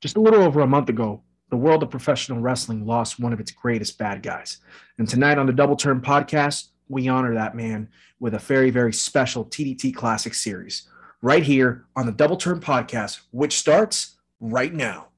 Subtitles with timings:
[0.00, 3.40] Just a little over a month ago, the world of professional wrestling lost one of
[3.40, 4.58] its greatest bad guys.
[4.98, 7.88] And tonight on the Double Turn podcast, we honor that man
[8.20, 10.88] with a very, very special TDT Classic series
[11.22, 15.08] right here on the Double Turn podcast, which starts right now.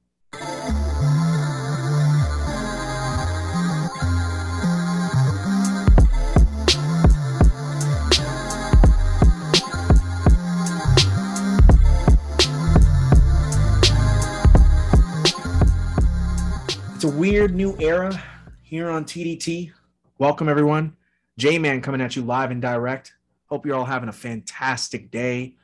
[16.99, 18.21] It's a weird new era
[18.61, 19.71] here on TDT.
[20.17, 20.97] Welcome, everyone.
[21.37, 23.13] J Man coming at you live and direct.
[23.45, 25.55] Hope you're all having a fantastic day.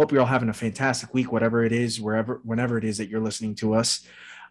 [0.00, 3.08] Hope you're all having a fantastic week, whatever it is, wherever, whenever it is that
[3.08, 4.04] you're listening to us.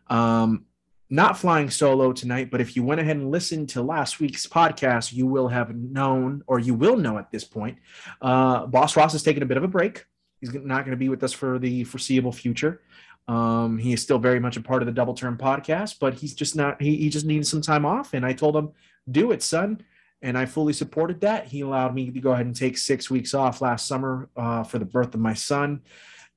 [0.07, 0.63] Um,
[1.09, 5.11] not flying solo tonight, but if you went ahead and listened to last week's podcast,
[5.11, 7.79] you will have known, or you will know at this point,
[8.21, 10.05] uh, Boss Ross is taking a bit of a break.
[10.39, 12.81] He's not going to be with us for the foreseeable future.
[13.29, 16.33] Um, he is still very much a part of the Double Turn podcast, but he's
[16.33, 16.81] just not.
[16.81, 18.71] He, he just needs some time off, and I told him,
[19.09, 19.81] "Do it, son."
[20.23, 21.47] And I fully supported that.
[21.47, 24.79] He allowed me to go ahead and take six weeks off last summer uh, for
[24.79, 25.81] the birth of my son,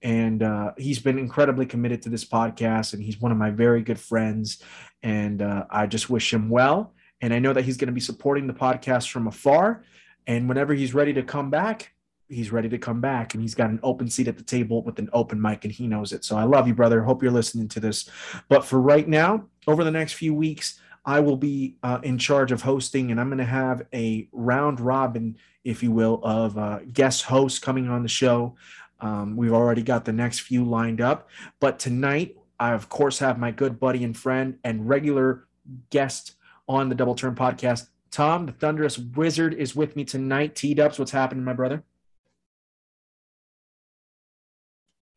[0.03, 2.93] and uh, he's been incredibly committed to this podcast.
[2.93, 4.63] And he's one of my very good friends,
[5.03, 6.93] and uh, I just wish him well.
[7.23, 9.85] And I know that he's going to be supporting the podcast from afar.
[10.27, 11.92] And whenever he's ready to come back,
[12.33, 14.99] he's ready to come back and he's got an open seat at the table with
[14.99, 16.25] an open mic and he knows it.
[16.25, 17.03] So I love you, brother.
[17.03, 18.09] Hope you're listening to this.
[18.49, 22.53] But for right now, over the next few weeks, I will be uh, in charge
[22.53, 26.81] of hosting and I'm going to have a round robin, if you will, of uh,
[26.93, 28.57] guest hosts coming on the show.
[29.01, 31.29] Um, we've already got the next few lined up.
[31.61, 35.49] But tonight, I, of course, have my good buddy and friend and regular
[35.91, 36.37] guest
[36.69, 37.89] on the Double Turn podcast.
[38.13, 40.55] Tom, the Thunderous Wizard, is with me tonight.
[40.55, 41.83] T Dubs, what's happening, my brother?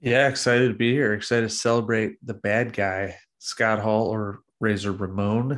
[0.06, 1.16] Yeah, excited to be here.
[1.16, 5.53] Excited to celebrate the bad guy, Scott Hall or Razor Ramon,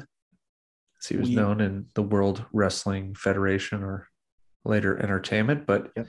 [1.01, 4.07] as he was we, known in the World Wrestling Federation or
[4.63, 5.67] later entertainment.
[5.67, 6.07] But yep.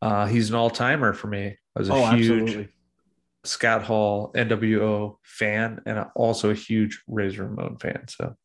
[0.00, 1.58] uh, he's an all timer for me.
[1.74, 2.68] I was a oh, huge absolutely.
[3.42, 8.06] Scott Hall NWO fan and also a huge Razor Ramon fan.
[8.06, 8.36] So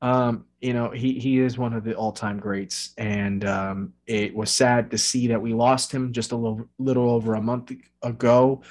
[0.00, 4.50] um, you know, he he is one of the all-time greats, and um, it was
[4.50, 7.70] sad to see that we lost him just a little little over a month
[8.02, 8.62] ago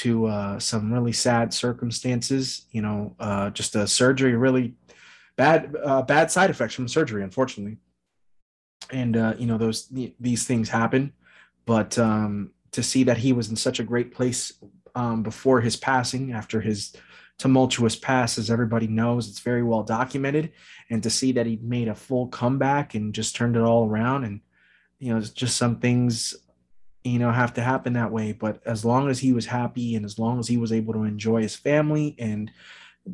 [0.00, 2.64] to uh, some really sad circumstances.
[2.70, 4.72] You know, uh, just a surgery, really
[5.36, 7.76] bad uh, bad side effects from surgery, unfortunately.
[8.90, 9.88] And uh, you know, those
[10.18, 11.12] these things happen,
[11.66, 14.54] but um, to see that he was in such a great place
[14.94, 16.96] um, before his passing, after his
[17.38, 19.28] tumultuous past, as everybody knows.
[19.28, 20.52] It's very well documented.
[20.90, 24.24] And to see that he made a full comeback and just turned it all around,
[24.24, 24.40] and
[24.98, 26.34] you know, it's just some things,
[27.02, 28.32] you know, have to happen that way.
[28.32, 31.02] But as long as he was happy and as long as he was able to
[31.02, 32.50] enjoy his family and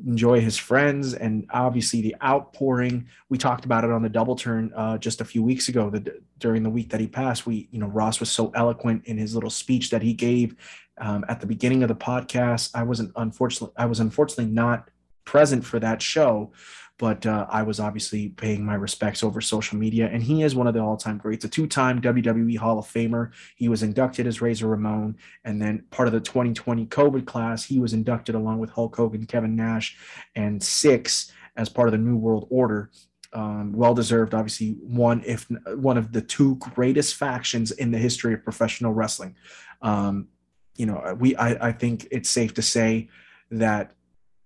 [0.06, 4.70] enjoy his friends and obviously the outpouring we talked about it on the double turn
[4.76, 7.78] uh, just a few weeks ago that during the week that he passed we you
[7.78, 10.54] know ross was so eloquent in his little speech that he gave
[11.00, 12.70] um, at the beginning of the podcast.
[12.74, 14.90] I wasn't unfortunately I was unfortunately not
[15.24, 16.52] present for that show,
[16.98, 20.08] but uh, I was obviously paying my respects over social media.
[20.12, 23.30] And he is one of the all-time greats, a two-time WWE Hall of Famer.
[23.54, 27.78] He was inducted as Razor Ramon, and then part of the 2020 COVID class, he
[27.78, 29.96] was inducted along with Hulk Hogan, Kevin Nash,
[30.34, 32.90] and Syxx as part of the New World Order.
[33.34, 38.32] Um, well deserved, obviously one if one of the two greatest factions in the history
[38.32, 39.36] of professional wrestling.
[39.82, 40.28] Um,
[40.78, 43.08] you know, we I, I think it's safe to say
[43.50, 43.92] that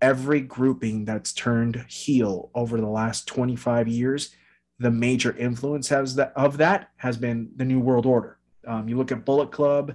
[0.00, 4.34] every grouping that's turned heel over the last 25 years,
[4.81, 8.38] the major influence has that of that has been the New World Order.
[8.66, 9.94] Um, you look at Bullet Club,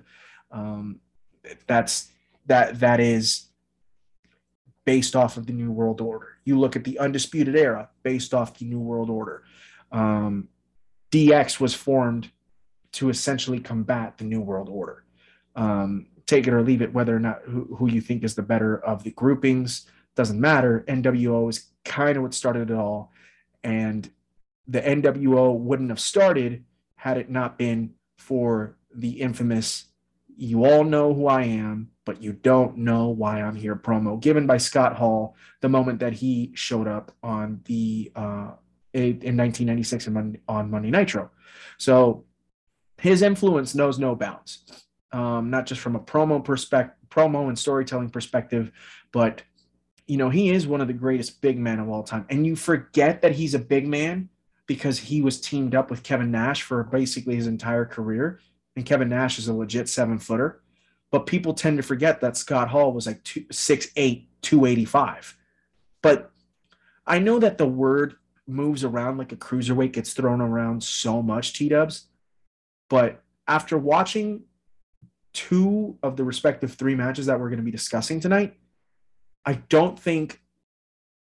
[0.52, 1.02] um,
[1.66, 2.12] that's
[2.46, 3.48] that that is
[4.86, 6.38] based off of the New World Order.
[6.46, 9.44] You look at the Undisputed Era, based off the New World Order.
[9.92, 10.48] Um,
[11.12, 12.32] DX was formed
[12.94, 15.04] to essentially combat the New World Order.
[15.56, 18.44] Um, take it or leave it, whether or not who, who you think is the
[18.44, 20.84] better of the groupings doesn't matter.
[20.88, 23.12] NWO is kind of what started it all.
[23.64, 24.10] And
[24.68, 26.66] the NWO wouldn't have started
[26.96, 29.86] had it not been for the infamous,
[30.36, 34.48] you all know who I am, but you don't know why I'm here promo given
[34.48, 38.52] by Scott Hall the moment that he showed up on the, uh,
[38.94, 40.08] in 1996
[40.48, 41.30] on Monday Nitro.
[41.78, 42.26] So
[42.98, 48.10] his influence knows no bounds um, not just from a promo perspective, promo and storytelling
[48.10, 48.72] perspective,
[49.12, 49.42] but
[50.08, 52.26] you know he is one of the greatest big men of all time.
[52.30, 54.30] And you forget that he's a big man
[54.68, 58.40] because he was teamed up with Kevin Nash for basically his entire career,
[58.76, 60.62] and Kevin Nash is a legit seven footer.
[61.10, 65.38] but people tend to forget that Scott Hall was like two, 6'8, 285.
[66.02, 66.32] But
[67.06, 68.16] I know that the word
[68.46, 72.08] moves around like a cruiserweight gets thrown around so much, T dubs.
[72.90, 74.44] But after watching
[75.34, 78.56] two of the respective three matches that we're going to be discussing tonight,
[79.46, 80.42] I don't think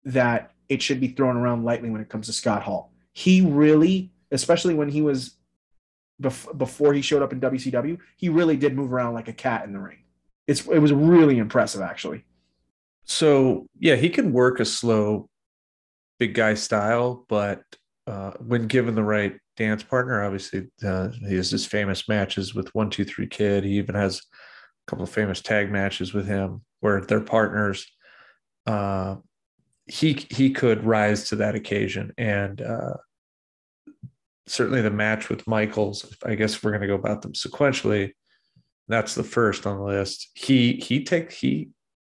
[0.05, 2.93] that it should be thrown around lightly when it comes to Scott Hall.
[3.13, 5.37] He really, especially when he was
[6.21, 9.65] bef- before he showed up in WCW, he really did move around like a cat
[9.65, 9.99] in the ring.
[10.47, 12.25] It's it was really impressive actually.
[13.05, 15.29] So yeah, he can work a slow
[16.19, 17.63] big guy style, but
[18.07, 22.75] uh, when given the right dance partner, obviously uh, he has his famous matches with
[22.75, 23.65] One Two Three Kid.
[23.65, 27.87] He even has a couple of famous tag matches with him where they're partners.
[28.67, 29.17] Uh,
[29.87, 32.95] he he could rise to that occasion, and uh,
[34.47, 36.15] certainly the match with Michaels.
[36.25, 38.13] I guess we're going to go about them sequentially.
[38.89, 40.31] That's the first on the list.
[40.35, 41.71] He he take he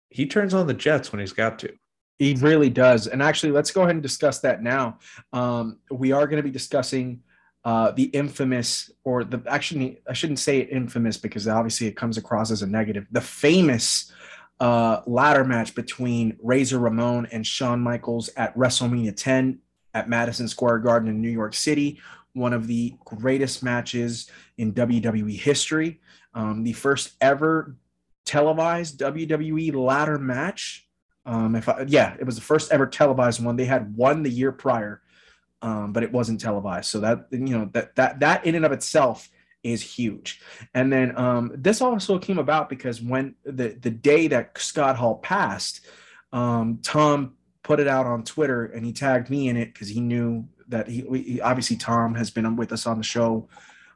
[0.10, 1.74] he turns on the Jets when he's got to.
[2.20, 3.08] He really does.
[3.08, 5.00] And actually, let's go ahead and discuss that now.
[5.32, 7.22] Um, we are going to be discussing
[7.66, 12.18] uh, the infamous, or the actually, I shouldn't say it infamous because obviously it comes
[12.18, 13.08] across as a negative.
[13.12, 14.12] The famous
[14.60, 19.60] uh, ladder match between Razor Ramon and Shawn Michaels at WrestleMania 10
[19.94, 22.00] at Madison Square Garden in New York City.
[22.34, 26.02] One of the greatest matches in WWE history.
[26.34, 27.76] Um, the first ever
[28.26, 30.83] televised WWE ladder match.
[31.26, 33.56] Um, if I, yeah, it was the first ever televised one.
[33.56, 35.02] They had one the year prior,
[35.62, 36.90] um, but it wasn't televised.
[36.90, 39.30] So that you know that that that in and of itself
[39.64, 40.42] is huge.
[40.74, 45.16] And then um, this also came about because when the the day that Scott Hall
[45.16, 45.86] passed,
[46.34, 47.34] um, Tom
[47.64, 50.88] put it out on Twitter and he tagged me in it because he knew that
[50.88, 53.48] he, he, obviously Tom has been with us on the show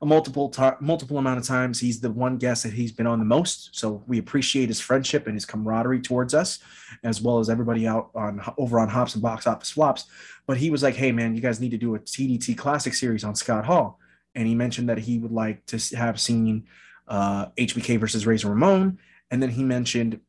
[0.01, 1.79] a multiple to- multiple amount of times.
[1.79, 5.25] He's the one guest that he's been on the most, so we appreciate his friendship
[5.25, 6.59] and his camaraderie towards us,
[7.03, 10.05] as well as everybody out on over on Hops and Box Office Flops.
[10.45, 13.23] But he was like, "Hey man, you guys need to do a TDT Classic series
[13.23, 13.99] on Scott Hall,"
[14.35, 16.67] and he mentioned that he would like to have seen
[17.07, 18.99] uh, HBK versus Razor Ramon,
[19.31, 20.19] and then he mentioned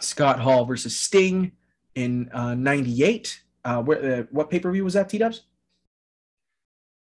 [0.00, 1.52] Scott Hall versus Sting
[1.94, 3.40] in '98.
[3.64, 5.08] Uh, uh, where uh, what pay per view was that?
[5.08, 5.42] T Dubs.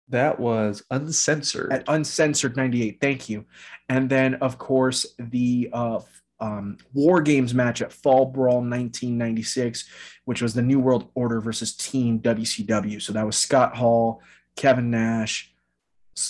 [0.08, 1.72] That was uncensored.
[1.72, 2.98] At uncensored 98.
[3.00, 3.46] Thank you.
[3.88, 6.00] And then, of course, the uh,
[6.40, 9.88] um, War Games match at Fall Brawl 1996,
[10.24, 13.00] which was the New World Order versus Team WCW.
[13.00, 14.20] So that was Scott Hall,
[14.56, 15.54] Kevin Nash,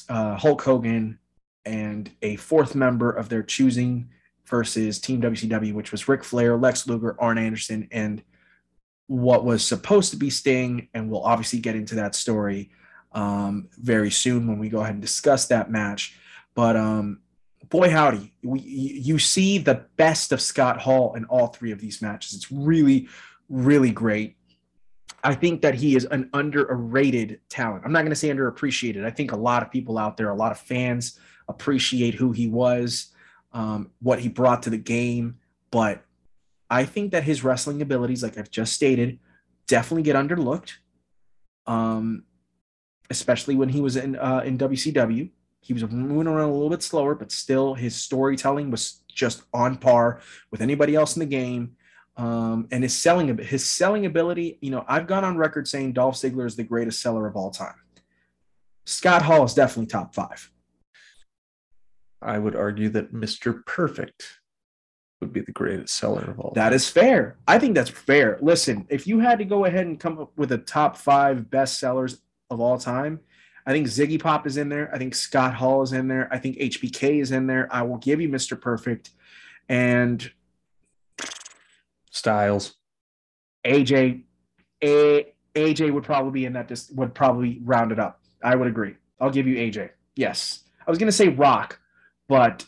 [0.08, 1.18] uh, Hulk Hogan,
[1.64, 4.10] and a fourth member of their choosing
[4.46, 8.22] versus Team WCW, which was Ric Flair, Lex Luger, Arn Anderson, and
[9.06, 10.88] what was supposed to be Sting.
[10.94, 12.70] And we'll obviously get into that story
[13.14, 16.18] um, very soon when we go ahead and discuss that match.
[16.54, 17.20] But um,
[17.68, 22.02] boy, howdy, we, you see the best of Scott Hall in all three of these
[22.02, 22.34] matches.
[22.34, 23.08] It's really,
[23.48, 24.36] really great.
[25.22, 27.82] I think that he is an underrated talent.
[27.84, 29.04] I'm not going to say underappreciated.
[29.04, 31.18] I think a lot of people out there, a lot of fans
[31.48, 33.12] appreciate who he was,
[33.52, 35.38] um, what he brought to the game.
[35.70, 36.04] But
[36.68, 39.18] I think that his wrestling abilities, like I've just stated,
[39.66, 40.72] definitely get underlooked.
[41.66, 42.24] Um,
[43.10, 45.30] especially when he was in uh, in WCW.
[45.60, 49.76] He was moving around a little bit slower, but still his storytelling was just on
[49.76, 50.20] par
[50.50, 51.76] with anybody else in the game.
[52.16, 56.16] Um, and his selling his selling ability, you know, I've gone on record saying Dolph
[56.16, 57.74] Ziggler is the greatest seller of all time.
[58.86, 60.50] Scott Hall is definitely top five.
[62.20, 63.64] I would argue that Mr.
[63.66, 64.40] Perfect
[65.20, 66.52] would be the greatest seller of all.
[66.54, 66.72] That time.
[66.74, 67.36] is fair.
[67.48, 68.38] I think that's fair.
[68.40, 71.78] Listen, if you had to go ahead and come up with a top five best
[71.80, 72.18] sellers
[72.50, 73.20] of all time.
[73.66, 74.90] I think Ziggy Pop is in there.
[74.94, 76.28] I think Scott Hall is in there.
[76.30, 77.68] I think HBK is in there.
[77.70, 78.60] I will give you Mr.
[78.60, 79.10] Perfect
[79.68, 80.30] and
[82.10, 82.74] Styles.
[83.66, 84.24] AJ
[84.82, 88.20] A, AJ would probably be in that just would probably round it up.
[88.42, 88.96] I would agree.
[89.20, 89.90] I'll give you AJ.
[90.14, 90.64] Yes.
[90.86, 91.80] I was going to say Rock,
[92.28, 92.66] but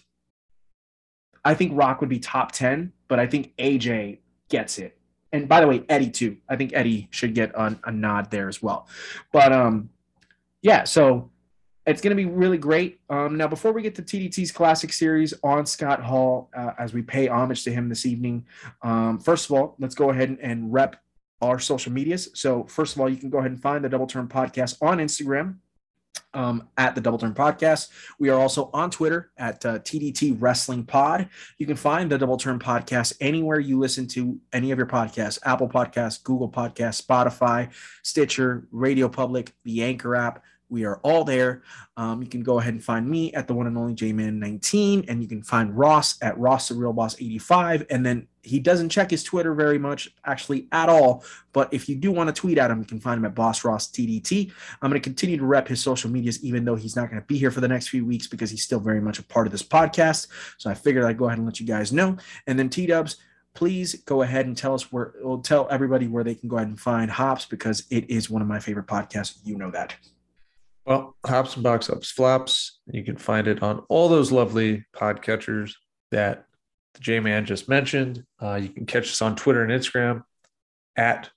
[1.44, 4.98] I think Rock would be top 10, but I think AJ gets it
[5.32, 6.38] and by the way, Eddie too.
[6.48, 8.88] I think Eddie should get a, a nod there as well.
[9.32, 9.90] But um,
[10.62, 11.30] yeah, so
[11.86, 13.00] it's going to be really great.
[13.08, 17.02] Um, now, before we get to TDT's classic series on Scott Hall, uh, as we
[17.02, 18.46] pay homage to him this evening,
[18.82, 20.96] um, first of all, let's go ahead and, and rep
[21.40, 22.30] our social medias.
[22.34, 24.98] So, first of all, you can go ahead and find the Double Turn Podcast on
[24.98, 25.56] Instagram
[26.36, 27.88] um, at the Double Turn Podcast.
[28.18, 31.28] We are also on Twitter at uh, TDT Wrestling Pod.
[31.58, 35.38] You can find the Double Turn Podcast anywhere you listen to any of your podcasts
[35.44, 40.42] Apple Podcasts, Google Podcasts, Spotify, Stitcher, Radio Public, the Anchor app.
[40.68, 41.62] We are all there.
[41.96, 45.22] Um, you can go ahead and find me at the one and only JMan19, and
[45.22, 47.86] you can find Ross at Ross the Real Boss 85.
[47.88, 51.24] And then he doesn't check his Twitter very much, actually at all.
[51.52, 53.64] But if you do want to tweet at him, you can find him at Boss
[53.64, 54.50] Ross TDT.
[54.82, 57.26] I'm going to continue to rep his social medias, even though he's not going to
[57.26, 59.52] be here for the next few weeks because he's still very much a part of
[59.52, 60.26] this podcast.
[60.58, 62.16] So I figured I'd go ahead and let you guys know.
[62.46, 63.16] And then T Dubs
[63.54, 66.68] please go ahead and tell us where we'll tell everybody where they can go ahead
[66.68, 69.96] and find hops because it is one of my favorite podcasts you know that
[70.86, 72.80] well, Hops and Box Ups Flops.
[72.86, 75.74] You can find it on all those lovely podcatchers
[76.12, 76.46] that
[76.94, 78.24] the J Man just mentioned.
[78.40, 80.22] Uh, you can catch us on Twitter and Instagram
[80.96, 81.28] at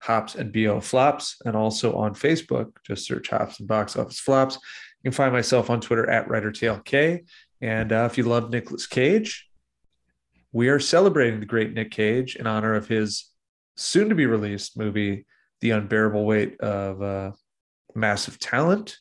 [0.00, 2.72] Hops and BO Flops, and also on Facebook.
[2.86, 4.56] Just search Hops and Box Office Flops.
[4.56, 7.24] You can find myself on Twitter at WriterTLK.
[7.60, 9.48] And uh, if you love Nicolas Cage,
[10.52, 13.30] we are celebrating the great Nick Cage in honor of his
[13.76, 15.26] soon to be released movie,
[15.60, 17.32] The Unbearable Weight of uh,
[17.98, 18.96] massive talent,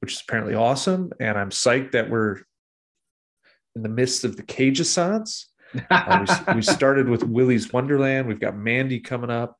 [0.00, 1.12] which is apparently awesome.
[1.20, 2.38] And I'm psyched that we're
[3.74, 5.46] in the midst of the Cageassance.
[5.90, 8.28] uh, we, we, started with Willy's Wonderland.
[8.28, 9.58] We've got Mandy coming up.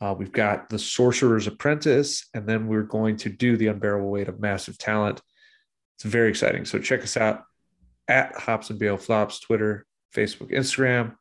[0.00, 2.28] Uh, we've got The Sorcerer's Apprentice.
[2.34, 5.20] And then we're going to do The Unbearable Weight of Massive Talent.
[5.96, 6.64] It's very exciting.
[6.64, 7.42] So check us out
[8.06, 11.16] at Hops and BO Flops, Twitter, Facebook, Instagram,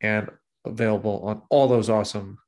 [0.00, 0.30] and
[0.64, 2.38] available on all those awesome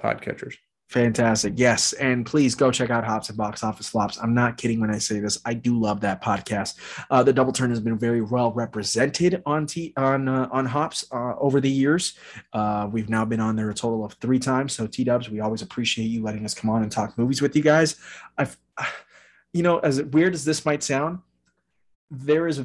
[0.00, 0.54] podcatchers.
[0.90, 1.52] Fantastic.
[1.54, 1.92] Yes.
[1.92, 4.18] And please go check out Hops and Box Office Flops.
[4.18, 5.38] I'm not kidding when I say this.
[5.44, 6.74] I do love that podcast.
[7.10, 11.04] Uh, the Double Turn has been very well represented on T on uh, on Hops
[11.12, 12.14] uh, over the years.
[12.52, 14.72] Uh, we've now been on there a total of three times.
[14.72, 17.54] So T Dubs, we always appreciate you letting us come on and talk movies with
[17.54, 17.94] you guys.
[18.36, 18.58] I've,
[19.52, 21.20] you know, as weird as this might sound,
[22.10, 22.64] there is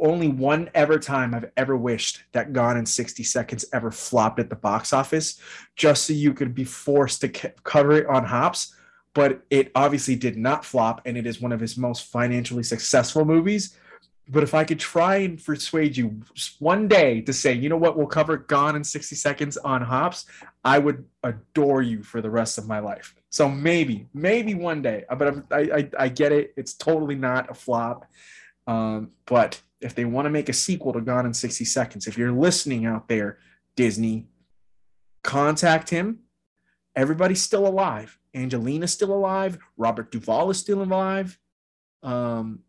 [0.00, 4.50] only one ever time I've ever wished that Gone in 60 Seconds ever flopped at
[4.50, 5.40] the box office
[5.76, 8.74] just so you could be forced to cover it on hops.
[9.12, 13.24] But it obviously did not flop, and it is one of his most financially successful
[13.24, 13.76] movies.
[14.28, 16.20] But if I could try and persuade you
[16.60, 20.26] one day to say, you know what, we'll cover Gone in 60 Seconds on hops,
[20.64, 23.14] I would adore you for the rest of my life.
[23.30, 25.04] So maybe, maybe one day.
[25.18, 26.54] But I, I, I get it.
[26.56, 28.06] It's totally not a flop.
[28.68, 32.18] Um, but if they want to make a sequel to Gone in 60 Seconds, if
[32.18, 33.38] you're listening out there,
[33.76, 34.26] Disney,
[35.22, 36.20] contact him.
[36.94, 38.18] Everybody's still alive.
[38.34, 39.58] Angelina's still alive.
[39.76, 41.38] Robert Duvall is still alive.
[42.02, 42.60] Um,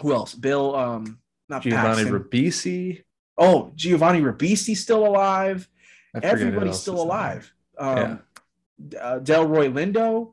[0.00, 0.34] who else?
[0.34, 2.12] Bill, um, not Giovanni Paxton.
[2.12, 3.04] Ribisi.
[3.38, 5.68] Oh, Giovanni Ribisi still alive.
[6.22, 7.52] Everybody's still alive.
[7.78, 8.20] Um,
[8.92, 8.98] yeah.
[8.98, 10.32] uh, Delroy Lindo.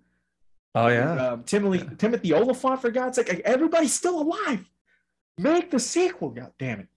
[0.75, 1.31] Oh yeah.
[1.31, 3.41] Um, Timothy Timothy Olyphant for God's sake.
[3.45, 4.69] Everybody's still alive.
[5.37, 6.87] Make the sequel, god damn it.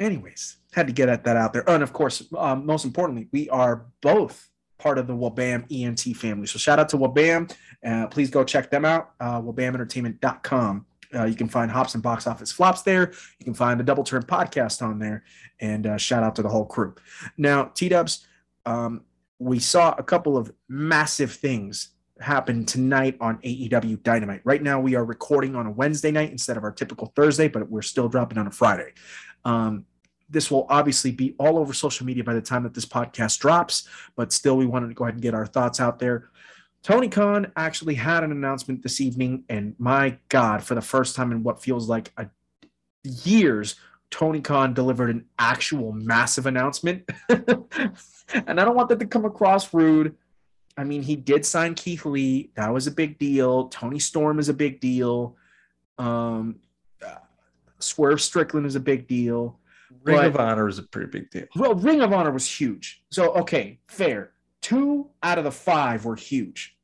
[0.00, 1.68] Anyways, had to get at that out there.
[1.68, 4.48] And of course, um, most importantly, we are both
[4.78, 6.46] part of the Wabam ENT family.
[6.46, 7.52] So shout out to Wabam.
[7.84, 9.10] Uh, please go check them out.
[9.20, 10.86] Uh, WabamEntertainment.com.
[11.14, 13.12] Uh, you can find Hops and Box Office Flops there.
[13.38, 15.24] You can find the Double Turn podcast on there.
[15.60, 16.94] And uh, shout out to the whole crew.
[17.36, 18.26] Now, T Dubs,
[18.66, 19.02] um,
[19.38, 24.40] we saw a couple of massive things happen tonight on AEW Dynamite.
[24.44, 27.70] Right now, we are recording on a Wednesday night instead of our typical Thursday, but
[27.70, 28.92] we're still dropping on a Friday.
[29.44, 29.86] Um,
[30.28, 33.88] this will obviously be all over social media by the time that this podcast drops,
[34.16, 36.30] but still, we wanted to go ahead and get our thoughts out there.
[36.82, 41.32] Tony Khan actually had an announcement this evening, and my God, for the first time
[41.32, 42.28] in what feels like a,
[43.02, 43.76] years,
[44.10, 47.08] Tony Khan delivered an actual massive announcement.
[47.28, 50.14] and I don't want that to come across rude
[50.78, 52.52] I mean, he did sign Keith Lee.
[52.54, 53.66] That was a big deal.
[53.68, 55.36] Toni Storm is a big deal.
[55.98, 56.60] Um,
[57.80, 59.58] Swerve Strickland is a big deal.
[60.04, 61.46] Ring but, of Honor is a pretty big deal.
[61.56, 63.02] Well, Ring of Honor was huge.
[63.10, 64.30] So, okay, fair.
[64.62, 66.76] Two out of the five were huge.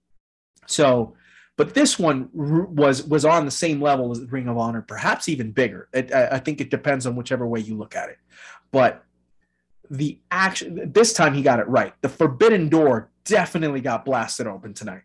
[0.66, 1.14] So,
[1.56, 5.52] but this one was was on the same level as Ring of Honor, perhaps even
[5.52, 5.88] bigger.
[5.92, 8.18] It, I, I think it depends on whichever way you look at it.
[8.72, 9.04] But
[9.90, 11.92] the action this time he got it right.
[12.00, 15.02] The Forbidden Door definitely got blasted open tonight,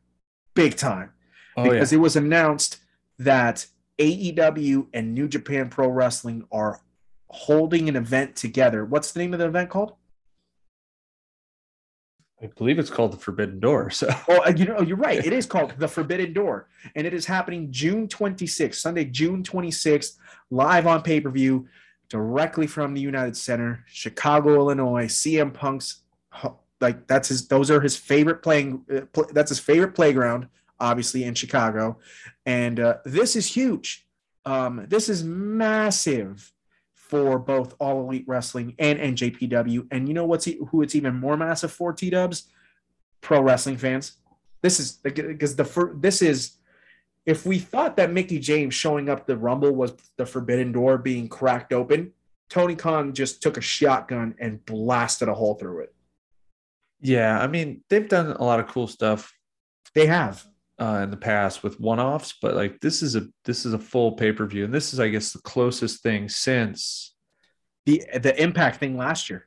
[0.53, 1.11] big time,
[1.57, 1.97] oh, because yeah.
[1.97, 2.77] it was announced
[3.17, 3.65] that
[3.99, 6.81] AEW and New Japan Pro Wrestling are
[7.29, 8.85] holding an event together.
[8.85, 9.93] What's the name of the event called?
[12.41, 13.89] I believe it's called the Forbidden Door.
[13.91, 15.23] So, oh, uh, you know, you're right.
[15.23, 20.17] It is called the Forbidden Door, and it is happening June 26th, Sunday, June 26th,
[20.49, 21.67] live on pay per view,
[22.09, 25.05] directly from the United Center, Chicago, Illinois.
[25.05, 26.01] CM Punk's
[26.81, 30.47] like that's his those are his favorite playing uh, pl- that's his favorite playground
[30.79, 31.97] obviously in chicago.
[32.45, 34.07] And uh, this is huge.
[34.45, 36.51] Um, this is massive
[36.93, 41.35] for both all elite wrestling and njpw and you know what's who it's even more
[41.35, 42.49] massive for t-dubs?
[43.21, 44.13] Pro wrestling fans.
[44.61, 46.57] This is because the first, this is
[47.25, 51.27] if we thought that Mickie James showing up the Rumble was the forbidden door being
[51.27, 52.13] cracked open,
[52.49, 55.95] Tony Khan just took a shotgun and blasted a hole through it.
[57.01, 59.33] Yeah, I mean they've done a lot of cool stuff.
[59.93, 60.45] They have
[60.79, 64.13] uh, in the past with one-offs, but like this is a this is a full
[64.13, 67.15] pay-per-view, and this is I guess the closest thing since
[67.85, 69.45] the the Impact thing last year.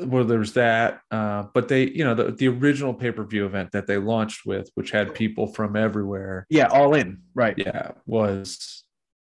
[0.00, 3.72] Well, there's that, uh, but they, you know, the, the original pay per view event
[3.72, 6.46] that they launched with, which had people from everywhere.
[6.48, 7.54] Yeah, all in, right?
[7.56, 8.84] Yeah, was,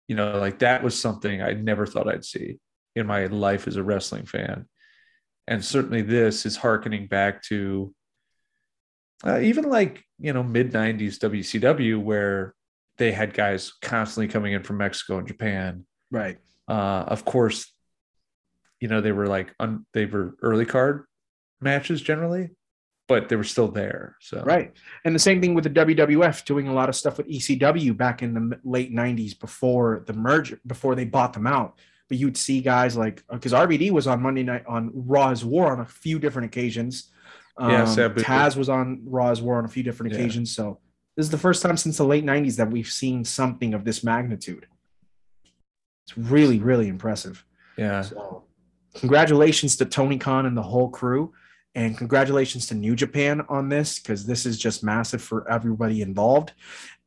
[0.08, 2.58] you know, like that was something I never thought I'd see
[2.94, 4.66] in my life as a wrestling fan,
[5.46, 7.94] and certainly this is harkening back to
[9.24, 12.54] uh, even like you know mid '90s WCW where
[12.98, 15.86] they had guys constantly coming in from Mexico and Japan.
[16.10, 16.38] Right.
[16.68, 17.72] Uh, of course,
[18.80, 21.04] you know they were like un, they were early card
[21.60, 22.50] matches generally
[23.08, 24.72] but they were still there so right
[25.04, 28.22] and the same thing with the wwf doing a lot of stuff with ecw back
[28.22, 31.78] in the late 90s before the merger before they bought them out
[32.08, 35.80] but you'd see guys like because RVD was on monday night on raw's war on
[35.80, 37.10] a few different occasions
[37.58, 40.18] um, yeah, Taz was on Raw's War on a few different yeah.
[40.18, 40.54] occasions.
[40.54, 40.78] So
[41.16, 44.04] this is the first time since the late '90s that we've seen something of this
[44.04, 44.66] magnitude.
[46.06, 47.44] It's really, really impressive.
[47.78, 48.02] Yeah.
[48.02, 48.44] So
[48.98, 51.32] congratulations to Tony Khan and the whole crew.
[51.74, 56.54] And congratulations to New Japan on this because this is just massive for everybody involved.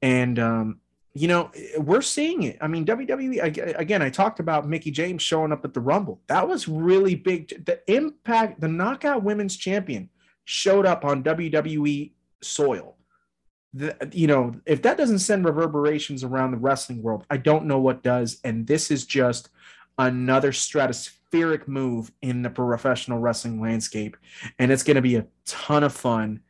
[0.04, 0.80] And, um,
[1.16, 2.60] you know, we're seeing it.
[2.62, 6.22] I mean, WWE, again, I talked about Mickie James showing up at the Rumble.
[6.28, 7.66] That was really big.
[7.66, 10.10] The impact, the knockout women's champion
[10.46, 12.96] showed up on WWE soil.
[13.74, 17.80] The, you know, if that doesn't send reverberations around the wrestling world, I don't know
[17.80, 18.40] what does.
[18.44, 19.50] And this is just
[19.98, 20.52] another
[21.68, 24.18] move in the professional wrestling landscape.
[24.58, 26.42] And it's going to be a ton of fun.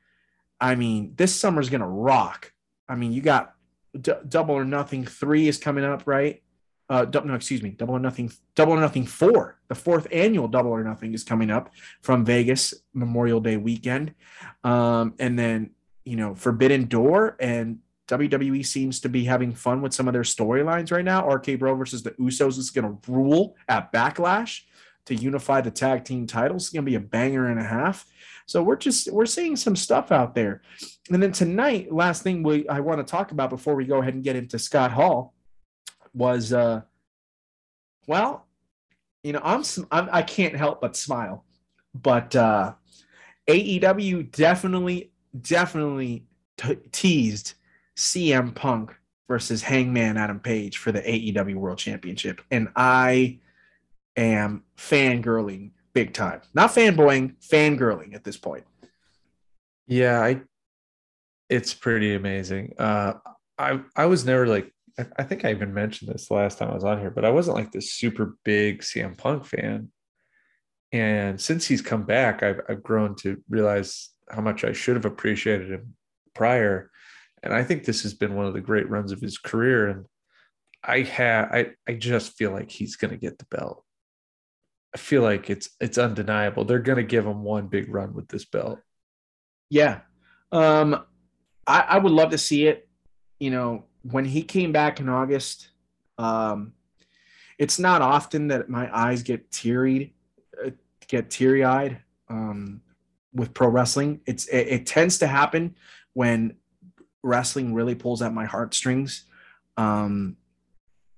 [0.59, 2.53] I mean, this summer's going to rock.
[2.87, 3.53] I mean, you got
[3.99, 6.41] D- Double or Nothing 3 is coming up, right?
[6.89, 10.71] Uh, no, excuse me, Double or Nothing, Double or Nothing 4, the fourth annual Double
[10.71, 11.69] or Nothing is coming up
[12.01, 14.15] from Vegas Memorial Day weekend.
[14.63, 15.71] Um, and then,
[16.03, 20.23] you know, Forbidden Door and WWE seems to be having fun with some of their
[20.23, 21.29] storylines right now.
[21.29, 24.61] RK Bro versus the Usos is going to rule at Backlash
[25.09, 26.63] to unify the tag team titles.
[26.63, 28.05] It's going to be a banger and a half.
[28.45, 30.61] So we're just we're seeing some stuff out there.
[31.11, 34.15] And then tonight, last thing we I want to talk about before we go ahead
[34.15, 35.33] and get into Scott Hall
[36.13, 36.81] was uh
[38.07, 38.47] well,
[39.23, 41.45] you know, I'm, I'm I can't help but smile.
[41.93, 42.73] But uh
[43.47, 46.25] AEW definitely definitely
[46.57, 47.53] t- teased
[47.95, 48.95] CM Punk
[49.27, 52.41] versus Hangman Adam Page for the AEW World Championship.
[52.49, 53.39] And I
[54.15, 56.41] am fangirling big time.
[56.53, 58.65] Not fanboying, fangirling at this point.
[59.87, 60.41] Yeah, I
[61.49, 62.73] it's pretty amazing.
[62.77, 63.13] Uh
[63.57, 66.75] I I was never like I, I think I even mentioned this last time I
[66.75, 69.91] was on here, but I wasn't like this super big CM Punk fan.
[70.91, 75.05] And since he's come back, I've I've grown to realize how much I should have
[75.05, 75.95] appreciated him
[76.35, 76.91] prior
[77.43, 79.87] and I think this has been one of the great runs of his career.
[79.87, 80.05] And
[80.83, 83.83] I have I I just feel like he's going to get the belt.
[84.93, 86.65] I feel like it's it's undeniable.
[86.65, 88.79] They're going to give him one big run with this belt.
[89.69, 90.01] Yeah,
[90.51, 91.05] um,
[91.67, 92.87] I, I would love to see it.
[93.39, 95.69] You know, when he came back in August,
[96.17, 96.73] um,
[97.57, 100.15] it's not often that my eyes get teary,
[100.65, 100.71] uh,
[101.07, 101.99] get teary eyed
[102.29, 102.81] um,
[103.33, 104.21] with pro wrestling.
[104.25, 105.75] It's it, it tends to happen
[106.13, 106.55] when
[107.21, 109.25] wrestling really pulls at my heartstrings.
[109.77, 110.37] Um,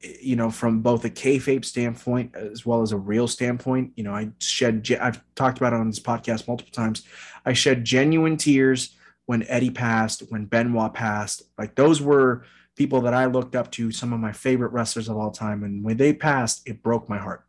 [0.01, 3.93] you know, from both a kayfabe standpoint as well as a real standpoint.
[3.95, 4.87] You know, I shed.
[4.99, 7.03] I've talked about it on this podcast multiple times.
[7.45, 11.43] I shed genuine tears when Eddie passed, when Benoit passed.
[11.57, 12.43] Like those were
[12.75, 15.83] people that I looked up to, some of my favorite wrestlers of all time, and
[15.83, 17.45] when they passed, it broke my heart.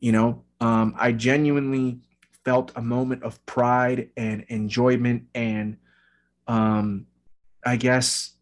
[0.00, 2.00] You know, um, I genuinely
[2.44, 5.78] felt a moment of pride and enjoyment and
[6.46, 7.06] um,
[7.64, 8.32] I guess,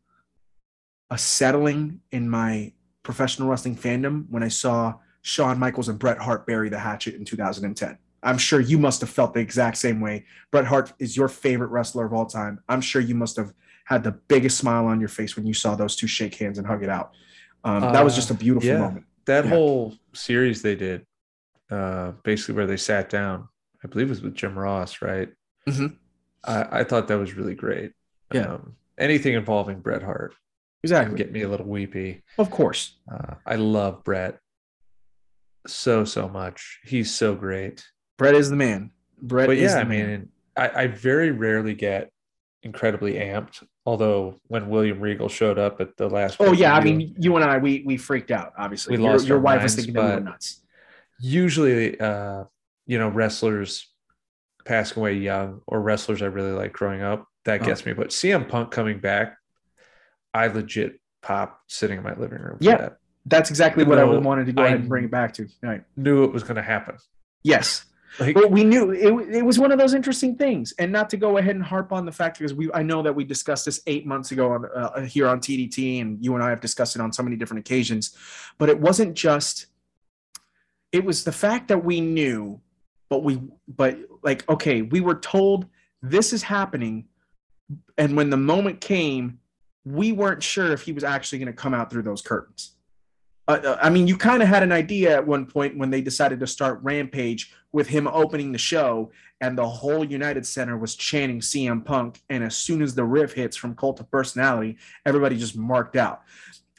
[1.10, 6.46] a settling in my professional wrestling fandom when I saw Shawn Michaels and Bret Hart
[6.46, 7.98] bury the hatchet in 2010.
[8.24, 10.24] I'm sure you must have felt the exact same way.
[10.50, 12.60] Bret Hart is your favorite wrestler of all time.
[12.68, 13.52] I'm sure you must have
[13.84, 16.66] had the biggest smile on your face when you saw those two shake hands and
[16.66, 17.12] hug it out.
[17.64, 18.78] Um, that was just a uh, beautiful uh, yeah.
[18.78, 19.06] moment.
[19.26, 19.50] That yeah.
[19.50, 21.06] whole series they did,
[21.70, 23.48] uh, basically where they sat down,
[23.84, 25.28] I believe it was with Jim Ross, right?
[25.68, 25.86] Mm-hmm.
[26.44, 27.92] I, I, thought that was really great.
[28.32, 28.54] Yeah.
[28.54, 30.34] Um, anything involving Bret Hart.
[30.82, 31.16] Exactly.
[31.16, 32.22] Get me a little weepy.
[32.38, 32.96] Of course.
[33.10, 34.38] Uh, I love Bret
[35.66, 36.80] so, so much.
[36.84, 37.84] He's so great.
[38.18, 38.90] Bret is the man.
[39.20, 42.10] Bret but yeah, I mean, I, I very rarely get
[42.64, 43.62] incredibly amped.
[43.86, 47.44] Although when William Regal showed up at the last, oh yeah, I mean, you and
[47.44, 48.52] I, we we freaked out.
[48.58, 50.62] Obviously, We your, lost your our wife was thinking that we were nuts.
[51.20, 52.44] usually, uh,
[52.86, 53.88] you know, wrestlers
[54.64, 57.66] passing away young or wrestlers I really like growing up that Oh.
[57.66, 57.92] gets me.
[57.92, 59.36] But CM Punk coming back,
[60.34, 62.56] I legit pop sitting in my living room.
[62.60, 62.76] Yeah.
[62.78, 62.96] that.
[63.26, 65.46] That's exactly what I No, wanted to go I- ahead and bring it back to.
[65.62, 65.84] Right.
[65.96, 66.96] knew it was going to happen.
[67.44, 67.84] Yes.
[68.18, 71.16] Like, But we knew it, it was one of those interesting things, and not to
[71.16, 73.80] go ahead and harp on the fact because we I know that we discussed this
[73.86, 77.00] eight months ago on uh, here on TDT, and you and I have discussed it
[77.00, 78.14] on so many different occasions.
[78.58, 79.64] But it wasn't just;
[80.92, 82.60] it was the fact that we knew,
[83.08, 85.64] but we but like okay, we were told
[86.02, 87.06] this is happening,
[87.96, 89.38] and when the moment came,
[89.84, 92.76] we weren't sure if he was actually going to come out through those curtains.
[93.48, 96.00] Uh, uh, I mean, you kind of had an idea at one point when they
[96.00, 100.94] decided to start Rampage with him opening the show, and the whole United Center was
[100.94, 102.22] chanting CM Punk.
[102.30, 106.22] And as soon as the riff hits from Cult of Personality, everybody just marked out.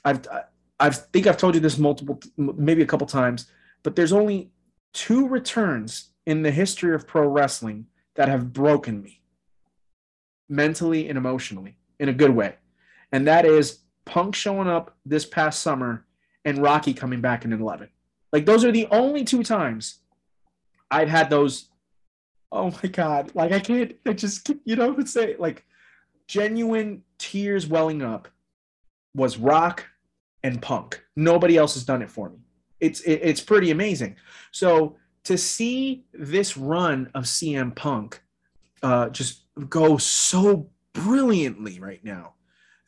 [0.06, 0.26] I've
[0.80, 3.50] I think I've told you this multiple, maybe a couple times,
[3.84, 4.52] but there's only
[4.94, 7.86] two returns in the history of pro wrestling
[8.16, 9.22] that have broken me
[10.50, 12.56] mentally and emotionally in a good way,
[13.14, 16.06] and that is Punk showing up this past summer
[16.44, 17.88] and Rocky coming back in 11.
[18.34, 20.00] Like those are the only two times
[20.92, 21.70] I've had those.
[22.52, 23.32] Oh my god!
[23.34, 23.96] Like I can't.
[24.06, 25.66] I just you know would say like
[26.28, 28.28] genuine tears welling up
[29.16, 29.86] was Rock
[30.44, 31.02] and Punk.
[31.16, 32.40] Nobody else has done it for me.
[32.80, 34.16] It's it, it's pretty amazing.
[34.52, 38.22] So to see this run of CM Punk
[38.82, 42.34] uh, just go so brilliantly right now,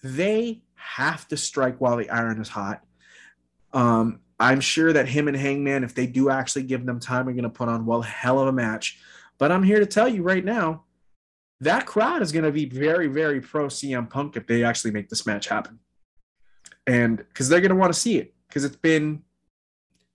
[0.05, 2.83] they have to strike while the iron is hot.
[3.73, 7.33] Um, I'm sure that him and Hangman, if they do actually give them time, are
[7.33, 8.99] going to put on well hell of a match.
[9.37, 10.83] But I'm here to tell you right now,
[11.61, 15.09] that crowd is going to be very, very pro CM Punk if they actually make
[15.09, 15.79] this match happen,
[16.85, 19.23] and because they're going to want to see it because it's been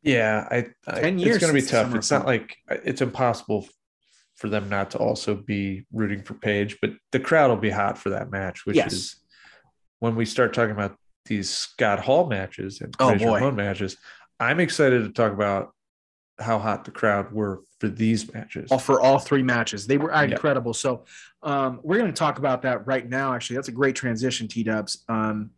[0.03, 1.95] yeah, I, I 10 years it's going to be tough.
[1.95, 3.67] It's not like it's impossible
[4.37, 7.99] for them not to also be rooting for Page, but the crowd will be hot
[7.99, 9.17] for that match, which yes, is
[10.01, 13.15] when we start talking about these Scott Hall matches and Oh.
[13.15, 13.97] Ramon matches.
[14.41, 15.73] I'm excited to talk about
[16.39, 18.71] how hot the crowd were for these matches.
[18.73, 19.87] all for all three matches.
[19.87, 20.73] They were incredible.
[20.75, 21.05] So
[21.43, 23.35] um, we're going to talk about that right now.
[23.35, 25.05] Actually, that's a great transition, T Dubs.
[25.09, 25.51] Um,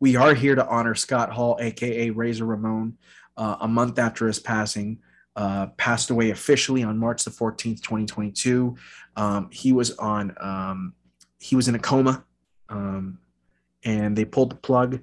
[0.00, 2.96] we are here to honor Scott Hall, aka Razor Ramon,
[3.36, 5.00] uh, a month after his passing.
[5.34, 8.76] Uh, passed away officially on March the 14th, 2022.
[9.16, 10.94] Um, he was on um,
[11.38, 12.24] he was in a coma,
[12.68, 13.18] um,
[13.84, 15.00] and they pulled the plug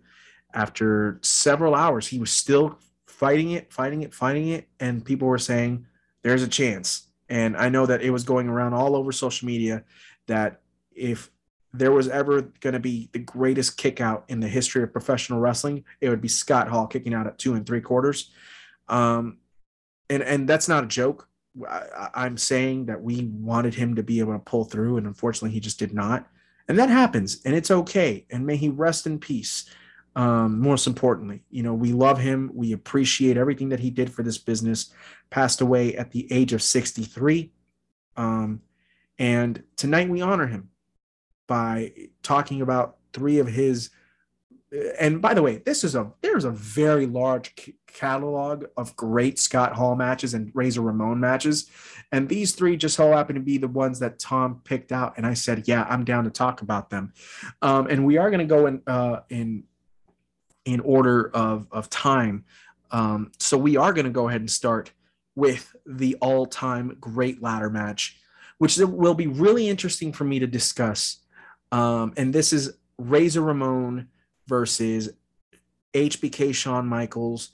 [0.54, 2.08] after several hours.
[2.08, 5.86] He was still fighting it, fighting it, fighting it, and people were saying
[6.24, 7.08] there's a chance.
[7.30, 9.84] And I know that it was going around all over social media
[10.28, 10.62] that
[10.92, 11.32] if
[11.74, 15.40] there was ever going to be the greatest kick out in the history of professional
[15.40, 18.32] wrestling, it would be Scott Hall kicking out at two and three quarters.
[18.88, 19.38] Um,
[20.10, 21.28] and and that's not a joke.
[21.70, 25.52] I, I'm saying that we wanted him to be able to pull through, and unfortunately,
[25.52, 26.28] he just did not.
[26.68, 28.26] And that happens, and it's okay.
[28.32, 29.66] And may he rest in peace.
[30.16, 32.50] Um, most importantly, you know, we love him.
[32.54, 34.94] We appreciate everything that he did for this business.
[35.30, 37.52] Passed away at the age of 63.
[38.16, 38.62] Um,
[39.20, 40.70] and tonight we honor him
[41.48, 41.92] by
[42.24, 43.90] talking about three of his.
[45.00, 47.54] And by the way, this is a there's a very large
[47.88, 51.70] catalog of great Scott Hall matches and Razor Ramon matches,
[52.12, 55.14] and these three just so happen to be the ones that Tom picked out.
[55.18, 57.14] And I said, yeah, I'm down to talk about them.
[57.62, 59.64] Um, and we are going to go in uh, in
[60.66, 62.46] in order of of time.
[62.92, 64.92] Um, so we are going to go ahead and start
[65.36, 68.18] with the all-time great ladder match,
[68.58, 71.20] which will be really interesting for me to discuss.
[71.72, 74.08] Um, and this is Razor Ramon
[74.48, 75.10] versus
[75.94, 77.52] HBK Shawn Michaels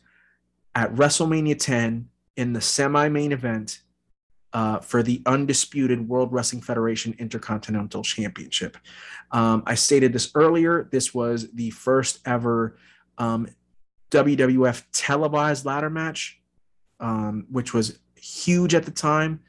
[0.75, 3.81] at WrestleMania 10 in the semi-main event
[4.53, 8.77] uh, for the undisputed World Wrestling Federation Intercontinental Championship.
[9.31, 10.89] Um, I stated this earlier.
[10.91, 12.77] This was the first ever
[13.17, 13.47] um,
[14.09, 16.41] WWF televised ladder match,
[16.99, 19.39] um, which was huge at the time.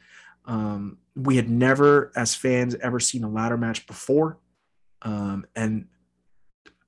[0.44, 4.38] Um, we had never, as fans, ever seen a ladder match before.
[5.02, 5.86] Um, and,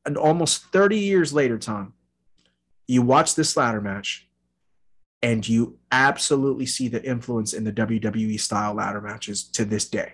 [0.06, 1.94] and almost 30 years later, Tom,
[2.86, 4.28] you watch this ladder match
[5.22, 10.12] and you absolutely see the influence in the WWE style ladder matches to this day.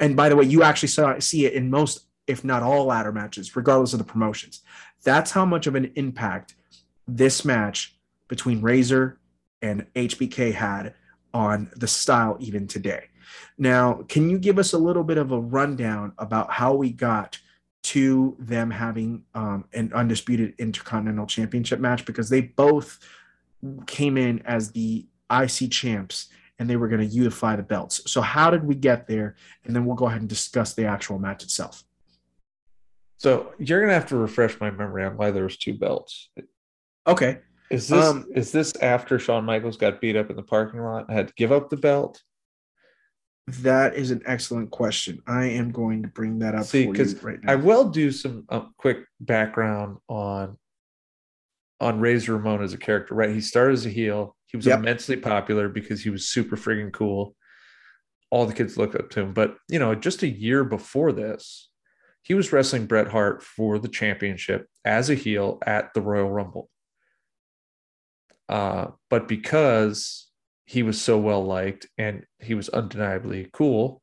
[0.00, 3.12] And by the way, you actually saw, see it in most, if not all, ladder
[3.12, 4.62] matches, regardless of the promotions.
[5.04, 6.56] That's how much of an impact
[7.06, 9.20] this match between Razor
[9.62, 10.94] and HBK had
[11.32, 13.04] on the style even today.
[13.56, 17.38] Now, can you give us a little bit of a rundown about how we got
[17.84, 22.04] to them having um, an undisputed intercontinental championship match?
[22.04, 22.98] Because they both
[23.86, 28.00] came in as the IC champs and they were going to unify the belts.
[28.10, 29.36] So, how did we get there?
[29.64, 31.84] And then we'll go ahead and discuss the actual match itself.
[33.24, 36.28] So you're gonna have to refresh my memory on why there was two belts.
[37.06, 37.38] Okay.
[37.70, 41.06] Is this um, is this after Shawn Michaels got beat up in the parking lot?
[41.08, 42.22] I had to give up the belt.
[43.46, 45.22] That is an excellent question.
[45.26, 47.52] I am going to bring that up See, because right now.
[47.52, 50.56] I will do some uh, quick background on
[51.80, 53.14] on Razor Ramon as a character.
[53.14, 54.34] Right, he started as a heel.
[54.46, 54.78] He was yep.
[54.78, 57.36] immensely popular because he was super friggin' cool.
[58.30, 59.34] All the kids looked up to him.
[59.34, 61.68] But you know, just a year before this,
[62.22, 66.70] he was wrestling Bret Hart for the championship as a heel at the Royal Rumble.
[68.48, 70.23] Uh, but because
[70.64, 74.00] he was so well liked and he was undeniably cool,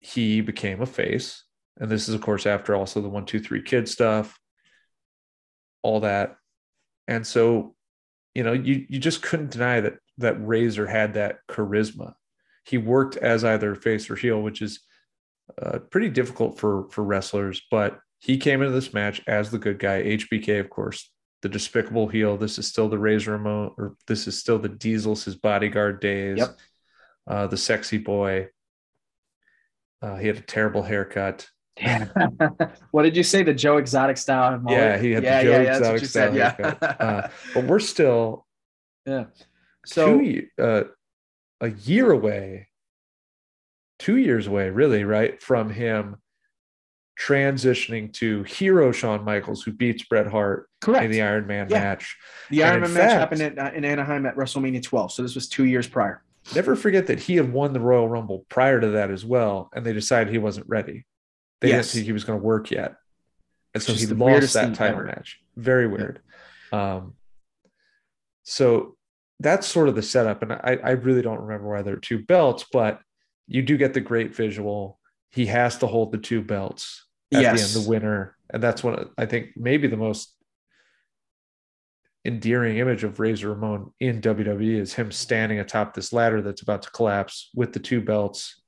[0.00, 1.44] he became a face.
[1.78, 4.38] And this is, of course, after also the one, two, three kid stuff,
[5.82, 6.36] all that.
[7.06, 7.74] And so,
[8.34, 12.14] you know, you you just couldn't deny that that Razor had that charisma.
[12.64, 14.80] He worked as either face or heel, which is
[15.60, 17.62] uh, pretty difficult for for wrestlers.
[17.70, 20.02] But he came into this match as the good guy.
[20.02, 21.10] HBK, of course,
[21.42, 22.36] the despicable heel.
[22.36, 26.38] This is still the Razor Ramon, or this is still the Diesel's his bodyguard days.
[26.38, 26.58] Yep.
[27.26, 28.48] Uh, the sexy boy.
[30.02, 31.48] Uh, he had a terrible haircut.
[32.90, 33.42] what did you say?
[33.42, 34.62] The Joe Exotic style?
[34.68, 36.78] Yeah, he had yeah, the Joe yeah, Exotic style said, haircut.
[36.80, 37.06] Yeah.
[37.06, 38.46] uh, but we're still
[39.04, 39.24] yeah.
[39.84, 40.84] So two, uh,
[41.60, 42.68] a year away
[43.98, 46.16] two years away, really, right, from him
[47.18, 51.04] transitioning to hero Shawn Michaels, who beats Bret Hart Correct.
[51.04, 51.80] in the Iron Man yeah.
[51.80, 52.16] match.
[52.50, 55.12] The Iron Man match happened in, uh, in Anaheim at WrestleMania 12.
[55.12, 56.22] So this was two years prior.
[56.54, 59.84] Never forget that he had won the Royal Rumble prior to that as well, and
[59.84, 61.04] they decided he wasn't ready.
[61.60, 61.86] They yes.
[61.86, 62.96] didn't think he was going to work yet,
[63.74, 65.40] and so he lost that title match.
[65.56, 66.20] Very weird.
[66.72, 66.96] Yeah.
[66.96, 67.14] Um,
[68.44, 68.96] so
[69.40, 72.22] that's sort of the setup, and I, I really don't remember why there are two
[72.22, 73.00] belts, but
[73.48, 75.00] you do get the great visual.
[75.30, 77.72] He has to hold the two belts at yes.
[77.72, 78.36] the end, the winner.
[78.50, 80.32] And that's what I think maybe the most
[82.24, 86.82] endearing image of Razor Ramon in WWE is him standing atop this ladder that's about
[86.82, 88.60] to collapse with the two belts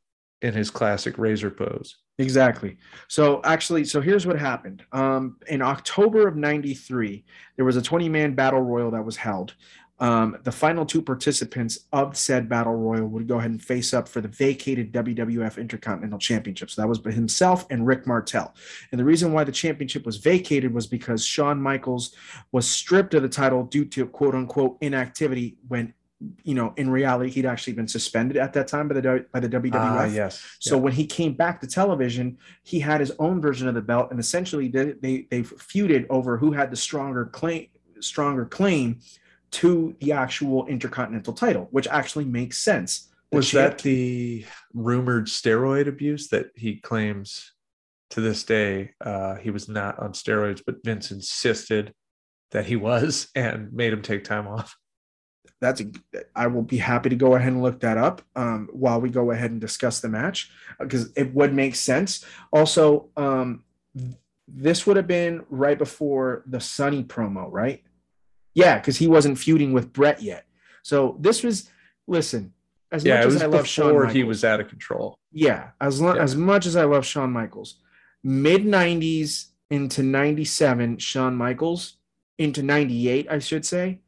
[0.43, 1.97] in his classic Razor pose.
[2.19, 2.77] Exactly.
[3.09, 4.85] So actually, so here's what happened.
[4.93, 7.25] Um, in October of '93,
[7.57, 9.55] there was a 20 man battle royal that was held.
[10.01, 14.09] Um, the final two participants of said battle royal would go ahead and face up
[14.09, 16.71] for the vacated WWF Intercontinental Championship.
[16.71, 18.55] So that was himself and Rick Martel.
[18.93, 22.15] And the reason why the championship was vacated was because Shawn Michaels
[22.53, 25.95] was stripped of the title due to quote unquote inactivity when
[26.43, 29.49] you know, in reality, he'd actually been suspended at that time by the by the
[29.49, 29.75] WWF.
[29.75, 30.45] Ah, yes.
[30.59, 30.83] So yeah.
[30.83, 34.19] when he came back to television, he had his own version of the belt, and
[34.19, 37.69] essentially they they, they feuded over who had the stronger claim
[38.01, 39.01] stronger claim
[39.51, 43.09] to the actual intercontinental title, which actually makes sense.
[43.31, 47.53] The was champ- that the rumored steroid abuse that he claims
[48.11, 51.93] to this day uh, he was not on steroids, but Vince insisted
[52.51, 54.77] that he was and made him take time off?
[55.61, 55.87] That's a,
[56.37, 59.33] I will be happy to go ahead and look that up um, while we go
[59.33, 62.25] ahead and discuss the match because it would make sense.
[62.53, 63.65] Also, um,
[64.47, 67.83] this would have been right before the Sunny promo, right?
[68.59, 70.45] Yeah, because he wasn't feuding with Bret yet.
[70.83, 71.71] So this was
[72.07, 72.53] listen.
[72.91, 75.19] As yeah, much as I love Shawn Michaels, he was out of control.
[75.31, 76.23] Yeah, as lo- yeah.
[76.23, 77.77] as much as I love Shawn Michaels,
[78.25, 81.97] mid '90s into '97, Shawn Michaels
[82.39, 84.01] into '98, I should say,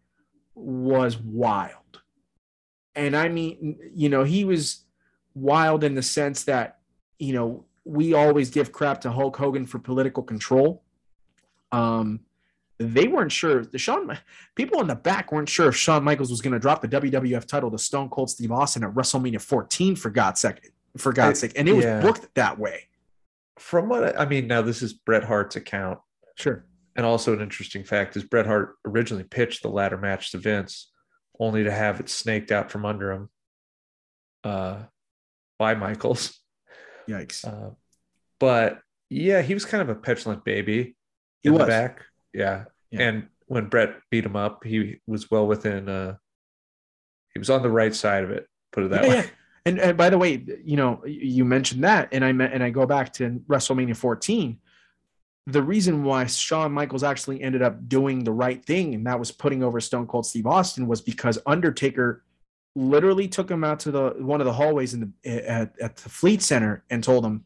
[0.54, 2.00] was wild.
[2.94, 4.84] And I mean, you know, he was
[5.34, 6.78] wild in the sense that,
[7.18, 10.82] you know, we always give crap to Hulk Hogan for political control.
[11.72, 12.20] Um,
[12.80, 13.64] they weren't sure.
[13.64, 14.18] The Shawn
[14.56, 17.44] people in the back weren't sure if Shawn Michaels was going to drop the WWF
[17.44, 21.52] title to Stone Cold Steve Austin at WrestleMania 14 for God's sake, for God's sake,
[21.56, 22.88] and it was booked that way.
[23.58, 25.98] From what I, I mean, now this is Bret Hart's account.
[26.36, 26.64] Sure.
[26.96, 30.90] And also an interesting fact is Bret Hart originally pitched the ladder match to Vince,
[31.38, 33.28] only to have it snaked out from under him
[34.42, 34.78] uh,
[35.58, 36.40] by Michaels.
[37.06, 37.46] Yikes!
[37.46, 37.74] Uh,
[38.38, 40.96] but yeah, he was kind of a petulant baby
[41.42, 41.60] he in was.
[41.60, 42.06] the back.
[42.32, 42.64] Yeah.
[42.90, 43.00] yeah.
[43.00, 46.16] And when Bret beat him up, he was well within uh
[47.32, 49.16] he was on the right side of it, put it that yeah, way.
[49.16, 49.26] Yeah.
[49.66, 52.70] And, and by the way, you know, you mentioned that, and I met, and I
[52.70, 54.58] go back to WrestleMania 14.
[55.46, 59.32] The reason why Shawn Michaels actually ended up doing the right thing, and that was
[59.32, 62.24] putting over Stone Cold Steve Austin, was because Undertaker
[62.74, 66.08] literally took him out to the one of the hallways in the at, at the
[66.08, 67.44] Fleet Center and told him,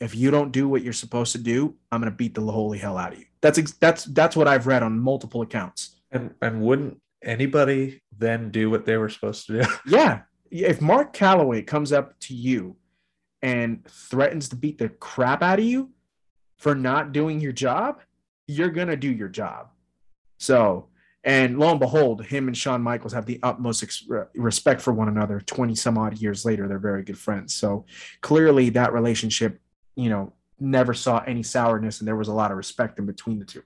[0.00, 2.98] if you don't do what you're supposed to do, I'm gonna beat the holy hell
[2.98, 3.26] out of you.
[3.40, 5.96] That's ex- that's that's what I've read on multiple accounts.
[6.10, 9.68] And and wouldn't anybody then do what they were supposed to do?
[9.86, 10.22] yeah.
[10.50, 12.76] If Mark Calaway comes up to you
[13.42, 15.90] and threatens to beat the crap out of you
[16.58, 18.00] for not doing your job,
[18.46, 19.68] you're gonna do your job.
[20.38, 20.88] So
[21.24, 25.08] and lo and behold, him and Shawn Michaels have the utmost ex- respect for one
[25.08, 25.40] another.
[25.40, 27.54] 20 some odd years later, they're very good friends.
[27.54, 27.86] So
[28.20, 29.58] clearly, that relationship,
[29.96, 33.38] you know, never saw any sourness and there was a lot of respect in between
[33.38, 33.62] the two.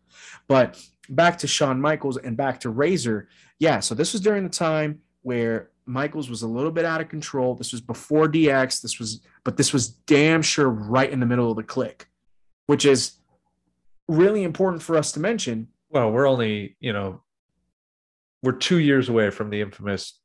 [0.46, 3.28] But back to Shawn Michaels and back to Razor.
[3.58, 3.80] Yeah.
[3.80, 7.54] So this was during the time where Michaels was a little bit out of control.
[7.54, 8.82] This was before DX.
[8.82, 12.02] This was, but this was damn sure right in the middle of the Kliq,
[12.66, 13.12] which is
[14.06, 15.68] really important for us to mention.
[15.90, 17.22] Well, we're only, you know,
[18.42, 20.20] we're two years away from the infamous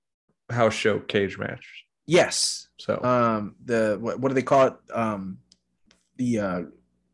[0.49, 1.85] house show cage match.
[2.05, 2.67] Yes.
[2.77, 4.73] So um the what, what do they call it?
[4.93, 5.37] Um
[6.17, 6.61] the uh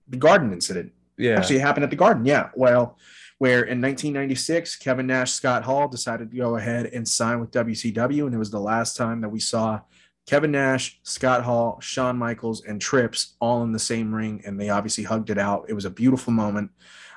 [0.07, 0.91] the garden incident.
[1.17, 1.37] Yeah.
[1.37, 2.25] Actually it happened at the garden.
[2.25, 2.49] Yeah.
[2.55, 2.97] Well,
[3.37, 8.25] where in 1996 Kevin Nash Scott Hall decided to go ahead and sign with WCW
[8.25, 9.81] and it was the last time that we saw
[10.29, 14.69] Kevin Nash, Scott Hall, Shawn Michaels, and Trips all in the same ring, and they
[14.69, 15.65] obviously hugged it out.
[15.67, 16.69] It was a beautiful moment.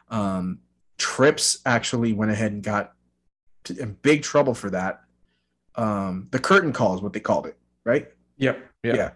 [0.09, 0.61] Um,
[0.97, 2.95] Trips actually went ahead and got
[3.69, 5.03] in big trouble for that.
[5.75, 8.09] Um, the curtain call is what they called it, right?
[8.39, 8.67] Yep.
[8.83, 8.97] yep.
[8.97, 9.11] Yeah.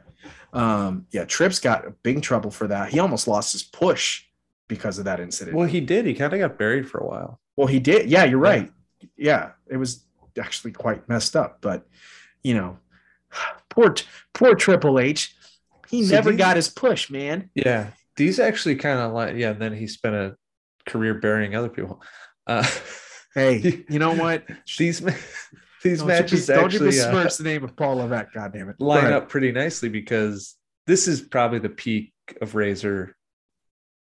[0.52, 1.24] Um, yeah.
[1.24, 2.90] Trips got a big trouble for that.
[2.90, 4.24] He almost lost his push
[4.68, 5.56] because of that incident.
[5.56, 6.06] Well, he did.
[6.06, 7.40] He kind of got buried for a while.
[7.56, 8.10] Well, he did.
[8.10, 8.70] Yeah, you're right.
[9.16, 10.04] Yeah, it was
[10.38, 11.58] actually quite messed up.
[11.60, 11.86] But
[12.42, 12.78] you know,
[13.68, 13.94] poor
[14.32, 15.34] poor Triple H.
[15.88, 17.50] He so never these, got his push, man.
[17.54, 19.50] Yeah, these actually kind of like yeah.
[19.50, 20.36] And then he spent a
[20.86, 22.02] career burying other people.
[22.46, 22.66] Uh,
[23.36, 24.44] Hey, you know what?
[24.78, 25.02] these
[25.88, 28.32] these don't matches you, don't actually you besmirch uh, the name of Paul Levesque.
[28.34, 28.80] God damn it!
[28.80, 33.16] Line up pretty nicely because this is probably the peak of Razor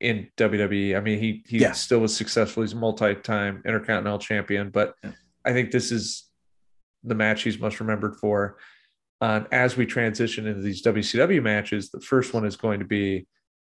[0.01, 0.97] in WWE.
[0.97, 1.73] I mean, he he yeah.
[1.73, 2.63] still was successful.
[2.63, 5.13] He's a multi-time Intercontinental Champion, but yeah.
[5.45, 6.29] I think this is
[7.05, 8.59] the match he's most remembered for.
[9.21, 13.29] Um, as we transition into these WCW matches, the first one is going to be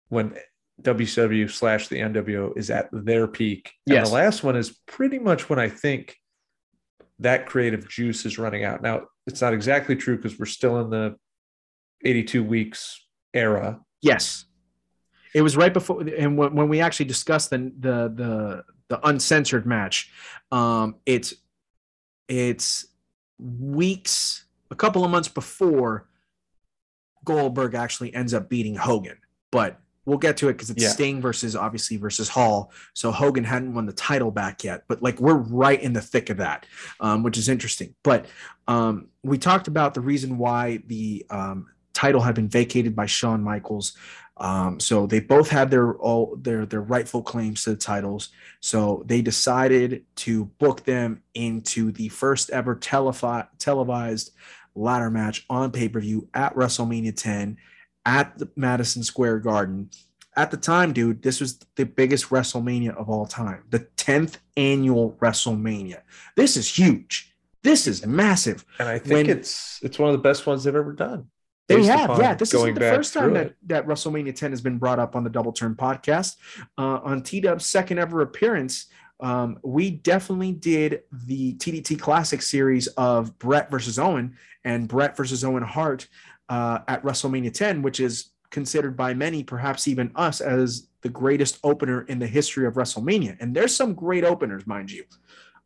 [0.10, 0.36] when
[0.82, 3.72] WCW slash the NWO is at their peak.
[3.88, 6.18] And the last one is pretty much when I think
[7.20, 8.82] that creative juice is running out.
[8.82, 11.16] Now, it's not exactly true because we're still in the
[12.04, 13.80] 82 weeks era.
[14.02, 14.46] Yes.
[15.34, 20.10] It was right before, and when we actually discussed the the the, the uncensored match,
[20.50, 21.34] um, it's
[22.30, 22.86] it's
[23.38, 26.08] weeks, a couple of months before
[27.26, 29.18] Goldberg actually ends up beating Hogan.
[29.52, 30.90] But we'll get to it because it's yeah.
[30.90, 32.72] Sting versus obviously versus Hall.
[32.94, 36.30] So Hogan hadn't won the title back yet, but like we're right in the thick
[36.30, 36.66] of that,
[37.00, 37.96] um, which is interesting.
[38.04, 38.26] But
[38.68, 43.42] um, we talked about the reason why the um, title had been vacated by Shawn
[43.42, 43.98] Michaels.
[44.38, 48.30] Um, so they both had their all their their rightful claims to the titles.
[48.60, 54.32] So they decided to book them into the first ever telefi- televised
[54.76, 57.58] ladder match on pay per view at WrestleMania 10
[58.06, 59.90] at the Madison Square Garden.
[60.38, 65.14] At the time, dude, this was the biggest WrestleMania of all time, the 10th annual
[65.22, 66.02] WrestleMania.
[66.36, 67.34] This is huge.
[67.64, 68.66] This is massive.
[68.80, 71.30] And I think when, it's it's one of the best ones they've ever done.
[71.68, 72.36] They have, yeah.
[72.36, 75.32] This is the first time that, that WrestleMania 10 has been brought up on the
[75.32, 76.36] Double Turn podcast.
[76.78, 78.86] Uh, on T Dub's second ever appearance,
[79.20, 85.44] um, we definitely did the TDT Classic series of Bret versus Owen and Bret versus
[85.44, 86.08] Owen Hart
[86.50, 91.60] uh, at WrestleMania 10, which is considered by many, perhaps even us, as the greatest
[91.64, 93.38] opener in the history of WrestleMania.
[93.40, 95.04] And there's some great openers, mind you,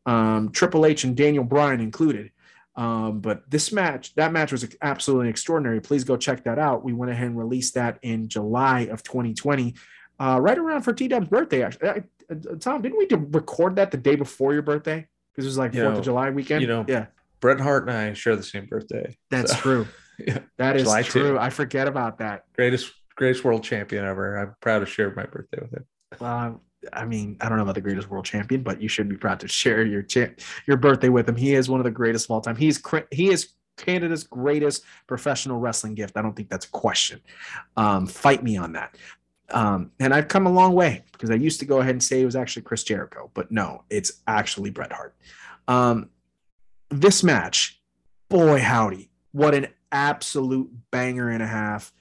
[0.05, 2.31] um, Triple H and Daniel Bryan included.
[2.75, 5.81] Um, but this match, that match was absolutely extraordinary.
[5.81, 6.83] Please go check that out.
[6.83, 9.75] We went ahead and released that in July of 2020,
[10.19, 11.63] uh, right around for T Dub's birthday.
[11.63, 15.07] Actually, I, uh, Tom, didn't we record that the day before your birthday?
[15.31, 16.61] Because it was like Fourth of July weekend.
[16.61, 17.07] You know, yeah.
[17.39, 19.17] Bret Hart and I share the same birthday.
[19.29, 19.59] That's so.
[19.59, 19.87] true.
[20.25, 21.31] Yeah, that is July true.
[21.33, 21.39] 2.
[21.39, 22.43] I forget about that.
[22.55, 24.37] Greatest greatest world champion ever.
[24.37, 25.85] I'm proud to share my birthday with him.
[26.19, 26.61] Well,
[26.93, 29.41] I mean, I don't know about the greatest world champion, but you should be proud
[29.41, 30.33] to share your cha-
[30.65, 31.35] your birthday with him.
[31.35, 32.55] He is one of the greatest of all time.
[32.55, 36.17] He's he is Canada's greatest professional wrestling gift.
[36.17, 37.21] I don't think that's a question.
[37.77, 38.95] Um, fight me on that.
[39.51, 42.21] Um, and I've come a long way because I used to go ahead and say
[42.21, 45.15] it was actually Chris Jericho, but no, it's actually Bret Hart.
[45.67, 46.09] Um,
[46.89, 47.81] this match,
[48.29, 51.91] boy howdy, what an absolute banger and a half.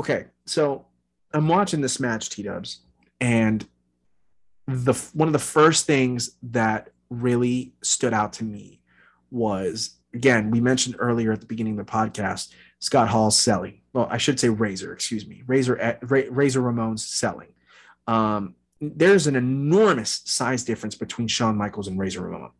[0.00, 0.86] Okay, so
[1.32, 2.80] I'm watching this match, T Dubs,
[3.20, 3.66] and
[4.66, 8.80] the one of the first things that really stood out to me
[9.30, 13.80] was again, we mentioned earlier at the beginning of the podcast, Scott Hall's selling.
[13.92, 15.42] Well, I should say Razor, excuse me.
[15.46, 17.52] Razor eh, Razor Ramon's selling.
[18.06, 22.50] Um, there's an enormous size difference between Shawn Michaels and Razor Ramon.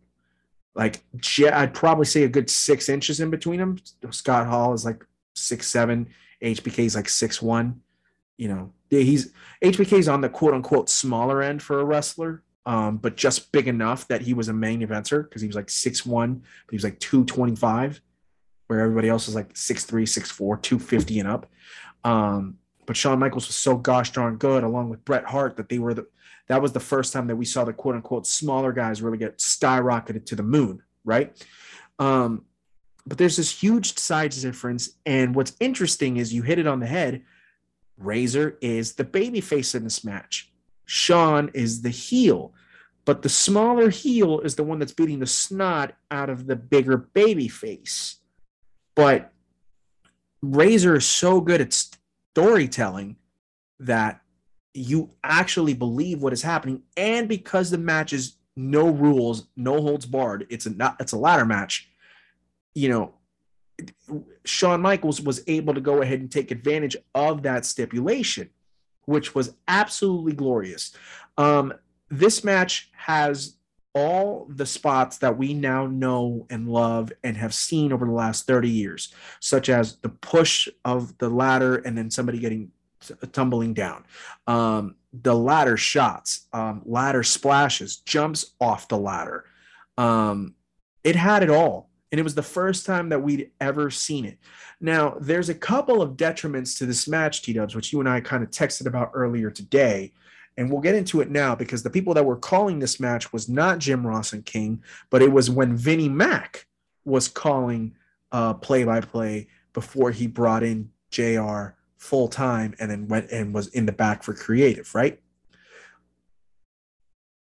[0.74, 1.02] Like
[1.52, 3.78] I'd probably say a good six inches in between them.
[4.10, 5.04] Scott Hall is like
[5.34, 6.08] six seven.
[6.42, 7.82] HBK is like six one.
[8.38, 12.96] You know, he's HBK is on the quote unquote smaller end for a wrestler, um,
[12.96, 16.06] but just big enough that he was a main eventer because he was like six
[16.06, 18.00] one, but he was like two twenty five,
[18.66, 21.50] where everybody else was like six three, six four, two fifty and up.
[22.02, 25.78] Um, but Shawn Michaels was so gosh darn good, along with Bret Hart, that they
[25.78, 26.06] were the
[26.49, 29.38] that was the first time that we saw the quote unquote smaller guys really get
[29.38, 31.36] skyrocketed to the moon, right?
[31.99, 32.45] Um,
[33.07, 34.90] but there's this huge size difference.
[35.07, 37.22] And what's interesting is you hit it on the head.
[37.99, 40.53] Razor is the baby face in this match.
[40.84, 42.53] Shawn is the heel,
[43.05, 46.97] but the smaller heel is the one that's beating the snot out of the bigger
[46.97, 48.16] baby face.
[48.95, 49.32] But
[50.43, 53.16] Razor is so good at storytelling
[53.80, 54.21] that
[54.74, 56.82] you actually believe what is happening.
[56.96, 61.18] And because the match is no rules, no holds barred, it's a not it's a
[61.18, 61.88] ladder match.
[62.74, 63.14] You know,
[64.44, 68.50] Shawn Michaels was able to go ahead and take advantage of that stipulation,
[69.04, 70.94] which was absolutely glorious.
[71.36, 71.74] Um,
[72.10, 73.56] this match has
[73.94, 78.46] all the spots that we now know and love and have seen over the last
[78.46, 82.70] 30 years, such as the push of the ladder and then somebody getting
[83.32, 84.05] tumbling down.
[84.46, 89.44] Um, the ladder shots, um, ladder splashes, jumps off the ladder.
[89.98, 90.55] Um,
[91.05, 91.90] it had it all.
[92.11, 94.38] And it was the first time that we'd ever seen it.
[94.80, 98.20] Now, there's a couple of detriments to this match, T Dubs, which you and I
[98.20, 100.12] kind of texted about earlier today.
[100.59, 103.48] And we'll get into it now because the people that were calling this match was
[103.48, 106.66] not Jim Ross and King, but it was when Vinnie Mac
[107.07, 107.94] was calling
[108.61, 113.68] play by play before he brought in JR full time and then went and was
[113.68, 115.20] in the back for creative, right?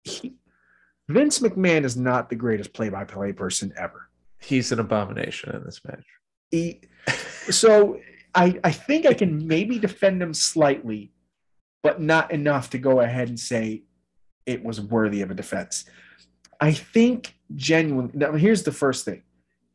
[0.05, 0.35] He,
[1.09, 4.11] Vince McMahon is not the greatest play by play person ever.
[4.41, 6.05] He's an abomination in this match.
[6.51, 6.83] He,
[7.51, 7.99] so
[8.35, 11.13] I, I think I can maybe defend him slightly,
[11.83, 13.85] but not enough to go ahead and say
[14.45, 15.87] it was worthy of a defense.
[16.61, 18.13] I think genuinely.
[18.15, 19.23] Now, here's the first thing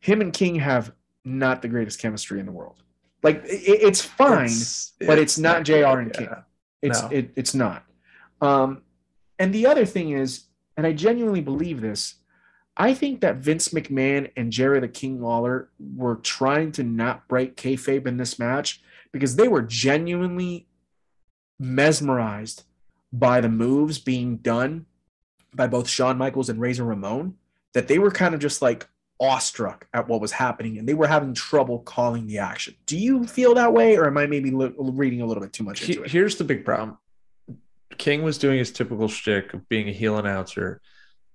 [0.01, 0.91] him and King have
[1.25, 2.83] not the greatest chemistry in the world.
[3.23, 5.73] Like it, it's fine, it's, but it's, it's not Jr.
[5.73, 6.29] and King.
[6.81, 7.09] It's no.
[7.09, 7.83] it, it's not.
[8.41, 8.83] Um,
[9.39, 10.45] and the other thing is,
[10.75, 12.15] and I genuinely believe this,
[12.75, 17.55] I think that Vince McMahon and Jerry the King Lawler were trying to not break
[17.55, 20.67] kayfabe in this match because they were genuinely
[21.59, 22.63] mesmerized
[23.11, 24.85] by the moves being done
[25.55, 27.35] by both Shawn Michaels and Razor Ramon
[27.73, 28.87] that they were kind of just like,
[29.19, 32.75] awestruck at what was happening and they were having trouble calling the action.
[32.85, 35.63] Do you feel that way, or am I maybe li- reading a little bit too
[35.63, 36.11] much into it?
[36.11, 36.97] Here's the big problem
[37.97, 40.81] King was doing his typical shtick of being a heel announcer,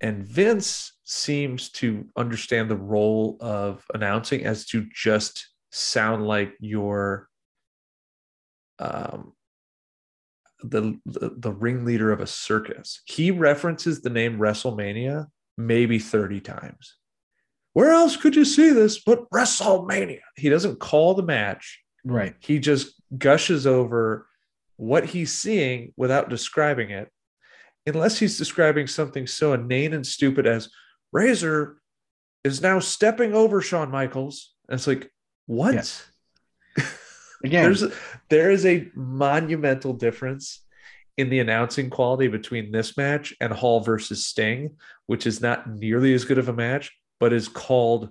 [0.01, 7.28] and Vince seems to understand the role of announcing as to just sound like your
[8.78, 9.33] um
[10.62, 13.03] the, the the ringleader of a circus.
[13.07, 15.26] He references the name WrestleMania
[15.59, 16.97] maybe 30 times
[17.72, 20.20] where else could you see this but WrestleMania?
[20.36, 21.82] He doesn't call the match.
[22.04, 22.34] Right.
[22.40, 24.26] He just gushes over
[24.76, 27.10] what he's seeing without describing it,
[27.86, 30.68] unless he's describing something so inane and stupid as
[31.12, 31.80] Razor
[32.44, 34.54] is now stepping over Shawn Michaels.
[34.68, 35.10] And it's like,
[35.46, 35.74] what?
[35.74, 36.04] Yes.
[37.44, 37.92] Again, there's a,
[38.28, 40.60] there is a monumental difference
[41.16, 46.14] in the announcing quality between this match and Hall versus Sting, which is not nearly
[46.14, 46.90] as good of a match,
[47.22, 48.08] but is called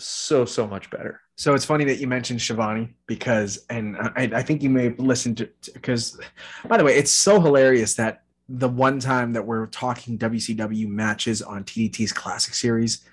[0.00, 1.20] so so much better.
[1.36, 4.98] So it's funny that you mentioned Schiavone because, and I, I think you may have
[4.98, 6.18] listened to because,
[6.66, 11.40] by the way, it's so hilarious that the one time that we're talking WCW matches
[11.40, 13.04] on TDT's Classic Series,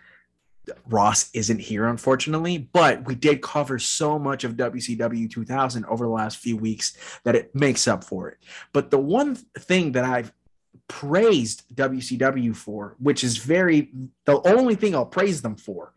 [0.88, 6.11] Ross isn't here, unfortunately, but we did cover so much of WCW 2000 over the
[6.11, 8.39] last few weeks that it makes up for it.
[8.73, 10.34] But the one thing that I've
[10.92, 13.89] praised WCW for, which is very
[14.26, 15.94] the only thing I'll praise them for,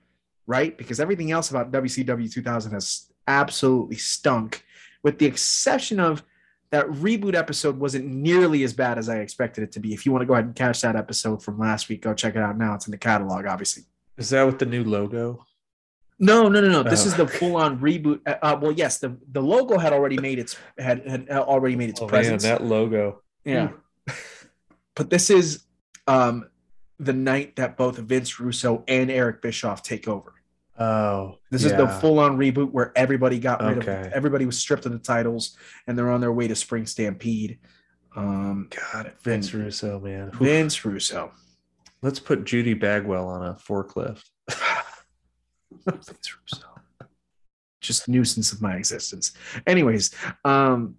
[0.46, 0.78] right?
[0.78, 4.64] Because everything else about WCW 2000 has absolutely stunk,
[5.02, 6.22] with the exception of
[6.70, 9.92] that reboot episode wasn't nearly as bad as I expected it to be.
[9.92, 12.36] If you want to go ahead and catch that episode from last week, go check
[12.36, 12.74] it out now.
[12.74, 13.82] It's in the catalog, obviously.
[14.16, 15.44] Is that with the new logo?
[16.20, 16.82] No, no, no, no.
[16.84, 17.08] This oh.
[17.08, 18.20] is the full-on reboot.
[18.24, 21.90] Uh, uh, well, yes, the, the logo had already made its had, had already made
[21.90, 22.44] its oh, presence.
[22.44, 23.22] Man, that logo.
[23.44, 23.70] Yeah.
[24.94, 25.64] But this is
[26.06, 26.48] um
[26.98, 30.32] the night that both Vince Russo and Eric Bischoff take over.
[30.78, 34.06] Oh, This is the full on reboot where everybody got rid Okay.
[34.08, 37.58] of everybody was stripped of the titles and they're on their way to Spring Stampede.
[38.16, 40.28] Um, God, Vince Vin- Russo, man.
[40.28, 40.34] Oof.
[40.34, 41.32] Vince Russo.
[42.02, 44.24] Let's put Judy Bagwell on a forklift.
[45.86, 46.66] Vince Russo.
[47.80, 49.32] Just nuisance of my existence.
[49.66, 50.14] Anyways,
[50.44, 50.96] um,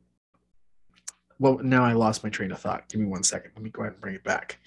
[1.40, 2.88] well, now I lost my train of thought.
[2.88, 3.52] Give me one second.
[3.56, 4.60] Let me go ahead and bring it back.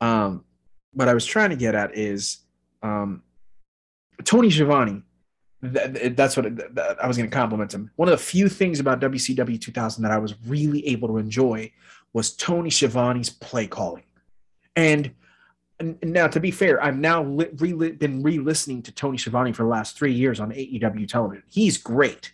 [0.00, 0.44] Um,
[0.92, 2.38] what I was trying to get at is
[2.82, 3.22] um,
[4.24, 5.02] Tony Schiavone.
[5.62, 7.90] That, that's what I was going to compliment him.
[7.96, 11.72] One of the few things about WCW 2000 that I was really able to enjoy
[12.12, 14.04] was Tony Schiavone's play calling.
[14.76, 15.14] And
[16.02, 20.12] now, to be fair, I've now been re-listening to Tony Schiavone for the last three
[20.12, 21.44] years on AEW television.
[21.48, 22.33] He's great.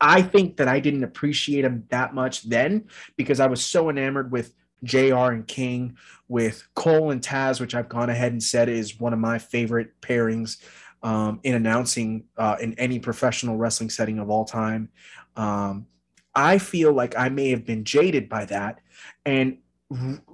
[0.00, 4.30] I think that I didn't appreciate him that much then because I was so enamored
[4.30, 5.96] with JR and King,
[6.28, 9.98] with Cole and Taz, which I've gone ahead and said is one of my favorite
[10.00, 10.58] pairings
[11.02, 14.90] um, in announcing uh, in any professional wrestling setting of all time.
[15.36, 15.86] Um,
[16.34, 18.80] I feel like I may have been jaded by that,
[19.24, 19.58] and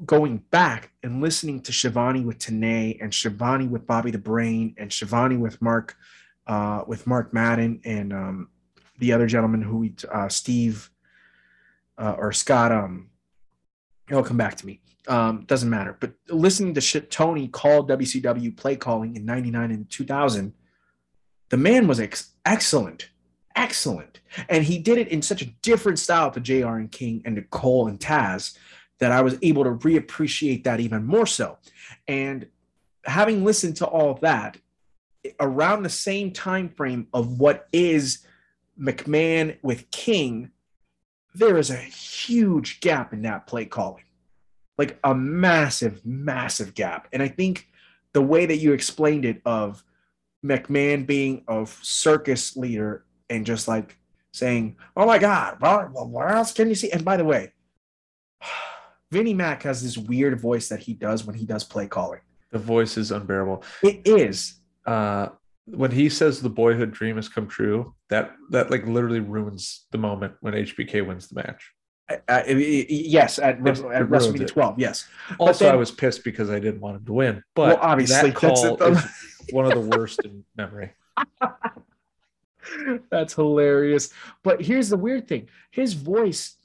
[0.06, 4.90] going back and listening to Schiavone with Tenay and Schiavone with Bobby the Brain and
[4.90, 5.96] Schiavone with Mark
[6.46, 8.48] uh, with Mark Madden and um,
[9.02, 10.90] the other gentleman who we uh, Steve
[11.98, 13.10] uh, or Scott um
[14.08, 14.80] it'll come back to me.
[15.08, 15.96] Um doesn't matter.
[15.98, 20.54] But listening to shit Tony called WCW play calling in 99 and 2000
[21.50, 23.10] the man was ex- excellent.
[23.54, 24.20] Excellent.
[24.48, 27.88] And he did it in such a different style to JR and King and Nicole
[27.88, 28.56] and Taz
[29.00, 31.58] that I was able to reappreciate that even more so.
[32.08, 32.46] And
[33.04, 34.56] having listened to all of that
[35.40, 38.24] around the same time frame of what is
[38.80, 40.50] McMahon with King,
[41.34, 44.04] there is a huge gap in that play calling.
[44.78, 47.08] Like a massive, massive gap.
[47.12, 47.68] And I think
[48.12, 49.84] the way that you explained it of
[50.44, 53.98] McMahon being a circus leader and just like
[54.32, 57.52] saying, "Oh my God, what, what else can you see?" And by the way,
[59.10, 62.20] Vinnie Mac has this weird voice that he does when he does play calling.
[62.50, 63.62] The voice is unbearable.
[63.82, 64.60] It is.
[64.84, 65.28] Uh,
[65.66, 69.98] when he says the boyhood dream has come true, that that like literally ruins the
[69.98, 71.70] moment when HBK wins the match.
[72.28, 74.48] Uh, yes, at, It- at WrestleMania it.
[74.48, 74.78] 12.
[74.78, 75.08] Yes.
[75.38, 77.42] Also, then- I was pissed because I didn't want him to win.
[77.54, 79.04] But Well, obviously, that call is
[79.50, 80.92] one of the worst in memory.
[83.10, 84.10] That's hilarious.
[84.42, 86.56] But here's the weird thing: his voice,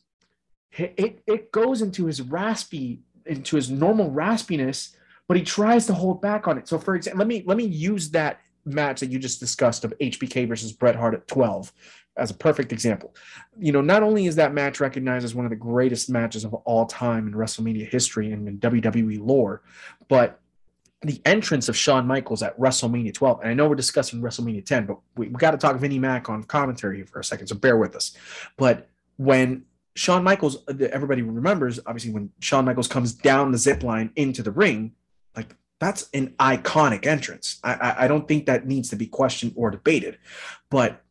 [0.72, 4.96] it it goes into his raspy, into his normal raspiness,
[5.28, 6.68] but he tries to hold back on it.
[6.68, 9.94] So, for example, let me let me use that match that you just discussed of
[10.00, 11.72] HBK versus Bret Hart at 12
[12.18, 13.16] as a perfect example.
[13.60, 16.54] You know, not only is that match recognized as one of the greatest matches of
[16.54, 19.62] all time in WrestleMania history and in WWE lore,
[20.08, 20.40] but
[21.02, 24.88] the entrance of Shawn Michaels at WrestleMania 12, and I know we're discussing WrestleMania 10,
[24.88, 27.78] but we, we got to talk Vinnie Mac on commentary for a second, so bear
[27.78, 28.18] with us.
[28.58, 29.66] But when
[29.96, 34.42] Shawn Michaels, uh, everybody remembers, obviously, when Shawn Michaels comes down the zip line into
[34.42, 34.94] the ring,
[35.36, 37.60] like that's an iconic entrance.
[37.64, 40.18] I, I, I don't think that needs to be questioned or debated.
[40.70, 41.04] But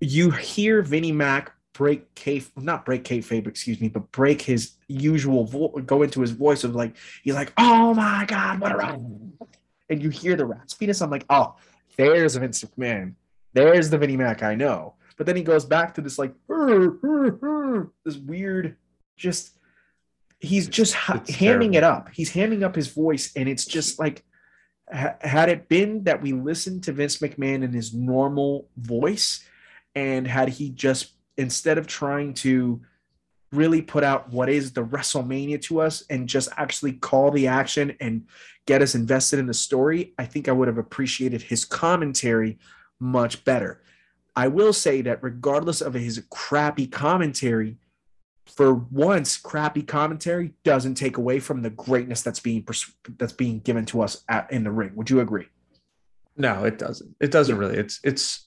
[0.00, 5.44] you hear Vinnie Mac break K, not break kayfabe, excuse me, but break his usual
[5.82, 9.32] go into his voice of like he's like, "Oh my god, what a run!"
[9.90, 11.02] And you hear the raspiness.
[11.02, 11.56] I'm like, "Oh,
[11.96, 13.14] there's Vince McMahon.
[13.52, 16.32] There's the Vinnie Mac I know." But then he goes back to this like
[18.04, 18.76] this weird,
[19.16, 19.53] just
[20.40, 21.76] he's just ha- it's hamming terrible.
[21.76, 22.08] it up.
[22.12, 24.24] He's hamming up his voice, and it's just like
[24.92, 29.44] ha- had it been that we listened to Vince McMahon in his normal voice,
[29.94, 32.80] and had he just instead of trying to
[33.52, 37.96] really put out what is the WrestleMania to us and just actually call the action
[38.00, 38.26] and
[38.66, 42.58] get us invested in the story, I think I would have appreciated his commentary
[42.98, 43.82] much better.
[44.36, 47.76] I will say that regardless of his crappy commentary,
[48.46, 53.60] for once, crappy commentary doesn't take away from the greatness that's being pers- that's being
[53.60, 54.92] given to us at, in the ring.
[54.94, 55.46] Would you agree?
[56.36, 57.14] No, it doesn't.
[57.20, 57.76] It doesn't really.
[57.78, 58.46] It's it's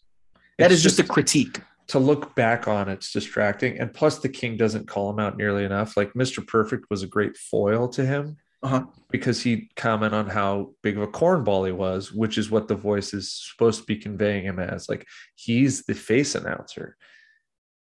[0.60, 1.62] That it's is just a critique.
[1.88, 5.64] to look back on it's distracting and plus the king doesn't call him out nearly
[5.64, 8.84] enough like mr perfect was a great foil to him Uh-huh.
[9.10, 12.76] because he'd comment on how big of a cornball he was which is what the
[12.76, 16.98] voice is supposed to be conveying him as like he's the face announcer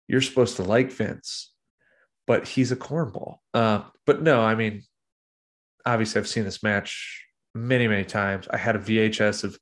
[0.07, 1.53] you're supposed to like vince
[2.27, 4.83] but he's a cornball uh, but no i mean
[5.85, 7.25] obviously i've seen this match
[7.55, 9.57] many many times i had a vhs of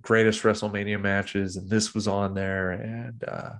[0.00, 3.50] greatest wrestlemania matches and this was on there and uh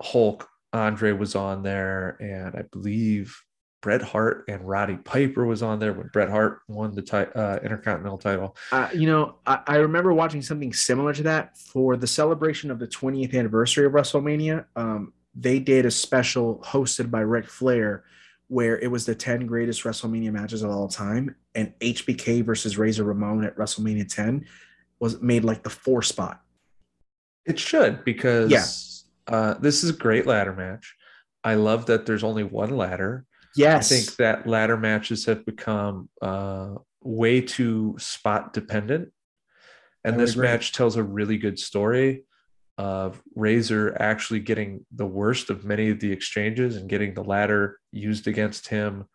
[0.00, 3.36] Hulk Andre was on there, and I believe
[3.82, 7.58] Bret Hart and Roddy Piper was on there when Bret Hart won the ti- uh,
[7.62, 8.56] Intercontinental title.
[8.72, 12.78] Uh, you know, I, I, remember watching something similar to that for the celebration of
[12.78, 14.64] the 20th anniversary of WrestleMania.
[14.74, 18.04] Um, they did a special hosted by Ric Flair
[18.48, 23.04] where it was the 10 greatest WrestleMania matches of all time, and HBK versus Razor
[23.04, 24.46] Ramon at WrestleMania 10
[25.00, 26.40] was made like the four spot.
[27.44, 29.34] It should because yeah.
[29.34, 30.94] uh, this is a great ladder match.
[31.42, 33.24] I love that there's only one ladder.
[33.56, 33.90] Yes.
[33.90, 39.12] I think that ladder matches have become uh, way too spot dependent.
[40.04, 40.46] And this agree.
[40.46, 42.24] match tells a really good story
[42.78, 47.78] of Razor actually getting the worst of many of the exchanges and getting the ladder
[47.90, 49.06] used against him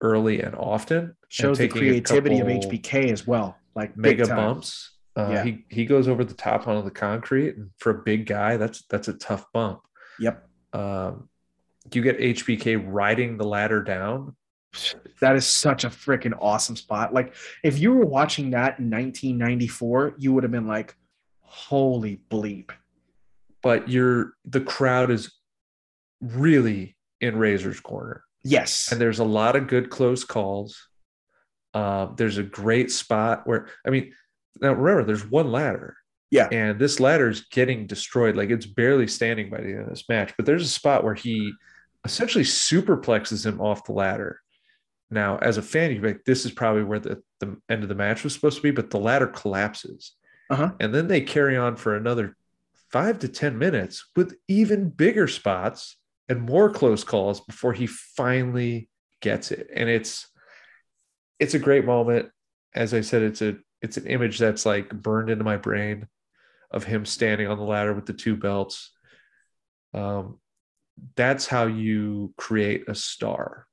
[0.00, 1.16] early and often.
[1.28, 4.92] Shows and the creativity of HBK as well, like mega bumps.
[5.16, 5.44] Uh, yeah.
[5.44, 8.84] He he goes over the top onto the concrete, and for a big guy, that's
[8.88, 9.80] that's a tough bump.
[10.20, 10.46] Yep.
[10.72, 11.28] Um,
[11.92, 14.36] you get HBK riding the ladder down.
[15.20, 17.14] That is such a freaking awesome spot.
[17.14, 17.34] Like
[17.64, 20.94] if you were watching that in 1994, you would have been like,
[21.40, 22.70] "Holy bleep!"
[23.62, 25.32] But you're the crowd is
[26.20, 28.24] really in Razor's corner.
[28.44, 28.92] Yes.
[28.92, 30.88] And there's a lot of good close calls.
[31.74, 34.12] Uh, there's a great spot where, I mean,
[34.60, 35.96] now remember, there's one ladder.
[36.30, 36.48] Yeah.
[36.50, 38.36] And this ladder is getting destroyed.
[38.36, 40.34] Like it's barely standing by the end of this match.
[40.36, 41.52] But there's a spot where he
[42.04, 44.40] essentially superplexes him off the ladder.
[45.10, 47.94] Now, as a fan, you're like, this is probably where the, the end of the
[47.94, 50.12] match was supposed to be, but the ladder collapses.
[50.50, 50.72] Uh-huh.
[50.80, 52.36] And then they carry on for another
[52.90, 55.96] five to 10 minutes with even bigger spots
[56.28, 58.88] and more close calls before he finally
[59.20, 59.68] gets it.
[59.74, 60.28] And it's,
[61.38, 62.30] it's a great moment.
[62.74, 66.06] As I said, it's a, it's an image that's like burned into my brain
[66.70, 68.92] of him standing on the ladder with the two belts.
[69.94, 70.38] Um,
[71.16, 73.66] that's how you create a star.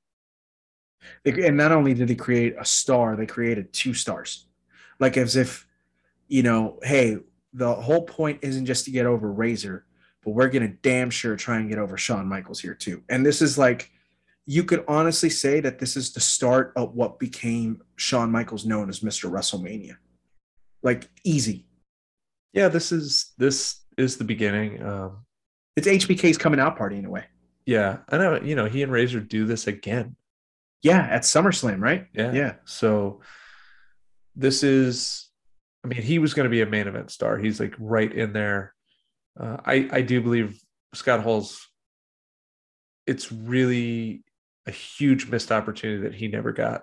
[1.26, 4.48] And not only did they create a star, they created two stars.
[5.00, 5.68] Like as if,
[6.28, 7.18] you know, hey,
[7.56, 9.86] the whole point isn't just to get over Razor,
[10.24, 13.02] but we're gonna damn sure try and get over Shawn Michaels here too.
[13.10, 13.92] And this is like
[14.46, 18.90] you could honestly say that this is the start of what became Shawn Michaels known
[18.90, 19.32] as Mr.
[19.32, 19.96] WrestleMania.
[20.84, 21.66] Like easy.
[22.54, 24.84] Yeah, this is this is the beginning.
[24.84, 25.26] Um
[25.76, 27.26] it's HBK's coming out party in a way.
[27.66, 28.00] Yeah.
[28.10, 30.16] I know, you know, he and Razor do this again.
[30.84, 32.08] Yeah, at SummerSlam, right?
[32.14, 32.32] Yeah.
[32.32, 32.54] Yeah.
[32.66, 33.22] So
[34.36, 35.25] this is
[35.86, 37.38] I mean, he was going to be a main event star.
[37.38, 38.74] He's like right in there.
[39.40, 40.60] Uh, I I do believe
[40.96, 41.70] Scott Hall's.
[43.06, 44.24] It's really
[44.66, 46.82] a huge missed opportunity that he never got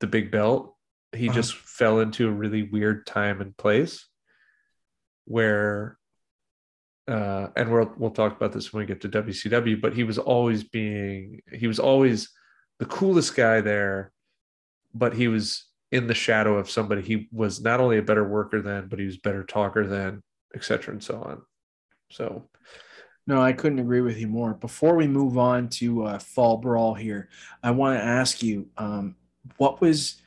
[0.00, 0.74] the big belt.
[1.14, 1.34] He uh-huh.
[1.34, 4.06] just fell into a really weird time and place
[5.26, 5.98] where,
[7.06, 9.78] uh, and we'll we'll talk about this when we get to WCW.
[9.78, 12.30] But he was always being he was always
[12.78, 14.10] the coolest guy there,
[14.94, 17.02] but he was in the shadow of somebody.
[17.02, 20.22] He was not only a better worker than but he was better talker than
[20.54, 21.42] etc and so on.
[22.10, 22.48] So
[23.26, 24.54] no i couldn't agree with you more.
[24.54, 27.28] Before we move on to uh, fall brawl here
[27.62, 29.16] i want to ask you um,
[29.56, 30.20] what was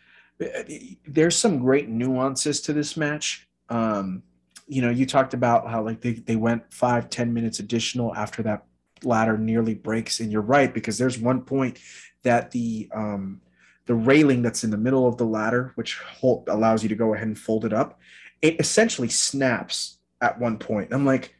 [1.07, 3.47] there's some great nuances to this match.
[3.69, 4.23] Um,
[4.67, 8.41] you know you talked about how like they, they went five ten minutes additional after
[8.43, 8.65] that
[9.03, 11.79] ladder nearly breaks and you're right because there's one point
[12.23, 13.41] that the um,
[13.85, 17.13] the railing that's in the middle of the ladder, which hold, allows you to go
[17.13, 17.99] ahead and fold it up,
[18.41, 20.93] it essentially snaps at one point.
[20.93, 21.35] I'm like,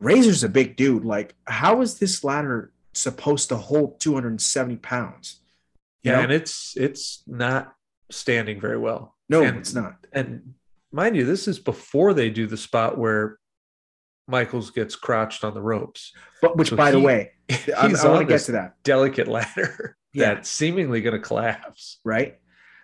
[0.00, 1.04] Razor's a big dude.
[1.04, 5.40] Like, how is this ladder supposed to hold 270 pounds?
[6.02, 6.22] You yeah, know?
[6.24, 7.74] and it's it's not
[8.10, 9.14] standing very well.
[9.28, 9.96] No, and, it's not.
[10.12, 10.54] And
[10.92, 13.38] mind you, this is before they do the spot where
[14.26, 16.12] Michaels gets crouched on the ropes.
[16.42, 19.28] But which, so by he, the way, I, I want to get to that delicate
[19.28, 20.34] ladder yeah.
[20.34, 21.98] that's seemingly going to collapse.
[22.04, 22.38] Right.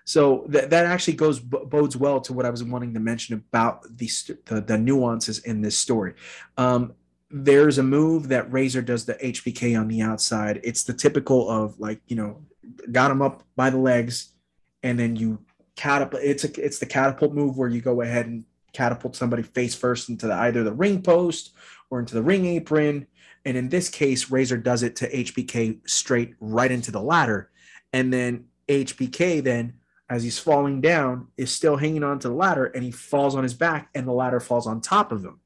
[0.05, 3.83] So that that actually goes bodes well to what I was wanting to mention about
[3.97, 4.11] the
[4.47, 6.15] the, the nuances in this story.
[6.57, 6.95] Um,
[7.31, 10.61] there's a move that Razor does the HBK on the outside.
[10.65, 12.43] It's the typical of like you know,
[12.91, 14.35] got him up by the legs,
[14.83, 15.39] and then you
[15.77, 16.23] catapult.
[16.25, 20.09] It's a it's the catapult move where you go ahead and catapult somebody face first
[20.09, 21.55] into the, either the ring post
[21.91, 23.07] or into the ring apron,
[23.45, 27.51] and in this case, Razor does it to HBK straight right into the ladder.
[27.93, 29.75] And then HBK then,
[30.09, 33.55] as he's falling down, is still hanging onto the ladder and he falls on his
[33.55, 35.41] back and the ladder falls on top of him.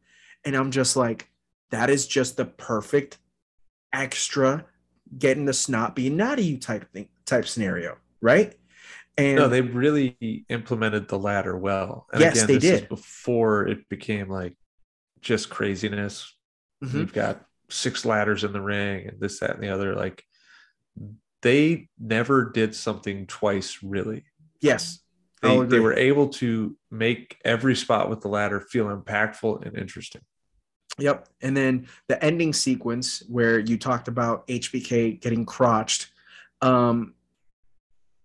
[0.45, 1.31] And I'm just like,
[1.71, 3.19] that is just the perfect
[3.93, 4.65] extra
[5.17, 8.55] getting the snot being out of you type thing type scenario, right?
[9.17, 12.07] And no, they really implemented the ladder well.
[12.13, 12.89] And yes, again, they did.
[12.89, 14.57] before it became like
[15.21, 16.35] just craziness.
[16.83, 16.99] Mm-hmm.
[16.99, 17.45] We've got
[17.75, 19.95] six ladders in the ring and this, that, and the other.
[19.95, 20.25] Like
[21.43, 24.25] they never did something twice really.
[24.61, 25.01] Yes.
[25.43, 30.23] They, they were able to make every spot with the ladder feel impactful and interesting.
[30.99, 31.29] Yep.
[31.43, 36.13] And then the ending sequence where you talked about HBK getting crotched,
[36.63, 37.13] um,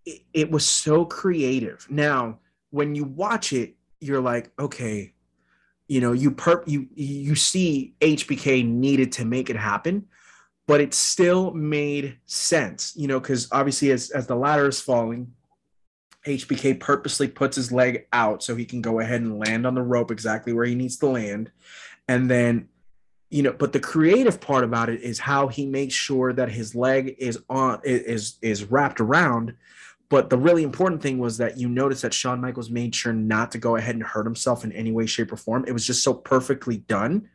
[0.06, 1.86] it, it was so creative.
[1.90, 2.38] Now,
[2.70, 5.12] when you watch it, you're like, okay,
[5.90, 10.06] you know, you perp you you see HBK needed to make it happen,
[10.68, 15.32] but it still made sense, you know, because obviously as as the ladder is falling,
[16.24, 19.82] HBK purposely puts his leg out so he can go ahead and land on the
[19.82, 21.50] rope exactly where he needs to land.
[22.06, 22.68] And then
[23.28, 26.76] you know but the creative part about it is how he makes sure that his
[26.76, 29.56] leg is on is is wrapped around
[30.10, 33.52] but the really important thing was that you notice that Shawn Michaels made sure not
[33.52, 35.64] to go ahead and hurt himself in any way, shape, or form.
[35.66, 37.28] It was just so perfectly done.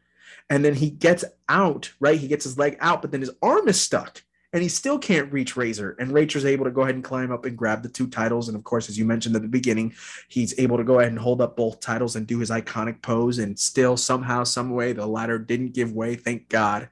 [0.49, 2.19] And then he gets out, right?
[2.19, 4.21] He gets his leg out, but then his arm is stuck
[4.55, 5.95] and he still can't reach Razor.
[5.99, 8.47] And Razor's able to go ahead and climb up and grab the two titles.
[8.47, 9.93] And of course, as you mentioned at the beginning,
[10.27, 13.39] he's able to go ahead and hold up both titles and do his iconic pose.
[13.39, 16.15] And still, somehow, some way, the ladder didn't give way.
[16.15, 16.89] Thank God.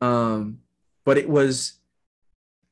[0.00, 0.58] Um,
[1.04, 1.74] but it was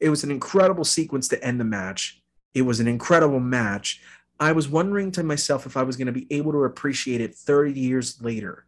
[0.00, 2.20] it was an incredible sequence to end the match.
[2.55, 4.00] It was an incredible match.
[4.40, 7.34] I was wondering to myself if I was going to be able to appreciate it
[7.34, 8.66] 30 years later.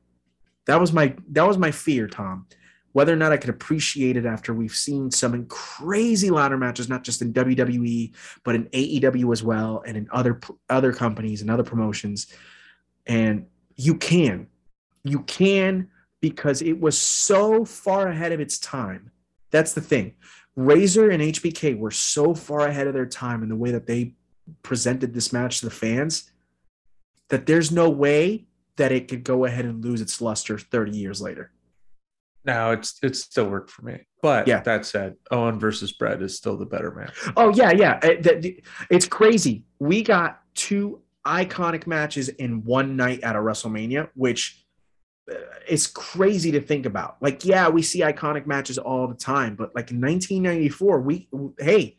[0.66, 2.46] That was my that was my fear, Tom
[2.96, 7.04] whether or not I could appreciate it after we've seen some crazy ladder matches, not
[7.04, 11.62] just in WWE, but in AEW as well, and in other other companies and other
[11.62, 12.28] promotions.
[13.04, 14.46] And you can,
[15.04, 15.90] you can
[16.22, 19.10] because it was so far ahead of its time.
[19.50, 20.14] That's the thing.
[20.56, 24.14] Razor and HBK were so far ahead of their time in the way that they
[24.62, 26.30] presented this match to the fans
[27.28, 28.46] that there's no way
[28.76, 31.50] that it could go ahead and lose its luster 30 years later.
[32.44, 34.06] No, it's it still worked for me.
[34.22, 34.60] But yeah.
[34.60, 37.16] that said, Owen versus Bret is still the better match.
[37.36, 37.98] Oh yeah, yeah.
[38.02, 39.64] Uh, it, it's crazy.
[39.80, 44.64] We got two iconic matches in one night at a WrestleMania, which
[45.68, 47.16] is crazy to think about.
[47.20, 51.96] Like, yeah, we see iconic matches all the time, but like in 1994, we hey,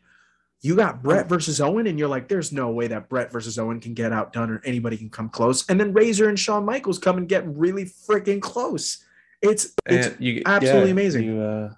[0.60, 3.80] you got Bret versus Owen, and you're like, there's no way that Bret versus Owen
[3.80, 5.68] can get outdone or anybody can come close.
[5.68, 9.04] And then Razor and Shawn Michaels come and get really freaking close.
[9.40, 11.24] It's it's you, absolutely yeah, amazing.
[11.24, 11.72] You uh,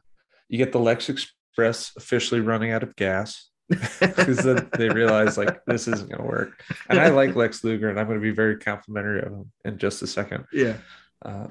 [0.49, 5.65] you get the Lex Express officially running out of gas because then they realize like
[5.67, 6.65] this isn't going to work.
[6.89, 9.79] And I like Lex Luger, and I'm going to be very complimentary of him in
[9.79, 10.47] just a second.
[10.53, 10.77] Yeah.
[11.25, 11.49] Uh,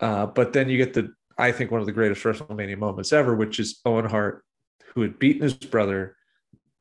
[0.00, 3.34] uh, but then you get the I think one of the greatest WrestleMania moments ever,
[3.34, 4.44] which is Owen Hart,
[4.94, 6.16] who had beaten his brother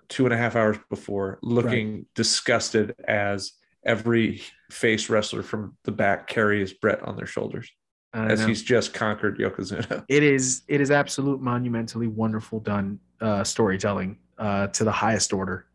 [0.09, 2.05] two and a half hours before, looking right.
[2.15, 3.53] disgusted as
[3.85, 7.71] every face wrestler from the back carries Bret on their shoulders
[8.13, 8.47] as know.
[8.47, 10.05] he's just conquered Yokozuna.
[10.09, 15.67] It is it is absolute monumentally wonderful done uh, storytelling uh, to the highest order,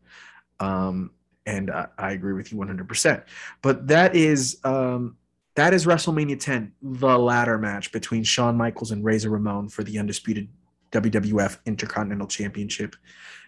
[0.59, 1.11] um,
[1.45, 2.87] and I, I, agree with you 100.
[2.87, 3.23] percent
[3.61, 5.17] But that is um,
[5.55, 9.97] that is WrestleMania 10, the ladder match between Shawn Michaels and Razor Ramon for the
[9.97, 10.49] undisputed
[10.91, 12.95] WWF Intercontinental Championship.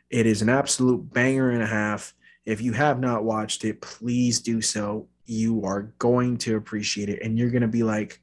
[0.09, 2.13] It is an absolute banger and a half.
[2.45, 5.07] If you have not watched it, please do so.
[5.25, 8.21] You are going to appreciate it, and you're going to be like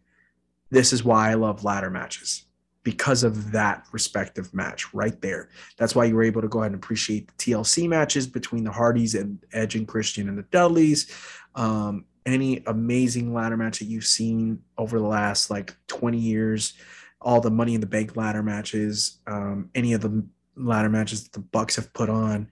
[0.70, 2.47] this is why I love ladder matches
[2.85, 5.49] because of that respective match right there.
[5.78, 8.72] That's why you were able to go ahead and appreciate the TLC matches between the
[8.72, 11.11] Hardys and Edge and Christian and the Dudleys.
[11.55, 16.75] Um, any amazing ladder match that you've seen over the last like 20 years,
[17.20, 20.25] all the Money in the Bank ladder matches, um, any of the
[20.57, 22.51] ladder matches that the Bucks have put on,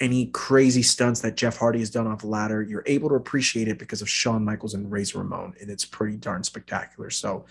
[0.00, 3.68] any crazy stunts that Jeff Hardy has done off the ladder, you're able to appreciate
[3.68, 7.10] it because of Shawn Michaels and Razor Ramon, and it's pretty darn spectacular.
[7.10, 7.46] So,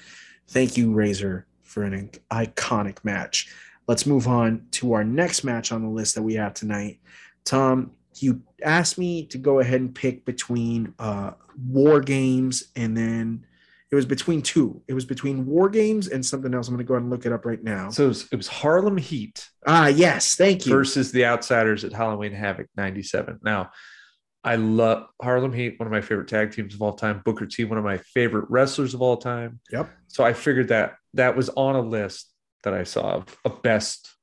[0.49, 3.51] thank you, Razor, for an iconic match.
[3.87, 6.99] Let's move on to our next match on the list that we have tonight.
[7.45, 13.45] Tom, you asked me to go ahead and pick between uh, War Games and then
[13.91, 14.81] it was between two.
[14.87, 16.67] It was between War Games and something else.
[16.67, 17.89] I'm going to go ahead and look it up right now.
[17.91, 19.47] So it was, it was Harlem Heat.
[19.67, 20.71] Ah, yes, thank you.
[20.71, 23.39] Versus the Outsiders at Halloween Havoc '97.
[23.43, 23.71] Now,
[24.43, 27.21] I love Harlem Heat, one of my favorite tag teams of all time.
[27.25, 29.59] Booker T, one of my favorite wrestlers of all time.
[29.71, 29.89] Yep.
[30.07, 32.31] So I figured that that was on a list
[32.63, 34.13] that I saw of, of best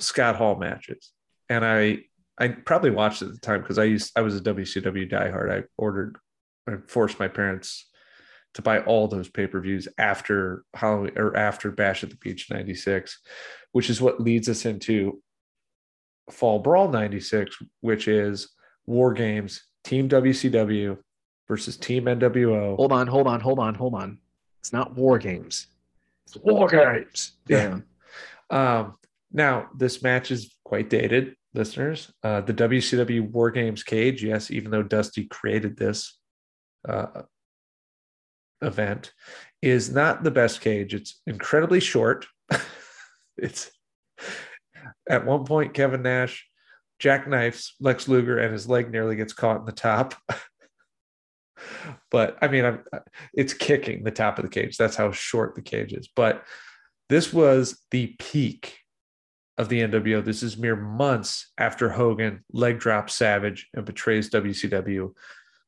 [0.00, 1.12] Scott Hall matches,
[1.48, 2.04] and I
[2.38, 5.50] I probably watched it at the time because I used I was a WCW diehard.
[5.50, 6.16] I ordered,
[6.68, 7.88] I forced my parents
[8.54, 13.18] to buy all those pay-per-views after Halloween or after Bash at the Beach 96,
[13.72, 15.22] which is what leads us into
[16.30, 18.50] Fall Brawl 96, which is
[18.86, 20.98] War Games, Team WCW
[21.48, 22.76] versus Team NWO.
[22.76, 24.18] Hold on, hold on, hold on, hold on.
[24.60, 25.66] It's not War Games.
[26.26, 27.32] It's War Games.
[27.48, 27.80] Yeah.
[28.50, 28.94] Um,
[29.32, 32.12] now, this match is quite dated, listeners.
[32.22, 36.18] Uh, the WCW War Games cage, yes, even though Dusty created this
[36.88, 37.22] uh,
[38.60, 39.12] event,
[39.60, 40.94] is not the best cage.
[40.94, 42.26] It's incredibly short.
[43.36, 43.70] it's
[45.08, 46.46] at one point, Kevin Nash
[47.02, 50.14] jackknifes Lex Luger and his leg nearly gets caught in the top.
[52.10, 52.84] but I mean, I'm,
[53.34, 54.76] it's kicking the top of the cage.
[54.76, 56.08] That's how short the cage is.
[56.14, 56.44] But
[57.08, 58.78] this was the peak
[59.58, 60.24] of the NWO.
[60.24, 65.12] This is mere months after Hogan leg drops Savage and betrays WCW.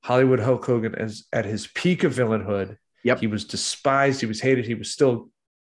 [0.04, 2.76] Hollywood Hulk Hogan as at his peak of villainhood.
[3.04, 3.20] Yep.
[3.20, 4.20] He was despised.
[4.20, 4.66] He was hated.
[4.66, 5.30] He was still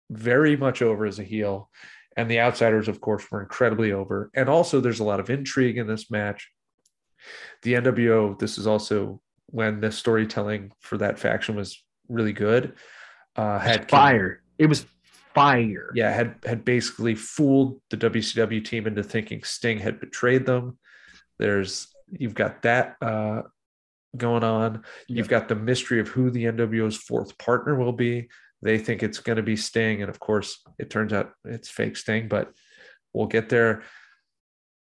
[0.10, 1.70] very much over as a heel.
[2.18, 4.32] And the outsiders, of course, were incredibly over.
[4.34, 6.50] And also, there's a lot of intrigue in this match.
[7.62, 12.74] The NWO, this is also when the storytelling for that faction was really good.
[13.36, 14.42] Uh, had fire.
[14.58, 14.88] It was
[15.36, 15.92] fire.
[15.94, 20.80] Yeah, had had basically fooled the WCW team into thinking Sting had betrayed them.
[21.38, 23.44] There's you've got that uh,
[24.16, 24.84] going on.
[25.08, 28.30] You've got the mystery of who the NWO's fourth partner will be.
[28.62, 31.98] They think it's going to be Sting, and of course, it turns out it's fake
[31.98, 32.28] Sting.
[32.28, 32.54] But
[33.14, 33.84] we'll get there.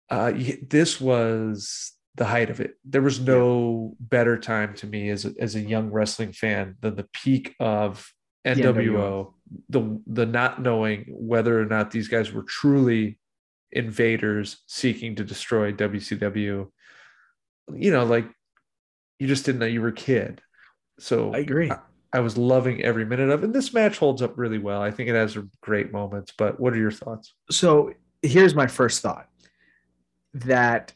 [0.08, 0.32] Uh,
[0.68, 2.74] this was the height of it.
[2.84, 4.06] There was no yeah.
[4.08, 8.12] better time to me as a, as a young wrestling fan than the peak of
[8.46, 9.32] NWO,
[9.68, 10.02] the, NWO.
[10.02, 13.18] the the not knowing whether or not these guys were truly
[13.72, 16.68] invaders seeking to destroy WCW.
[17.74, 18.26] You know, like
[19.18, 20.40] you just didn't know you were a kid.
[20.98, 21.70] So I agree.
[21.70, 21.78] I,
[22.12, 23.46] I was loving every minute of it.
[23.46, 24.82] And this match holds up really well.
[24.82, 26.32] I think it has great moments.
[26.36, 27.34] But what are your thoughts?
[27.50, 27.92] So
[28.22, 29.28] here's my first thought
[30.34, 30.92] that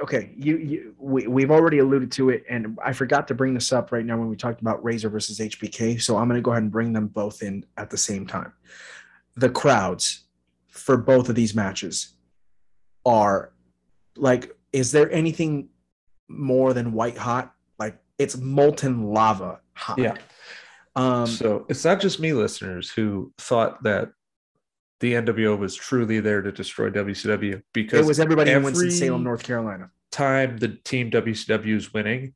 [0.00, 3.72] okay you, you we, we've already alluded to it and i forgot to bring this
[3.72, 6.50] up right now when we talked about razor versus hbk so i'm going to go
[6.50, 8.52] ahead and bring them both in at the same time
[9.36, 10.24] the crowds
[10.68, 12.14] for both of these matches
[13.06, 13.52] are
[14.16, 15.68] like is there anything
[16.30, 20.14] more than white hot like it's molten lava hot yeah
[20.96, 24.12] um so it's not just me listeners who thought that
[25.00, 28.90] the NWO was truly there to destroy WCW because it was everybody every in Winston
[28.90, 29.90] Salem, North Carolina.
[30.12, 32.34] Time the team WCW is winning,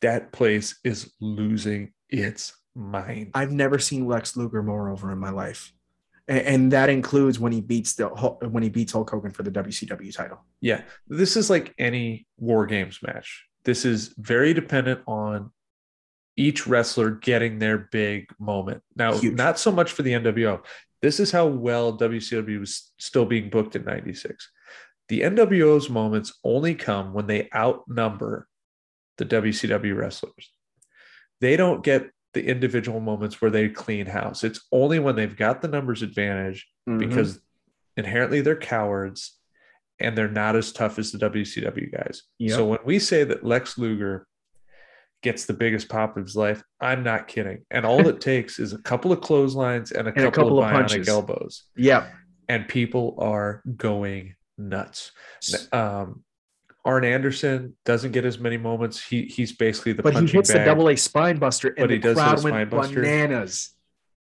[0.00, 3.32] that place is losing its mind.
[3.34, 5.72] I've never seen Lex Luger more over in my life,
[6.28, 10.14] and, that includes when he beats the when he beats Hulk Hogan for the WCW
[10.14, 10.44] title.
[10.60, 13.44] Yeah, this is like any War Games match.
[13.64, 15.50] This is very dependent on
[16.36, 18.82] each wrestler getting their big moment.
[18.94, 19.34] Now, Huge.
[19.34, 20.62] not so much for the NWO.
[21.02, 24.50] This is how well WCW was still being booked in 96.
[25.08, 28.48] The NWO's moments only come when they outnumber
[29.18, 30.50] the WCW wrestlers.
[31.40, 34.44] They don't get the individual moments where they clean house.
[34.44, 36.98] It's only when they've got the numbers advantage mm-hmm.
[36.98, 37.40] because
[37.96, 39.38] inherently they're cowards
[39.98, 42.24] and they're not as tough as the WCW guys.
[42.38, 42.56] Yep.
[42.56, 44.26] So when we say that Lex Luger
[45.22, 46.62] gets the biggest pop of his life.
[46.78, 47.64] I'm not kidding.
[47.70, 50.58] And all it takes is a couple of clotheslines and a, and couple, a couple,
[50.58, 51.08] of, of bionic punches.
[51.08, 51.64] elbows.
[51.74, 52.10] Yeah.
[52.50, 55.12] And people are going nuts.
[55.72, 56.22] Um,
[56.86, 59.04] Arn Anderson doesn't get as many moments.
[59.04, 61.90] He he's basically the but he hits bag, the double A spine buster, and but
[61.90, 63.02] he does crowd went buster.
[63.02, 63.74] bananas.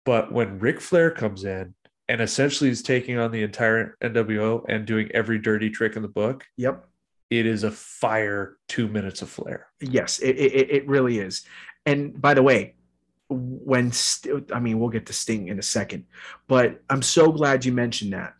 [0.03, 1.75] But when Ric Flair comes in
[2.09, 6.07] and essentially is taking on the entire NWO and doing every dirty trick in the
[6.07, 6.87] book, yep,
[7.29, 9.67] it is a fire two minutes of Flair.
[9.79, 11.45] Yes, it, it, it really is.
[11.85, 12.73] And by the way,
[13.29, 16.05] when st- I mean, we'll get to Sting in a second,
[16.47, 18.33] but I'm so glad you mentioned that.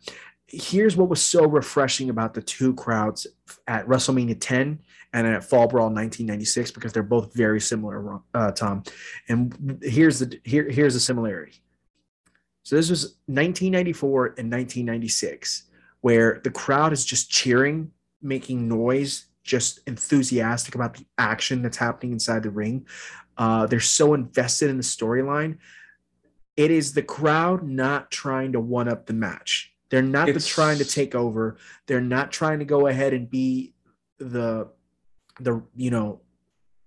[0.48, 3.26] Here's what was so refreshing about the two crowds
[3.66, 4.80] at WrestleMania 10
[5.12, 8.82] and at Fall Brawl 1996 because they're both very similar, uh, Tom.
[9.28, 11.62] And here's the here here's the similarity.
[12.62, 15.64] So this was 1994 and 1996,
[16.00, 22.12] where the crowd is just cheering making noise, just enthusiastic about the action that's happening
[22.12, 22.86] inside the ring.
[23.36, 25.58] Uh, they're so invested in the storyline.
[26.56, 29.72] It is the crowd not trying to one up the match.
[29.90, 31.56] They're not the trying to take over.
[31.86, 33.74] They're not trying to go ahead and be
[34.18, 34.68] the
[35.40, 36.20] the you know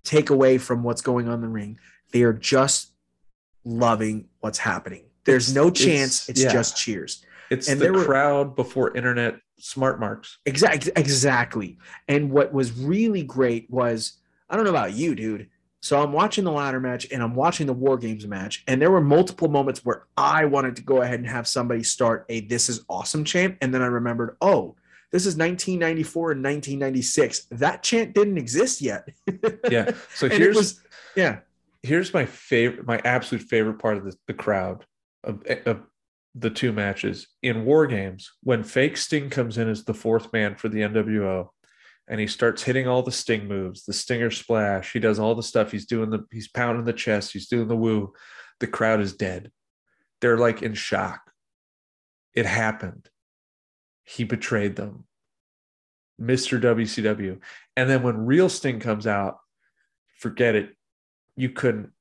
[0.04, 1.80] take away from what's going on in the ring.
[2.12, 2.92] They are just
[3.64, 5.06] loving what's happening.
[5.24, 6.30] There's no chance.
[6.30, 6.54] It's, it's yeah.
[6.54, 7.24] just cheers.
[7.50, 10.40] It's and the crowd were, before internet smart marks.
[10.46, 10.92] Exactly.
[10.96, 11.78] Exactly.
[12.08, 14.14] And what was really great was
[14.50, 15.50] I don't know about you, dude.
[15.82, 18.92] So I'm watching the ladder match and I'm watching the War Games match, and there
[18.92, 22.70] were multiple moments where I wanted to go ahead and have somebody start a "This
[22.70, 24.76] is awesome" chant, and then I remembered, oh,
[25.12, 27.48] this is 1994 and 1996.
[27.52, 29.10] That chant didn't exist yet.
[29.70, 29.92] yeah.
[30.16, 30.82] So here's was,
[31.16, 31.40] yeah.
[31.84, 34.86] Here's my favorite, my absolute favorite part of the, the crowd
[35.24, 35.82] of, eh, of
[36.36, 40.56] the two matches in War Games when fake Sting comes in as the fourth man
[40.56, 41.50] for the NWO
[42.08, 44.92] and he starts hitting all the Sting moves, the Stinger splash.
[44.92, 45.72] He does all the stuff.
[45.72, 47.34] He's doing the he's pounding the chest.
[47.34, 48.14] He's doing the woo.
[48.60, 49.52] The crowd is dead.
[50.20, 51.32] They're like in shock.
[52.34, 53.10] It happened.
[54.04, 55.06] He betrayed them.
[56.22, 56.62] Mr.
[56.62, 57.40] WCW.
[57.76, 59.40] And then when real Sting comes out,
[60.20, 60.76] forget it.
[61.36, 61.92] You couldn't.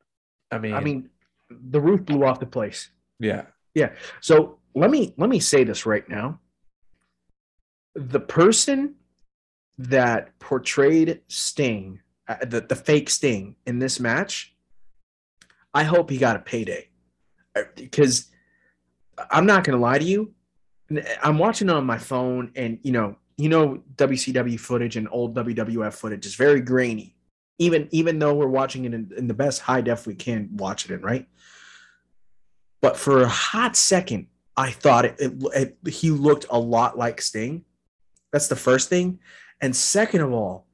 [0.50, 1.08] I mean, I mean,
[1.48, 2.90] the roof blew off the place.
[3.18, 3.46] yeah.
[3.74, 3.92] Yeah.
[4.20, 6.40] So let me let me say this right now.
[7.94, 8.96] The person
[9.88, 14.54] that portrayed Sting, uh, the, the fake Sting in this match,
[15.72, 16.88] I hope he got a payday.
[17.56, 18.28] Uh, Because
[19.30, 20.34] I'm not gonna lie to you.
[21.22, 25.94] I'm watching on my phone, and you know, you know, WCW footage and old WWF
[25.94, 27.14] footage is very grainy.
[27.58, 30.84] Even even though we're watching it in, in the best high def we can watch
[30.84, 31.26] it in, right?
[32.82, 34.26] But for a hot second,
[34.56, 37.64] I thought it, it, it he looked a lot like Sting.
[38.32, 39.20] That's the first thing.
[39.60, 40.66] And second of all,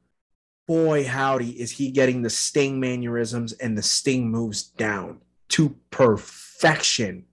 [0.68, 5.20] boy howdy is he getting the Sting mannerisms and the Sting moves down
[5.50, 7.24] to perfection.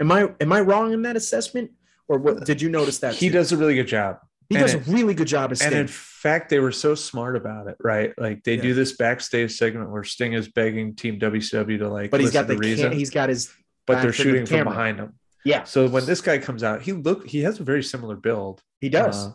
[0.00, 1.70] Am I am I wrong in that assessment,
[2.08, 3.34] or what, did you notice that He too?
[3.34, 4.18] does a really good job.
[4.48, 5.80] He and does it- a really good job as And Sting.
[5.82, 8.12] in fact, they were so smart about it, right?
[8.18, 8.62] Like they Yeah.
[8.62, 12.46] do this backstage segment where Sting is begging Team WCW to like, but he's got
[12.48, 13.50] the reason, he's got his
[13.86, 15.14] but they're to the shooting from behind him.
[15.44, 18.62] yeah So when this guy comes out, he look he has a very similar build.
[18.80, 19.26] he does.
[19.28, 19.32] Uh,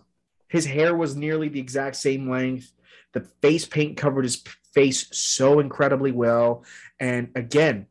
[0.48, 2.72] His hair was nearly the exact same length.
[3.14, 4.44] The face paint covered his
[4.74, 6.64] face so incredibly well.
[7.00, 7.88] And again,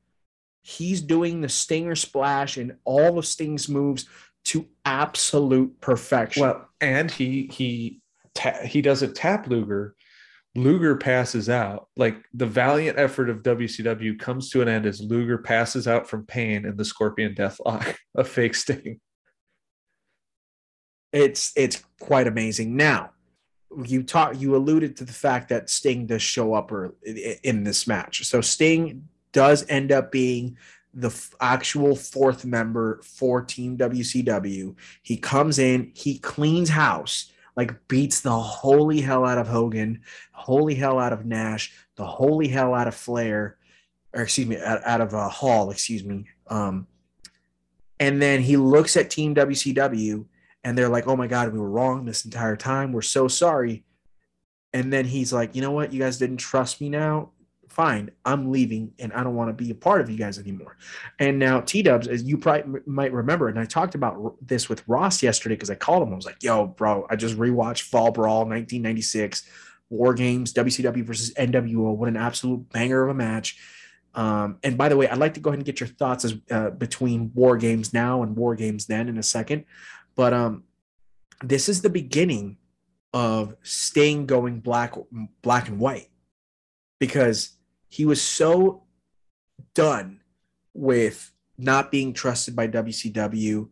[0.62, 4.06] he's doing the stinger splash and all of Sting's moves
[4.46, 6.42] to absolute perfection.
[6.42, 8.00] well, and he he
[8.34, 9.94] ta- he doesn't tap Luger.
[10.54, 11.88] Luger passes out.
[11.96, 16.24] Like the valiant effort of WCW comes to an end as Luger passes out from
[16.24, 19.00] pain in the Scorpion Deathlock, a fake Sting.
[21.12, 22.76] It's it's quite amazing.
[22.76, 23.10] Now,
[23.84, 26.94] you talk you alluded to the fact that Sting does show up or
[27.42, 28.24] in this match.
[28.26, 30.56] So Sting does end up being
[30.94, 34.74] the f- actual fourth member for Team WCW.
[35.02, 40.00] He comes in, he cleans house, like beats the holy hell out of Hogan,
[40.32, 43.58] holy hell out of Nash, the holy hell out of Flair,
[44.14, 46.24] or excuse me, out, out of uh, Hall, excuse me.
[46.48, 46.86] Um,
[48.00, 50.24] and then he looks at Team WCW
[50.66, 52.92] and they're like, "Oh my god, we were wrong this entire time.
[52.92, 53.84] We're so sorry."
[54.72, 55.92] And then he's like, "You know what?
[55.92, 57.30] You guys didn't trust me now.
[57.68, 60.76] Fine, I'm leaving, and I don't want to be a part of you guys anymore."
[61.20, 64.82] And now T Dubs, as you probably might remember, and I talked about this with
[64.88, 66.12] Ross yesterday because I called him.
[66.12, 69.48] I was like, "Yo, bro, I just rewatched Fall Brawl 1996,
[69.88, 71.94] War Games, WCW versus NWO.
[71.94, 73.56] What an absolute banger of a match."
[74.16, 76.34] Um, and by the way, I'd like to go ahead and get your thoughts as
[76.50, 79.66] uh, between War Games now and War Games then in a second.
[80.16, 80.64] But um,
[81.42, 82.56] this is the beginning
[83.12, 84.94] of Sting going black,
[85.42, 86.08] black and white,
[86.98, 87.50] because
[87.88, 88.84] he was so
[89.74, 90.20] done
[90.74, 93.68] with not being trusted by WCW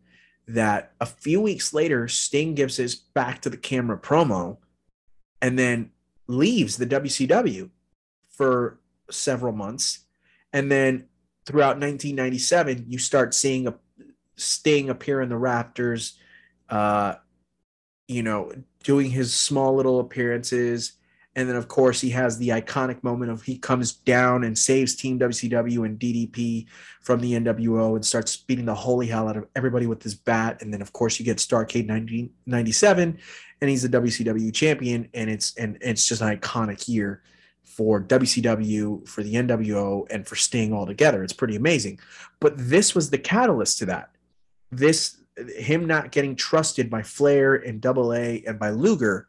[0.47, 4.57] that a few weeks later, Sting gives his back to the camera promo,
[5.41, 5.91] and then
[6.27, 7.69] leaves the WCW
[8.29, 8.79] for
[9.09, 10.05] several months,
[10.53, 11.05] and then
[11.45, 13.75] throughout 1997, you start seeing a
[14.35, 16.13] Sting appear in the Raptors
[16.69, 17.15] uh,
[18.07, 18.51] you know,
[18.83, 20.93] doing his small little appearances.
[21.37, 24.95] And then, of course, he has the iconic moment of he comes down and saves
[24.95, 26.67] Team WCW and DDP
[27.01, 30.61] from the NWO and starts beating the holy hell out of everybody with his bat.
[30.61, 33.19] And then, of course, you get Starcade 1997,
[33.61, 35.09] and he's the WCW champion.
[35.13, 37.21] And it's and it's just an iconic year
[37.65, 41.23] for WCW, for the NWO, and for Sting all together.
[41.23, 41.99] It's pretty amazing.
[42.39, 44.11] But this was the catalyst to that.
[44.71, 49.27] This him not getting trusted by Flair and Double A and by Luger.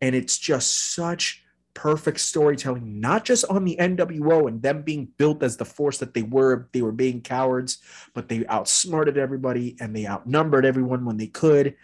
[0.00, 1.42] And it's just such
[1.74, 6.14] perfect storytelling, not just on the NWO and them being built as the force that
[6.14, 6.68] they were.
[6.72, 7.78] They were being cowards,
[8.14, 11.76] but they outsmarted everybody and they outnumbered everyone when they could.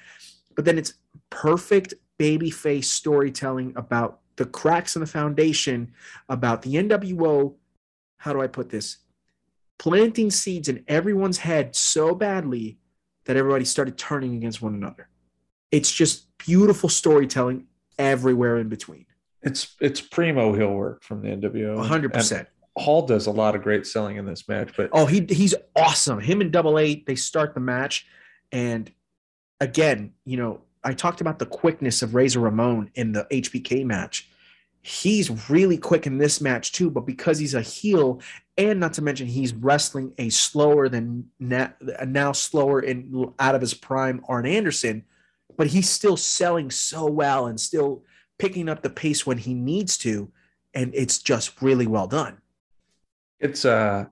[0.55, 0.95] But then it's
[1.31, 5.93] perfect babyface storytelling about the cracks in the foundation,
[6.29, 7.55] about the NWO.
[8.17, 8.99] How do I put this?
[9.79, 12.79] Planting seeds in everyone's head so badly
[13.25, 15.09] that everybody started turning against one another.
[15.71, 17.67] It's just beautiful storytelling
[17.99, 19.07] everywhere in between.
[19.43, 21.85] It's it's primo heel work from the NWO.
[21.85, 22.49] Hundred And percent.
[22.79, 26.21] Hall does a lot of great selling in this match, but Oh, he he's awesome.
[26.21, 28.07] Him and Double A, they start the match,
[28.51, 28.91] and
[29.61, 34.29] again, you know, I talked about the quickness of Razor Ramon in the HBK match.
[34.81, 38.21] He's really quick in this match too, but because he's a heel
[38.59, 41.73] and not to mention he's wrestling a slower than now,
[42.07, 45.05] now slower and out of his prime Arn Anderson,
[45.57, 48.03] but he's still selling so well and still
[48.39, 50.31] picking up the pace when he needs to,
[50.75, 52.39] and it's just really well done.
[53.41, 54.07] It's uh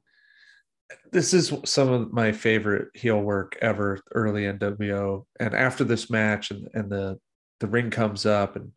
[1.13, 5.25] this is some of my favorite heel work ever early NWO.
[5.39, 7.19] And after this match and, and the
[7.59, 8.73] the ring comes up and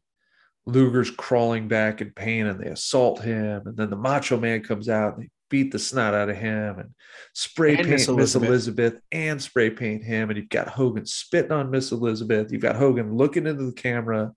[0.65, 3.63] Luger's crawling back in pain and they assault him.
[3.65, 6.79] And then the Macho Man comes out and they beat the snot out of him
[6.79, 6.89] and
[7.33, 8.49] spray and paint Miss Elizabeth.
[8.49, 9.01] Miss Elizabeth.
[9.11, 10.31] and spray paint him.
[10.31, 12.51] And you've got Hogan spitting on Miss Elizabeth.
[12.51, 14.33] You've got Hogan looking into the camera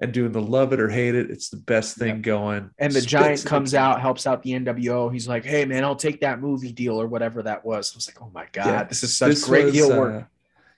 [0.00, 1.30] and doing the love it or hate it.
[1.30, 2.22] It's the best thing yep.
[2.22, 2.70] going.
[2.80, 5.12] And the giant comes out, helps out the NWO.
[5.12, 8.08] He's like, "Hey man, I'll take that movie deal or whatever that was." I was
[8.08, 8.82] like, "Oh my god, yeah.
[8.82, 10.26] this is such this great was, heel work." Uh,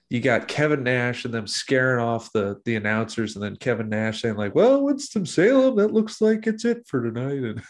[0.09, 4.21] you got Kevin Nash and them scaring off the the announcers, and then Kevin Nash
[4.21, 7.61] saying like, "Well, Winston Salem, that looks like it's it for tonight." And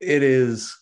[0.00, 0.76] it is.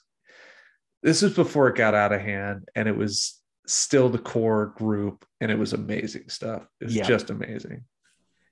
[1.05, 5.25] This was before it got out of hand, and it was still the core group,
[5.41, 6.67] and it was amazing stuff.
[6.81, 7.07] It was yeah.
[7.07, 7.85] just amazing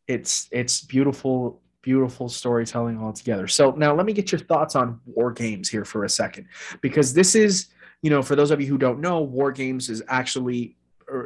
[0.08, 3.48] it's it's beautiful beautiful storytelling altogether.
[3.48, 6.46] So now let me get your thoughts on War Games here for a second,
[6.80, 7.68] because this is,
[8.02, 10.76] you know, for those of you who don't know, War Games is actually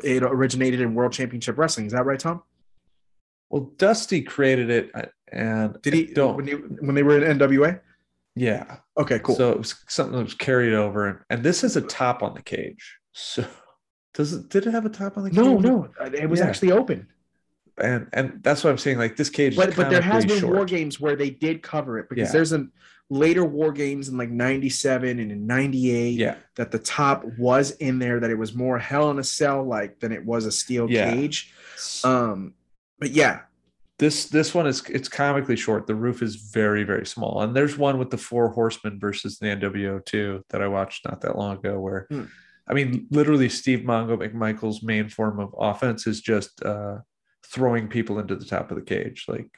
[0.02, 1.86] it originated in World Championship Wrestling.
[1.86, 2.42] Is that right, Tom?
[3.50, 6.46] Well, Dusty created it, uh, and did he don't when,
[6.80, 7.80] when they were in NWA?
[8.34, 8.78] Yeah.
[8.98, 9.18] Okay.
[9.18, 9.34] Cool.
[9.34, 12.34] So it was something that was carried over, and, and this is a top on
[12.34, 12.96] the cage.
[13.12, 13.44] So
[14.14, 14.48] does it?
[14.48, 15.38] Did it have a top on the cage?
[15.38, 15.88] No, no.
[16.00, 16.46] It was yeah.
[16.46, 17.08] actually open
[17.78, 18.98] and and that's what I'm saying.
[18.98, 20.54] Like this cage, but but there has been short.
[20.54, 22.32] war games where they did cover it because yeah.
[22.32, 22.66] there's a
[23.08, 28.00] later war games in like 97 and in 98 yeah that the top was in
[28.00, 30.90] there that it was more hell in a cell like than it was a steel
[30.90, 31.12] yeah.
[31.12, 31.54] cage
[32.02, 32.52] um
[32.98, 33.42] but yeah
[33.98, 37.78] this this one is it's comically short the roof is very very small and there's
[37.78, 41.56] one with the four horsemen versus the nwo too that i watched not that long
[41.56, 42.24] ago where hmm.
[42.68, 46.98] i mean literally steve mongo mcmichael's main form of offense is just uh
[47.50, 49.48] throwing people into the top of the cage, like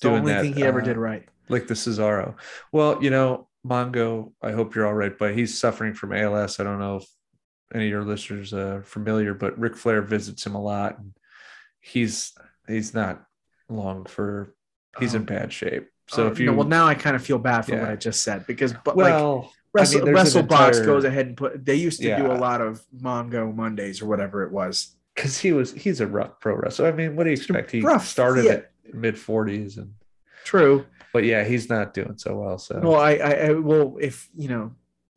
[0.00, 1.28] the only that, thing he ever uh, did right.
[1.48, 2.34] Like the Cesaro.
[2.72, 6.60] Well, you know, Mongo, I hope you're all right, but he's suffering from ALS.
[6.60, 7.06] I don't know if
[7.74, 11.12] any of your listeners are familiar, but Ric Flair visits him a lot, and
[11.80, 12.32] he's
[12.68, 13.24] he's not
[13.68, 14.54] long for
[14.98, 15.26] he's in oh.
[15.26, 15.88] bad shape.
[16.08, 17.80] So uh, if you well now I kind of feel bad for yeah.
[17.80, 21.26] what I just said because but well, like Wrestle, I mean, WrestleBox entire, goes ahead
[21.26, 22.18] and put they used to yeah.
[22.18, 26.06] do a lot of Mongo Mondays or whatever it was because he was he's a
[26.06, 26.86] rough pro wrestler.
[26.86, 27.70] I mean, what do you expect?
[27.70, 28.52] He rough, started yeah.
[28.52, 29.92] at mid forties and
[30.44, 32.58] true, but yeah, he's not doing so well.
[32.58, 34.72] So well, I, I, I well, if you know,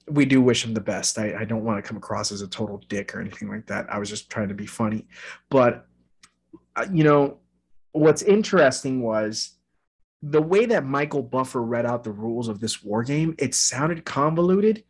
[0.10, 1.18] we do wish him the best.
[1.18, 3.92] I, I don't want to come across as a total dick or anything like that.
[3.94, 5.08] I was just trying to be funny,
[5.50, 5.86] but
[6.76, 7.38] uh, you know,
[7.92, 9.58] what's interesting was
[10.22, 13.36] the way that Michael Buffer read out the rules of this war game.
[13.40, 14.84] It sounded convoluted,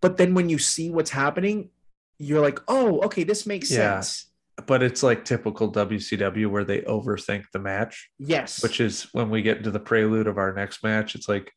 [0.00, 1.70] but then when you see what's happening,
[2.18, 4.00] you're like, oh, okay, this makes yeah.
[4.00, 4.26] sense
[4.66, 8.10] but it's like typical WCW where they overthink the match.
[8.18, 8.62] Yes.
[8.62, 11.52] Which is when we get into the prelude of our next match, it's like,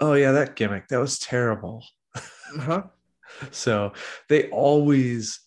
[0.00, 1.84] oh yeah, that gimmick, that was terrible.
[2.14, 2.82] Uh-huh.
[3.50, 3.92] so
[4.28, 5.40] they always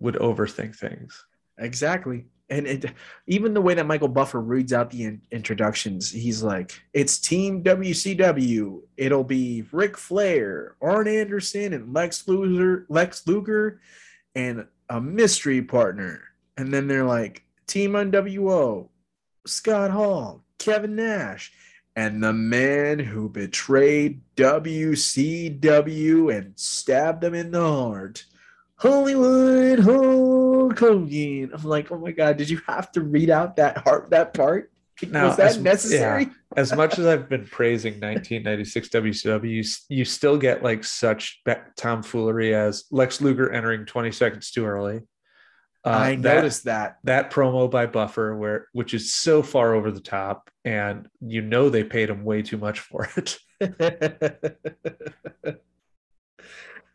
[0.00, 1.24] would overthink things.
[1.58, 2.26] Exactly.
[2.50, 2.84] And it,
[3.26, 7.62] even the way that Michael Buffer reads out the in, introductions, he's like, it's Team
[7.62, 8.80] WCW.
[8.96, 13.80] It'll be Ric Flair, Arn Anderson, and Lex Luger, Lex Luger,
[14.34, 16.30] and a mystery partner
[16.60, 18.88] and then they're like Team NWO,
[19.46, 21.52] Scott Hall, Kevin Nash,
[21.96, 28.26] and the man who betrayed WCW and stabbed them in the heart,
[28.80, 31.50] Hollywood Hulk Hogan.
[31.52, 34.72] I'm like, oh my god, did you have to read out that heart that part?
[35.02, 36.24] Was that as, necessary?
[36.24, 41.42] Yeah, as much as I've been praising 1996 WCW, you, you still get like such
[41.76, 45.00] tomfoolery as Lex Luger entering 20 seconds too early.
[45.84, 50.00] Uh, I noticed that, that promo by Buffer, where which is so far over the
[50.00, 53.38] top, and you know they paid him way too much for it.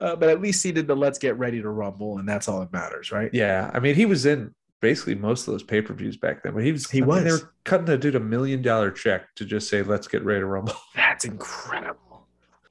[0.02, 2.60] uh, but at least he did the "Let's get ready to rumble," and that's all
[2.60, 3.30] that matters, right?
[3.34, 6.54] Yeah, I mean, he was in basically most of those pay per views back then,
[6.54, 7.16] but he was he I was.
[7.18, 10.24] Mean, they were cutting the dude a million dollar check to just say, "Let's get
[10.24, 12.28] ready to rumble." That's incredible.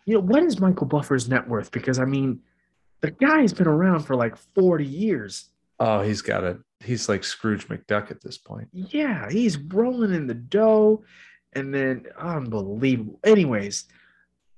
[0.07, 1.71] You know what is Michael Buffer's net worth?
[1.71, 2.41] Because I mean,
[3.01, 7.69] the guy's been around for like forty years Oh, he's got a he's like Scrooge
[7.69, 8.69] McDuck at this point.
[8.73, 11.03] Yeah, he's rolling in the dough,
[11.53, 13.19] and then unbelievable.
[13.25, 13.87] Anyways,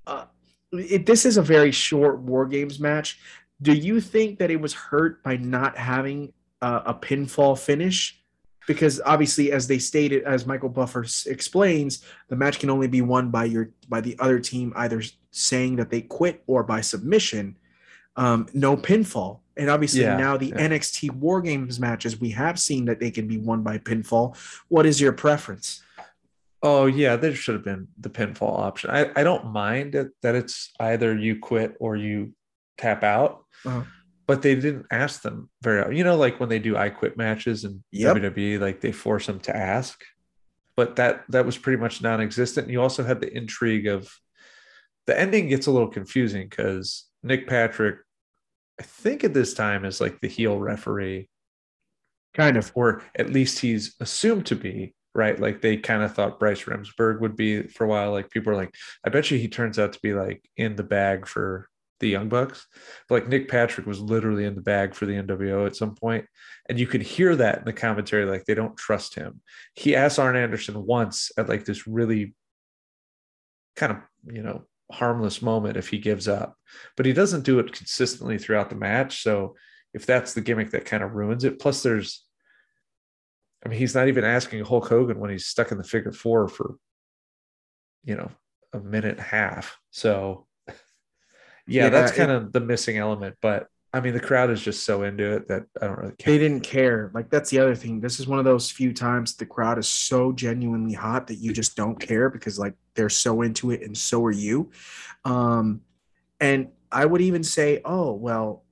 [0.05, 0.25] uh,
[0.71, 3.19] it, this is a very short War Games match.
[3.61, 8.21] Do you think that it was hurt by not having uh, a pinfall finish?
[8.67, 12.99] because obviously, as they stated, as Michael Buffer s- explains, the match can only be
[13.01, 17.55] won by your by the other team either saying that they quit or by submission.
[18.17, 20.67] Um, no pinfall, and obviously Yeah, now the yeah.
[20.67, 24.35] NXT War Games matches we have seen that they can be won by pinfall.
[24.67, 25.81] What is your preference?
[26.63, 28.89] Oh yeah, there should have been the pinfall option.
[28.89, 32.33] I, I don't mind it, that it's either you quit or you
[32.77, 33.83] tap out, Uh-huh.
[34.25, 35.95] but they didn't ask them very.
[35.97, 38.17] You know, like when they do I quit matches and Yep.
[38.17, 40.01] WWE, like they force them to ask.
[40.75, 42.65] But that that was pretty much non-existent.
[42.65, 44.11] And you also had the intrigue of
[45.05, 47.97] the ending gets a little confusing because Nick Patrick,
[48.79, 51.29] I think at this time is like the heel referee
[52.35, 52.71] Kind of.
[52.75, 55.37] or at least he's assumed to be right?
[55.39, 58.11] Like they kind of thought bryce remsburg would be for a while.
[58.11, 58.73] Like people are like
[59.05, 61.67] i bet you he turns out to be like in the bag for
[61.99, 62.67] the young bucks.
[63.09, 66.25] But like nick patrick was literally in the bag for the nwo at some point
[66.69, 69.41] and you could hear that in the commentary like they don't trust him.
[69.73, 72.35] He asked arn anderson once at like this really
[73.75, 73.97] kind of
[74.33, 76.55] you know harmless moment if he gives up
[76.95, 79.53] but he doesn't do it consistently throughout the match so
[79.93, 82.26] if that's the gimmick that kind of ruins it plus there's
[83.67, 86.47] I mean, he's not even asking Hulk Hogan when he's stuck in the figure four
[86.47, 86.75] for,
[88.05, 88.31] you know,
[88.71, 89.77] a minute and a half.
[89.91, 90.73] So, yeah,
[91.67, 93.35] Yeah, that's kind of the missing element.
[93.41, 96.31] But I mean, the crowd is just so into it that I don't really care.
[96.31, 97.11] They didn't care.
[97.13, 97.99] Like that's the other thing.
[97.99, 101.51] This is one of those few times the crowd is so genuinely hot that you
[101.51, 104.71] just don't care because like they're so into it and so are you.
[105.25, 105.81] Um
[106.39, 108.63] and I would even say, oh, well,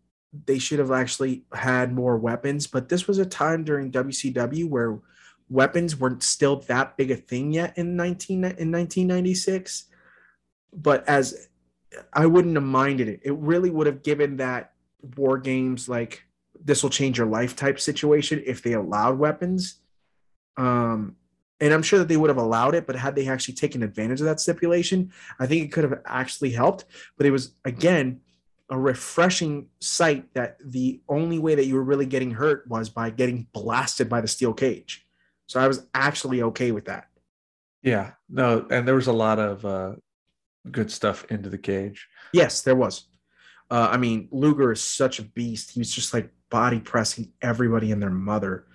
[0.46, 5.00] they should have actually had more weapons, but this was a time during WCW where
[5.50, 9.86] weapons weren't still that big a thing yet in 19 in 1996.
[10.74, 11.48] But as
[12.14, 13.22] I wouldn't have minded it.
[13.24, 14.74] It really would have given that
[15.16, 16.24] war games like
[16.64, 19.80] this will change your life type situation if they allowed weapons.
[20.58, 21.16] Um,
[21.60, 24.20] and I'm sure that they would have allowed it, but had they actually taken advantage
[24.20, 26.86] of that stipulation, I think it could have actually helped.
[27.18, 28.22] But it was again
[28.70, 33.10] a refreshing sight that the only way that you were really getting hurt was by
[33.10, 35.06] getting blasted by the steel cage.
[35.48, 37.08] So I was actually okay with that.
[37.84, 39.96] Yeah, no, and there was a lot of uh,
[40.72, 42.08] good stuff into the cage.
[42.34, 43.06] Yes, there was.
[43.70, 45.72] Uh, I mean, Luger is such a beast.
[45.72, 48.66] He was just like body pressing everybody and their mother.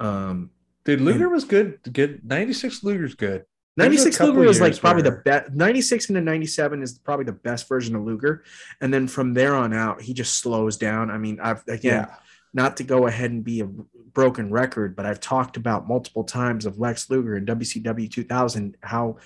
[0.00, 0.50] Um,
[0.84, 1.78] Dude, Luger was good.
[1.92, 2.24] Good.
[2.24, 3.44] 96 Luger's good.
[3.76, 5.52] There's a 96 couple Luger is like probably the best.
[5.52, 8.44] 96 into 97 is probably the best version of Luger.
[8.80, 11.10] And then from there on out, he just slows down.
[11.10, 12.14] I mean, I've again, Yeah.
[12.52, 16.66] not to go ahead and be a broken record, but I've talked about multiple times
[16.66, 19.16] of Lex Luger in WCW 2000 how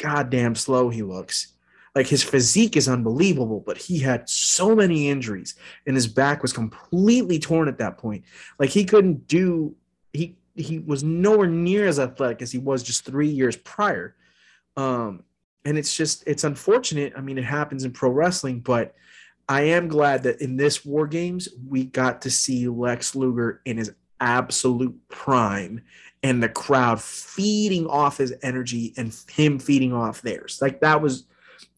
[0.00, 1.52] goddamn slow he looks.
[1.94, 5.54] Like his physique is unbelievable, but he had so many injuries
[5.86, 8.24] and his back was completely torn at that point.
[8.58, 9.74] Like he couldn't do
[10.12, 14.16] he he was nowhere near as athletic as he was just 3 years prior.
[14.76, 15.22] Um
[15.64, 17.12] and it's just it's unfortunate.
[17.16, 18.94] I mean, it happens in pro wrestling, but
[19.48, 23.76] I am glad that in this War Games we got to see Lex Luger in
[23.76, 25.82] his absolute prime
[26.22, 30.58] and the crowd feeding off his energy and him feeding off theirs.
[30.62, 31.26] Like that was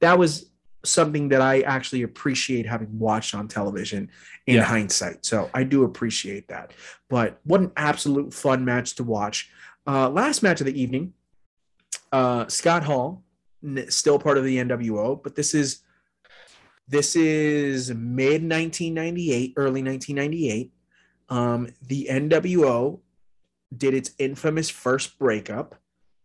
[0.01, 0.48] that was
[0.85, 4.11] something that I actually appreciate having watched on television
[4.47, 4.65] in Yeah.
[4.65, 5.25] hindsight.
[5.27, 6.73] So I do appreciate that.
[7.09, 9.51] But what an absolute fun match to watch.
[9.87, 11.15] Uh, last match of the evening,
[12.13, 13.25] uh, Scott Hall,
[13.65, 15.81] n- still part of the NWO, but this is
[16.91, 20.73] this is mid 1998, early 1998.
[21.29, 23.01] Um, the NWO
[23.77, 25.75] did its infamous first breakup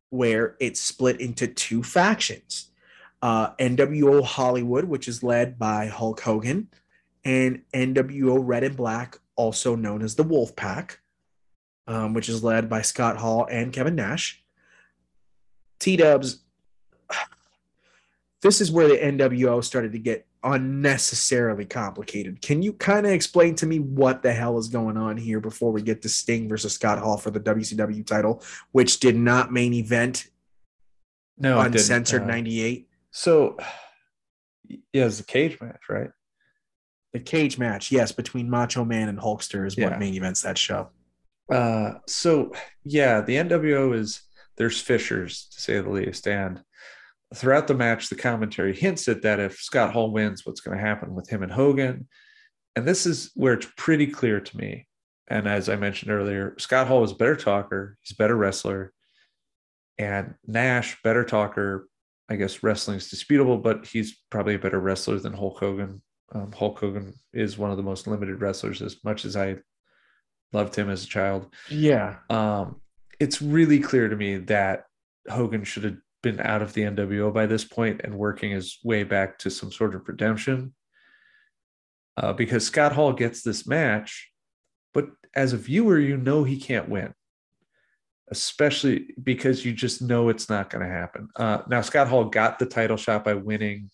[0.10, 2.70] where it split into two factions.
[3.24, 6.68] Uh, NWO Hollywood, which is led by Hulk Hogan,
[7.24, 11.00] and NWO Red and Black, also known as the Wolf Pack,
[11.88, 14.44] um, which is led by Scott Hall and Kevin Nash.
[15.80, 16.44] T Dubs,
[18.42, 22.42] this is where the NWO started to get unnecessarily complicated.
[22.42, 25.72] Can you kind of explain to me what the hell is going on here before
[25.72, 28.44] we get to Sting versus Scott Hall for the WCW title,
[28.74, 30.28] which did not main event
[31.38, 32.90] No, uncensored Uh, 98?
[33.14, 33.58] So,
[34.68, 36.10] yeah, it's a cage match, right?
[37.14, 39.90] The cage match, yes, between Macho Man and Hulkster is Yeah.
[39.90, 40.90] what main events that show.
[41.52, 42.54] Uh, so
[42.84, 44.22] yeah, the NWO is
[44.58, 46.64] there's fissures to say the least, and
[47.36, 50.84] throughout the match, the commentary hints at that if Scott Hall wins, what's going to
[50.84, 52.08] happen with him and Hogan,
[52.76, 54.88] and this is where it's pretty clear to me.
[55.28, 58.94] And as I mentioned earlier, Scott Hall was a better talker, he's a better wrestler,
[60.00, 61.88] and Nash better talker.
[62.30, 66.02] I guess wrestling's disputable, but he's probably a better wrestler than Hulk Hogan.
[66.34, 69.58] Um, Hulk Hogan is one of the most limited wrestlers, as much as I
[70.52, 71.54] loved him as a child.
[71.70, 72.18] Yeah.
[72.30, 72.82] Um,
[73.20, 74.86] it's really clear to me that
[75.30, 79.04] Hogan should have been out of the NWO by this point and working his way
[79.04, 80.74] back to some sort of redemption.
[82.16, 84.32] Uh, because Scott Hall gets this match,
[84.94, 87.14] but as a viewer, you know he can't win,
[88.34, 91.30] especially because you just know it's not going to happen.
[91.36, 93.92] Uh, now, Scott Hall got the title shot by winning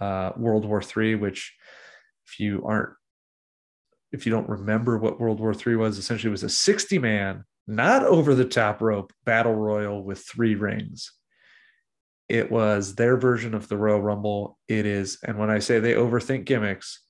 [0.00, 1.54] uh, World War III, which,
[2.26, 2.94] if you aren't,
[4.10, 8.04] if you don't remember what World War III was, essentially was a 60 man, not
[8.04, 11.12] over the top rope battle royal with three rings.
[12.30, 14.58] It was their version of the Royal Rumble.
[14.66, 17.00] It is, and when I say they overthink gimmicks,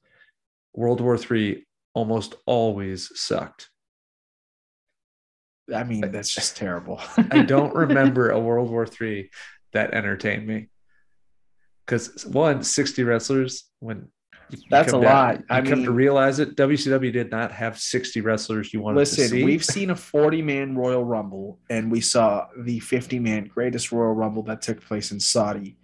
[0.74, 1.64] World War III
[1.94, 3.70] almost always sucked.
[5.74, 7.00] I mean, that's just terrible.
[7.30, 9.30] I don't remember a World War III
[9.72, 10.68] that entertained me.
[11.84, 14.08] Because one, 60 wrestlers, when
[14.70, 15.44] that's a down, lot.
[15.50, 19.24] I come mean, to realize it, WCW did not have 60 wrestlers you wanted listen,
[19.24, 19.44] to see.
[19.44, 24.12] We've seen a 40 man Royal Rumble, and we saw the 50 man greatest Royal
[24.12, 25.76] Rumble that took place in Saudi.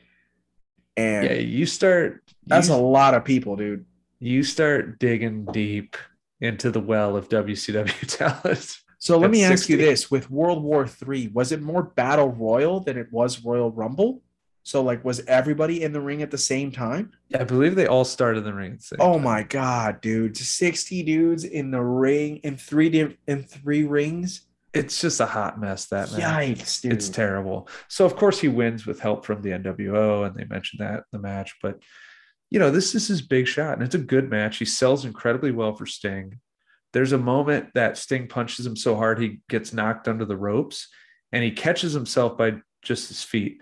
[0.96, 2.22] And yeah, you start.
[2.46, 3.84] That's you, a lot of people, dude.
[4.20, 5.96] You start digging deep
[6.40, 8.78] into the well of WCW talent.
[9.04, 9.52] So let me 60.
[9.52, 13.44] ask you this: With World War Three, was it more battle royal than it was
[13.44, 14.22] Royal Rumble?
[14.62, 17.12] So like, was everybody in the ring at the same time?
[17.28, 18.78] Yeah, I believe they all started in the ring.
[18.90, 19.22] The oh time.
[19.24, 20.38] my god, dude!
[20.38, 24.46] Sixty dudes in the ring in three diff- in three rings.
[24.72, 25.84] It's just a hot mess.
[25.88, 26.22] That man.
[26.22, 26.94] Yikes, dude!
[26.94, 27.68] It's terrible.
[27.88, 31.04] So of course he wins with help from the NWO, and they mentioned that in
[31.12, 31.56] the match.
[31.60, 31.78] But
[32.48, 34.56] you know, this is his big shot, and it's a good match.
[34.56, 36.40] He sells incredibly well for Sting.
[36.94, 40.88] There's a moment that Sting punches him so hard he gets knocked under the ropes,
[41.32, 43.60] and he catches himself by just his feet.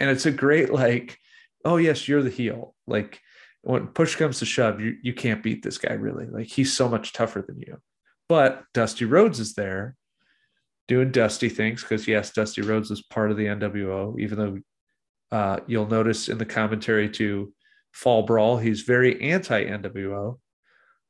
[0.00, 1.18] And it's a great like
[1.64, 2.74] oh yes you're the heel.
[2.86, 3.20] Like
[3.60, 6.26] when push comes to shove you you can't beat this guy really.
[6.26, 7.78] Like he's so much tougher than you.
[8.28, 9.94] But dusty rhodes is there
[10.88, 14.58] doing dusty things because yes dusty rhodes is part of the nwo even though
[15.36, 17.52] uh, you'll notice in the commentary to
[17.92, 20.38] fall brawl he's very anti nwo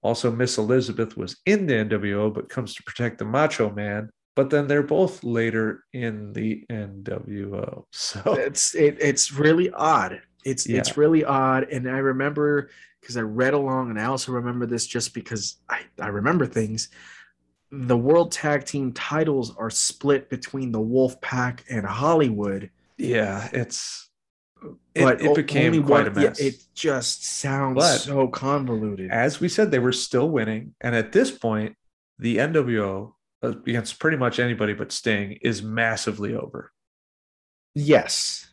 [0.02, 4.50] also miss elizabeth was in the nwo but comes to protect the macho man but
[4.50, 7.84] then they're both later in the NWO.
[7.92, 10.20] So it's it, it's really odd.
[10.44, 10.78] It's yeah.
[10.78, 11.64] it's really odd.
[11.72, 12.70] And I remember
[13.00, 16.90] because I read along, and I also remember this just because I, I remember things.
[17.72, 22.70] The World Tag Team titles are split between the Wolf Pack and Hollywood.
[22.98, 24.05] Yeah, it's it,
[24.94, 26.40] but it became quite one, a mess.
[26.40, 29.10] Yeah, it just sounds but, so convoluted.
[29.10, 31.76] As we said, they were still winning, and at this point,
[32.18, 33.12] the NWO
[33.42, 36.72] uh, against pretty much anybody but Sting is massively over.
[37.74, 38.48] Yes.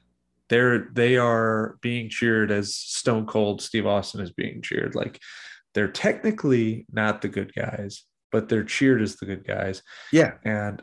[0.50, 4.94] They're they are being cheered as Stone Cold Steve Austin is being cheered.
[4.94, 5.20] Like
[5.74, 9.82] they're technically not the good guys, but they're cheered as the good guys.
[10.12, 10.34] Yeah.
[10.44, 10.82] And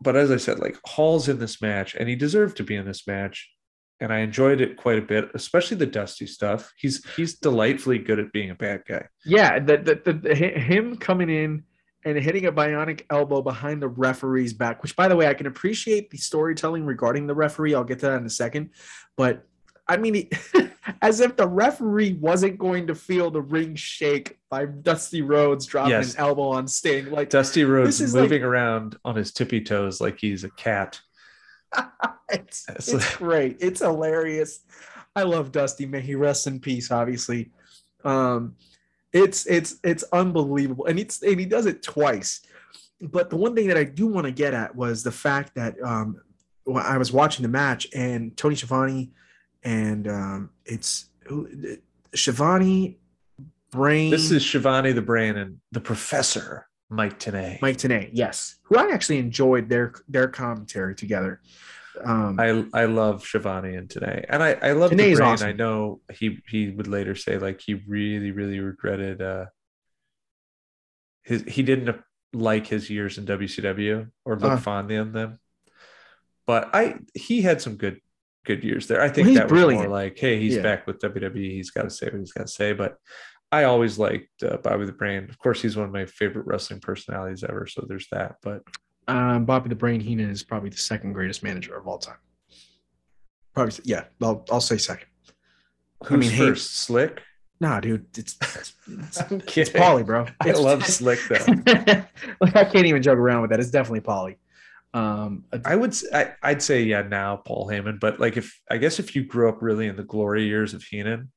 [0.00, 2.86] but as I said, like Hall's in this match and he deserved to be in
[2.86, 3.50] this match.
[4.00, 6.72] And I enjoyed it quite a bit, especially the dusty stuff.
[6.76, 9.06] He's he's delightfully good at being a bad guy.
[9.24, 11.64] Yeah, the, the, the him coming in
[12.04, 15.46] and hitting a bionic elbow behind the referee's back, which, by the way, I can
[15.46, 17.74] appreciate the storytelling regarding the referee.
[17.74, 18.70] I'll get to that in a second.
[19.16, 19.46] But
[19.88, 20.28] I mean,
[21.02, 25.92] as if the referee wasn't going to feel the ring shake by Dusty Rhodes dropping
[25.92, 26.14] yes.
[26.14, 27.10] an elbow on Sting.
[27.10, 31.00] Like Dusty Rhodes is moving like, around on his tippy toes like he's a cat.
[32.30, 33.56] it's, it's great.
[33.60, 34.60] It's hilarious.
[35.16, 35.86] I love Dusty.
[35.86, 37.50] May he rest in peace, obviously.
[38.04, 38.56] Um,
[39.12, 42.40] it's it's it's unbelievable, and it's and he does it twice.
[43.00, 45.80] But the one thing that I do want to get at was the fact that
[45.82, 46.20] um,
[46.74, 49.12] I was watching the match and Tony Schiavone
[49.62, 51.06] and um, it's
[52.14, 52.98] Schiavone,
[53.70, 54.10] Brain.
[54.10, 57.60] This is Schiavone the Brain and the Professor Mike Tenay.
[57.60, 61.40] Mike Tenay, yes, who I actually enjoyed their their commentary together.
[62.02, 65.20] Um, I I love Schiavone and Tenay, and I I love brain.
[65.20, 65.48] Awesome.
[65.48, 69.46] I know he he would later say like he really really regretted uh
[71.22, 71.96] his he didn't
[72.32, 75.38] like his years in WCW or look uh, fondly on them,
[76.46, 78.00] but I he had some good
[78.44, 79.00] good years there.
[79.00, 79.84] I think well, that was brilliant.
[79.84, 80.62] more like hey he's yeah.
[80.62, 81.52] back with WWE.
[81.52, 82.98] He's got to say what he's got to say, but.
[83.54, 85.28] I always liked uh, Bobby the Brain.
[85.30, 87.68] Of course, he's one of my favorite wrestling personalities ever.
[87.68, 88.36] So there's that.
[88.42, 88.62] But
[89.06, 92.16] um, Bobby the Brain Heenan is probably the second greatest manager of all time.
[93.54, 94.04] Probably, yeah.
[94.20, 95.06] I'll, I'll say second.
[96.04, 96.68] Who's I mean, first?
[96.68, 97.22] Hey, Slick?
[97.60, 100.26] Nah, dude, it's it's, it's, it's Paulie, bro.
[100.44, 101.46] It's, I love Slick though.
[102.40, 103.60] like I can't even joke around with that.
[103.60, 104.36] It's definitely Paulie.
[104.92, 108.98] Um, I would I, I'd say yeah now Paul Heyman, but like if I guess
[108.98, 111.30] if you grew up really in the glory years of Heenan,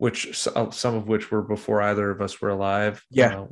[0.00, 3.40] which uh, some of which were before either of us were alive, yeah.
[3.40, 3.46] Uh,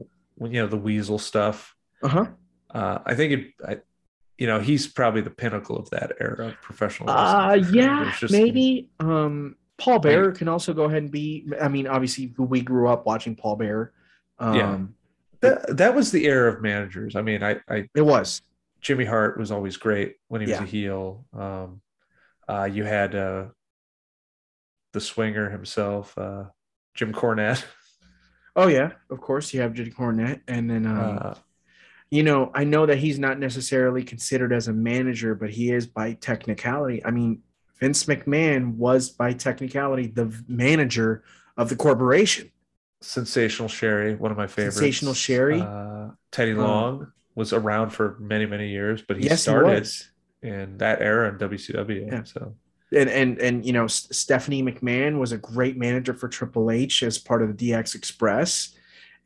[0.47, 1.75] you know the Weasel stuff.
[2.03, 2.27] Uh-huh.
[2.71, 3.79] Uh, I think it, I,
[4.39, 7.11] you know, he's probably the pinnacle of that era of professional.
[7.11, 7.75] Uh sure.
[7.75, 8.89] yeah, just- maybe.
[8.99, 13.05] Um Paul Bearer can also go ahead and be I mean, obviously we grew up
[13.05, 13.93] watching Paul Bearer.
[14.39, 14.79] Um Yeah.
[15.41, 17.15] That, that was the era of managers.
[17.15, 18.43] I mean, I, I it was.
[18.81, 20.65] Jimmy Hart was always great when he was Yeah.
[20.65, 21.25] a heel.
[21.33, 21.81] Um,
[22.49, 23.45] uh, you had uh,
[24.93, 26.45] the swinger himself, uh,
[26.95, 27.65] Jim Cornette.
[28.57, 31.35] Oh yeah, of course you have Jim Cornette and then um Uh,
[32.11, 35.87] you know, I know that he's not necessarily considered as a manager, but he is
[35.87, 37.05] by technicality.
[37.05, 37.43] I mean,
[37.79, 41.23] Vince McMahon was by technicality the manager
[41.57, 42.51] of the corporation.
[43.01, 44.77] Sensational Sherri, one of my favorites.
[44.77, 45.61] Sensational Sherri.
[45.61, 46.55] Uh, Teddy.
[46.55, 49.87] Long was around for many, many years, but he yes, started
[50.43, 52.11] he in that era in WCW.
[52.11, 52.25] Yeah.
[52.25, 52.57] So
[52.95, 57.19] And and and you know, Stephanie McMahon was a great manager for Triple H as
[57.19, 58.75] part of the DX Express,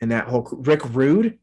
[0.01, 1.39] and that whole Rick Rude,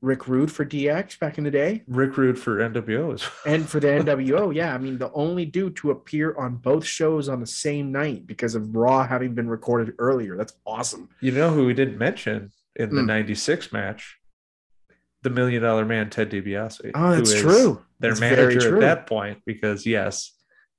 [0.00, 1.82] Rick Rude for DX back in the day.
[1.88, 5.74] Rick Rude for NWO is And for the NWO, yeah, I mean the only dude
[5.76, 9.94] to appear on both shows on the same night because of Raw having been recorded
[9.98, 10.36] earlier.
[10.36, 11.08] That's awesome.
[11.20, 13.06] You know who we didn't mention in the Hmm.
[13.08, 14.18] 96 match?
[15.22, 16.90] The Million Dollar Man, Ted DiBiase.
[16.94, 17.82] Oh, that's true.
[17.98, 20.33] Their That's manager at that point, because yes,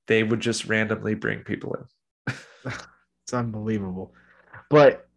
[0.06, 2.34] they would just randomly bring people in.
[3.26, 4.14] It's unbelievable.
[4.70, 5.08] But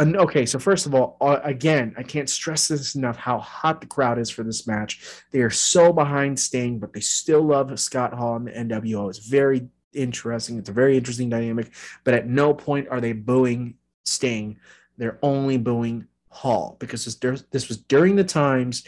[0.00, 3.86] okay, so first of all, uh, again, I can't stress this enough how hot the
[3.86, 5.22] crowd is for this match.
[5.32, 9.10] They are so behind Sting, but they still love Scott Hall and the NWO.
[9.10, 10.58] It's very interesting.
[10.58, 11.72] It's a very interesting dynamic.
[12.04, 14.58] But at no point are they booing Sting.
[14.96, 18.84] They're only booing Hall because this, this was during the times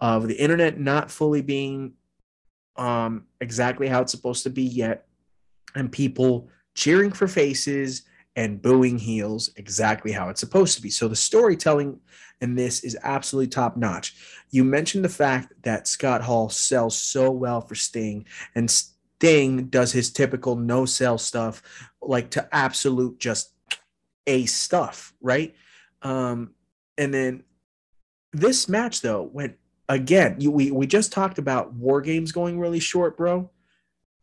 [0.00, 1.92] of the internet not fully being
[2.76, 5.06] um, exactly how it's supposed to be yet,
[5.74, 8.02] and people cheering for faces
[8.36, 10.90] and booing heels exactly how it's supposed to be.
[10.90, 12.00] So the storytelling
[12.40, 14.16] in this is absolutely top notch.
[14.50, 19.92] You mentioned the fact that Scott Hall sells so well for Sting, and Sting does
[19.92, 21.62] his typical no sell stuff,
[22.00, 23.52] like to absolute just
[24.26, 25.54] a stuff, right?
[26.02, 26.54] Um,
[26.96, 27.44] and then
[28.32, 29.56] this match though went
[29.90, 30.36] again.
[30.38, 33.50] You, we we just talked about War Games going really short, bro.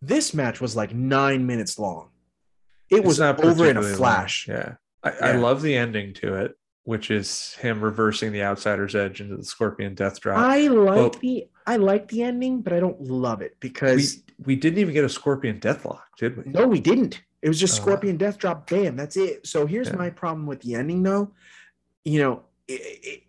[0.02, 2.10] This match was like nine minutes long.
[2.90, 3.98] It It's was not over in a particularly long.
[3.98, 4.48] flash.
[4.48, 4.76] Yeah.
[5.04, 9.38] I, I love the ending to it, which is him reversing the outsider's edge into
[9.38, 10.40] the scorpion death drop.
[10.40, 14.56] I like Well- the I like the ending, but I don't love it because we
[14.56, 16.44] didn't even get a scorpion death deathlock, did we?
[16.52, 17.22] no, we didn't.
[17.42, 18.68] It was just Uh, Scorpion Death Drop.
[18.70, 19.46] Bam, that's it.
[19.46, 19.96] So here's Yeah.
[19.98, 21.34] my problem with the ending, though.
[22.04, 23.24] You know, it, it,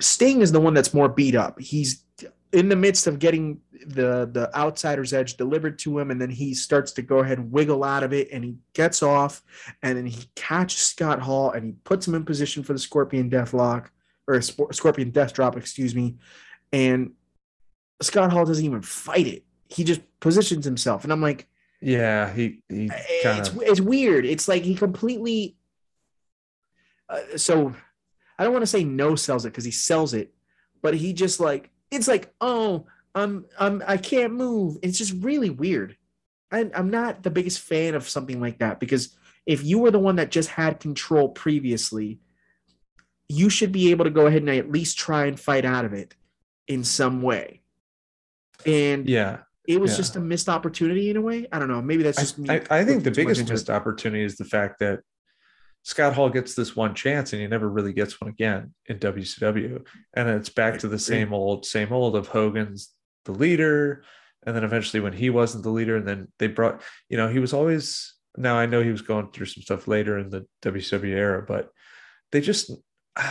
[0.00, 1.58] Sting is the one that's more beat up.
[1.60, 2.04] He's
[2.52, 6.54] in the midst of getting the the outsider's edge delivered to him, and then he
[6.54, 9.42] starts to go ahead and wiggle out of it, and he gets off,
[9.82, 13.28] and then he catches Scott Hall, and he puts him in position for the Scorpion
[13.30, 13.88] Deathlock
[14.26, 16.16] or Spor- Scorpion Death Drop, excuse me,
[16.72, 17.12] and
[18.00, 19.44] Scott Hall doesn't even fight it.
[19.68, 21.46] He just positions himself, and I'm like,
[21.80, 22.88] Yeah, he he
[23.22, 24.24] kind it's it's weird.
[24.24, 25.56] It's like he completely.
[27.10, 27.74] Uh, so,
[28.38, 30.32] I don't want to say no sells it because he sells it,
[30.82, 34.78] but he just like it's like oh I'm I'm I can't move.
[34.82, 35.96] It's just really weird.
[36.50, 39.16] I, I'm not the biggest fan of something like that because
[39.46, 42.20] if you were the one that just had control previously,
[43.28, 45.92] you should be able to go ahead and at least try and fight out of
[45.92, 46.14] it
[46.66, 47.62] in some way.
[48.66, 49.38] And yeah.
[49.66, 49.96] it was yeah.
[49.98, 51.46] just a missed opportunity in a way.
[51.52, 51.82] I don't know.
[51.82, 52.50] Maybe that's I, just me.
[52.50, 55.00] I, I think the looking too much biggest missed opportunity is the fact that
[55.82, 59.86] Scott Hall gets this one chance and he never really gets one again in WCW.
[60.14, 62.92] And it's back to the same old, same old of Hogan's
[63.24, 64.04] the leader.
[64.44, 67.38] And then eventually when he wasn't the leader, and then they brought, you know, he
[67.38, 71.08] was always now I know he was going through some stuff later in the WCW
[71.08, 71.70] era, but
[72.32, 72.70] they just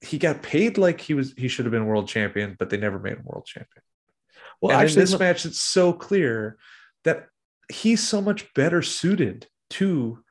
[0.00, 2.98] he got paid like he was he should have been world champion, but they never
[2.98, 3.82] made him world champion.
[4.60, 6.56] Well, and actually, in this look- match, it's so clear
[7.04, 7.26] that
[7.70, 10.23] he's so much better suited to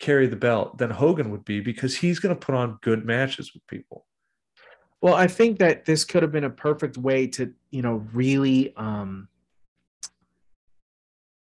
[0.00, 3.52] carry the belt than Hogan would be because he's going to put on good matches
[3.54, 4.06] with people.
[5.00, 8.74] Well, I think that this could have been a perfect way to, you know, really
[8.76, 9.28] um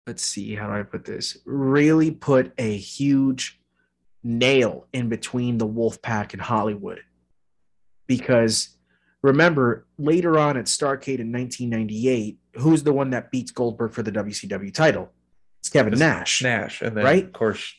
[0.07, 1.37] let's see, how do I put this?
[1.45, 3.59] Really put a huge
[4.23, 7.01] nail in between the Wolfpack and Hollywood.
[8.07, 8.77] Because
[9.23, 14.11] remember, later on at Starcade in 1998, who's the one that beats Goldberg for the
[14.11, 15.11] WCW title?
[15.59, 16.43] It's Kevin It's Nash.
[16.43, 17.23] Nash, and then Right?
[17.23, 17.73] of course,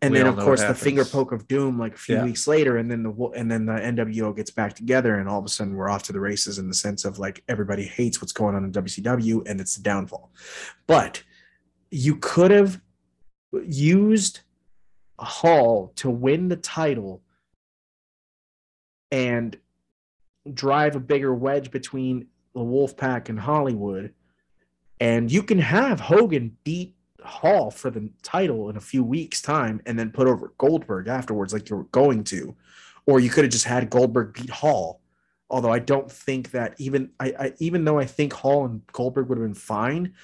[0.00, 2.24] and We then of course the finger poke of doom like a few Yeah.
[2.24, 5.44] weeks later and then the and then the NWO gets back together and all of
[5.44, 8.32] a sudden we're off to the races in the sense of like everybody hates what's
[8.32, 10.30] going on in WCW and it's the downfall
[10.86, 11.22] but
[11.90, 12.80] you could have
[13.64, 14.40] used
[15.18, 17.22] Hall to win the title
[19.10, 19.56] and
[20.54, 24.12] drive a bigger wedge between the Wolfpack and Hollywood,
[25.00, 29.80] and you can have Hogan beat Hall for the title in a few weeks' time
[29.86, 32.54] and then put over Goldberg afterwards, like you were going to.
[33.06, 35.00] Or you could have just had Goldberg beat Hall.
[35.50, 39.28] Although I don't think that even I, I even though I think Hall and Goldberg
[39.28, 40.14] would have been fine,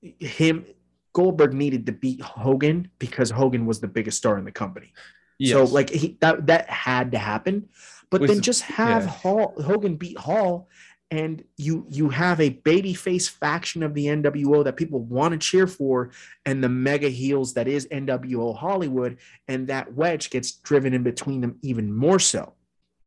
[0.00, 0.64] him
[1.12, 4.92] Goldberg needed to beat Hogan because Hogan was the biggest star in the company.
[5.38, 5.52] Yes.
[5.52, 7.68] So like he that that had to happen.
[8.10, 9.10] But With, then just have yeah.
[9.10, 10.68] Hall Hogan beat Hall
[11.10, 15.66] and you you have a babyface faction of the NWO that people want to cheer
[15.66, 16.10] for,
[16.46, 19.18] and the mega heels that is NWO Hollywood,
[19.48, 22.54] and that wedge gets driven in between them even more so.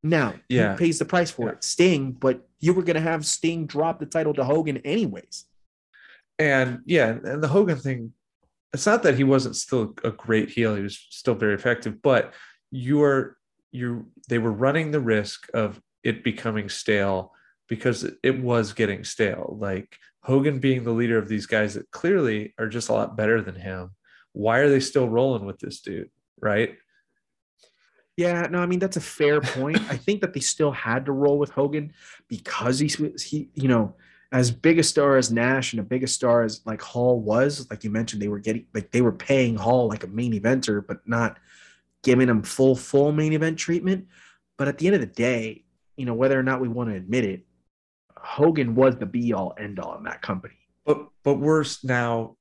[0.04, 0.74] Now, yeah.
[0.74, 1.54] who pays the price for yeah.
[1.54, 1.64] it?
[1.64, 5.46] Sting, but you were going to have Sting drop the title to Hogan anyways.
[6.38, 8.12] And yeah, and the Hogan thing,
[8.74, 12.02] it's not that he wasn't still a great heel; he was still very effective.
[12.02, 12.34] But
[12.70, 13.38] you're
[13.72, 17.32] you they were running the risk of it becoming stale
[17.68, 19.58] because it was getting stale.
[19.60, 23.42] Like Hogan being the leader of these guys that clearly are just a lot better
[23.42, 23.92] than him.
[24.34, 26.10] Why are they still rolling with this dude?
[26.42, 26.78] Right.
[28.16, 29.80] Yeah, no, I mean that's a fair point.
[29.90, 31.94] I think that they still had to roll with Hogan
[32.28, 33.96] because he's he, you know,
[34.32, 37.68] as big a star as Nash and a big a star as like Hall was,
[37.70, 40.86] like you mentioned, they were getting like they were paying Hall like a main eventer,
[40.86, 41.38] but not
[42.04, 44.08] giving him full full main event treatment.
[44.58, 45.64] But at the end of the day,
[45.98, 47.46] you know, whether or not we want to admit it,
[48.24, 50.56] Hogan was the be all end all in that company.
[50.86, 52.38] But but we're now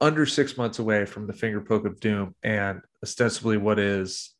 [0.00, 4.34] under six months away from the finger poke of doom and ostensibly what is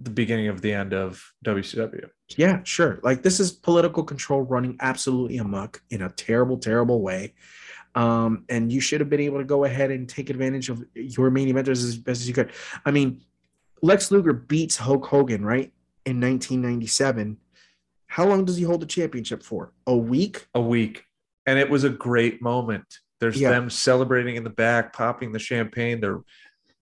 [0.00, 2.08] the beginning of the end of WCW.
[2.36, 2.98] Yeah, sure.
[3.02, 7.34] Like this is political control running absolutely amok in a terrible, terrible way.
[7.94, 11.30] Um, and you should have been able to go ahead and take advantage of your
[11.30, 12.50] main eventers as best as you could.
[12.86, 13.20] I mean,
[13.82, 15.72] Lex Luger beats Hulk Hogan, right?
[16.06, 17.36] In 1997
[18.12, 19.72] how long does he hold the championship for?
[19.86, 20.46] A week?
[20.52, 21.06] A week.
[21.46, 22.84] And it was a great moment.
[23.20, 23.48] There's yeah.
[23.48, 25.98] them celebrating in the back, popping the champagne.
[25.98, 26.20] They're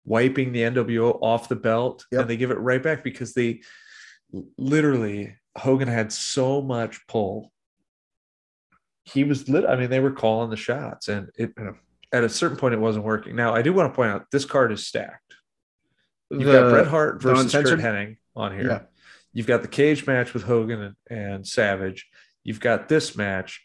[0.07, 2.23] wiping the NWO off the belt yep.
[2.23, 3.61] and they give it right back because they
[4.57, 7.53] literally, Hogan had so much pull.
[9.05, 9.67] He was lit.
[9.67, 11.53] I mean, they were calling the shots and it,
[12.11, 13.37] at a certain point, it wasn't working.
[13.37, 15.35] Now, I do want to point out this card is stacked.
[16.31, 18.89] You've the, got Bret Hart versus Curt Hennig on here.
[19.33, 22.07] You've got the cage match with Hogan and, and Savage.
[22.45, 23.63] You've got this match.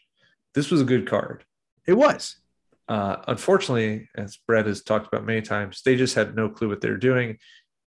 [0.54, 1.44] This was a good card.
[1.86, 2.36] It was.
[2.88, 6.80] Uh, unfortunately, as Bret has talked about many times, they just had no clue what
[6.80, 7.38] they were doing.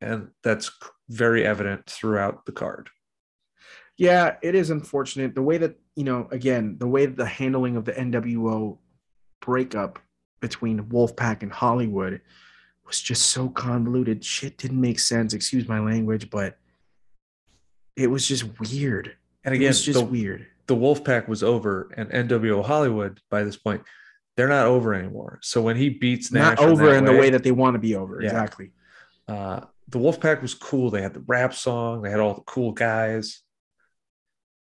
[0.01, 0.71] And that's
[1.09, 2.89] very evident throughout the card.
[3.97, 5.35] Yeah, it is unfortunate.
[5.35, 8.77] The way that, you know, again, the way that the handling of the NWO
[9.39, 9.99] breakup
[10.41, 12.21] between Wolfpack and Hollywood
[12.85, 14.23] was just so convoluted.
[14.23, 15.33] Shit didn't make sense.
[15.33, 16.57] Excuse my language, but
[17.95, 19.15] it was just weird.
[19.43, 20.47] And again, it was just the, weird.
[20.67, 23.83] The Wolfpack was over, and NWO Hollywood by this point,
[24.35, 25.39] they're not over anymore.
[25.41, 27.79] So when he beats Nash, not over in, way, the way that they want to
[27.79, 28.29] be over, yeah.
[28.29, 28.71] exactly.
[29.27, 30.89] Uh, the Wolfpack was cool.
[30.89, 32.01] They had the rap song.
[32.01, 33.41] They had all the cool guys.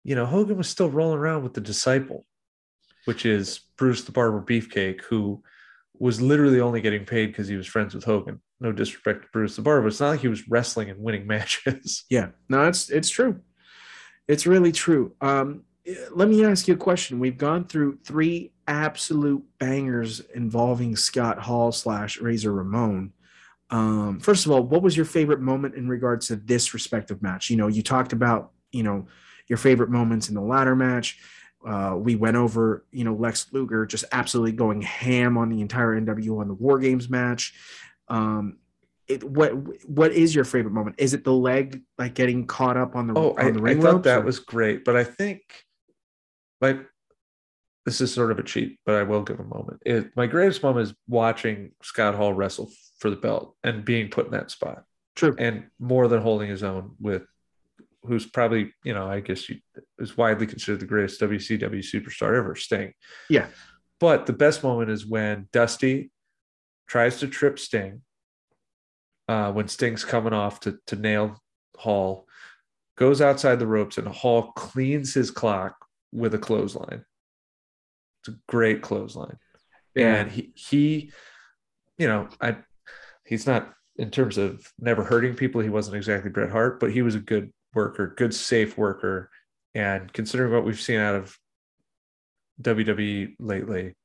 [0.03, 2.26] You know, Hogan was still rolling around with the disciple,
[3.06, 5.43] which is Brutus the Barber Beefcake, who
[5.99, 8.41] was literally only getting paid because he was friends with Hogan.
[8.62, 11.28] No disrespect to Brutus the Barber, but it's not like he was wrestling and winning
[11.28, 12.06] matches.
[12.10, 13.42] Yeah, no, it's it's true.
[14.28, 15.14] It's really true.
[15.20, 15.64] Um,
[16.12, 17.20] let me ask you a question.
[17.20, 23.14] We've gone through three absolute bangers involving Scott Hall slash Razor Ramon.
[23.72, 27.50] Um, first of all, what was your favorite moment in regards to this respective match?
[27.50, 29.08] You know, you talked about you know
[29.48, 31.20] your favorite moments in the ladder match.
[31.66, 36.00] Uh, we went over, you know, Lex Luger just absolutely going ham on the entire
[36.00, 37.54] NWO on the War Games match.
[38.12, 38.58] Um,
[39.08, 39.52] it, what
[39.88, 40.98] what is your favorite moment?
[41.00, 43.80] Is it the leg like getting caught up on the oh on the I, ring
[43.80, 44.26] I thought that or?
[44.26, 45.42] was great, but I think
[46.60, 46.80] like
[47.86, 49.82] this is sort of a cheat, but I will give a moment.
[49.86, 52.70] It, my greatest moment is watching Scott Hall wrestle
[53.00, 54.84] for the belt and being put in that spot.
[55.16, 57.24] True, and more than holding his own with
[58.04, 59.58] who's probably you know I guess you,
[60.00, 62.94] is widely considered the greatest WCW superstar ever, Sting.
[63.30, 63.48] Yeah,
[64.00, 66.12] but the best moment is when Dusty
[66.92, 68.02] tries to trip Sting.
[69.30, 71.42] Uh, when Sting's coming off to to nail
[71.78, 72.28] Hall,
[72.98, 75.76] goes outside the ropes and Hall cleans his clock
[76.12, 77.06] with a clothesline.
[78.20, 79.38] It's a great clothesline,
[79.96, 80.16] yeah.
[80.16, 81.12] and he he,
[81.98, 82.58] you know, I
[83.26, 85.62] he's not in terms of never hurting people.
[85.62, 89.30] He wasn't exactly Bret Hart, but he was a good worker, good safe worker.
[89.74, 91.38] And considering what we've seen out of
[92.62, 93.96] WWE lately,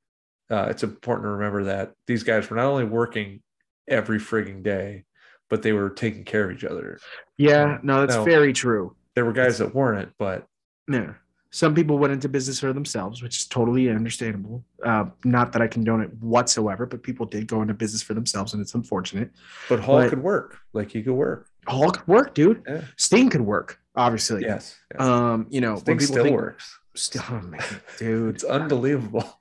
[0.51, 3.43] uh, it's important to remember that these guys were not only working
[3.89, 5.05] every frigging day,
[5.49, 6.99] but they were taking care of each other.
[7.37, 8.95] Yeah, no, that's now, very true.
[9.15, 10.47] There were guys that weren't, but
[10.89, 11.15] Yeah.
[11.53, 14.63] Some people went into business for themselves, which is totally understandable.
[14.85, 18.53] Uh, not that I condone it whatsoever, but people did go into business for themselves,
[18.53, 19.31] and it's unfortunate.
[19.69, 20.59] But Hall But- could work.
[20.75, 21.49] Like he could work.
[21.67, 22.63] Hall could work, dude.
[22.69, 22.83] Yeah.
[22.97, 24.43] Sting could work, obviously.
[24.43, 24.77] Yes.
[24.93, 25.01] yes.
[25.01, 26.79] Um, you know, Sting still think- works.
[26.95, 27.63] Still, oh, man,
[27.99, 28.35] dude.
[28.35, 29.39] It's unbelievable.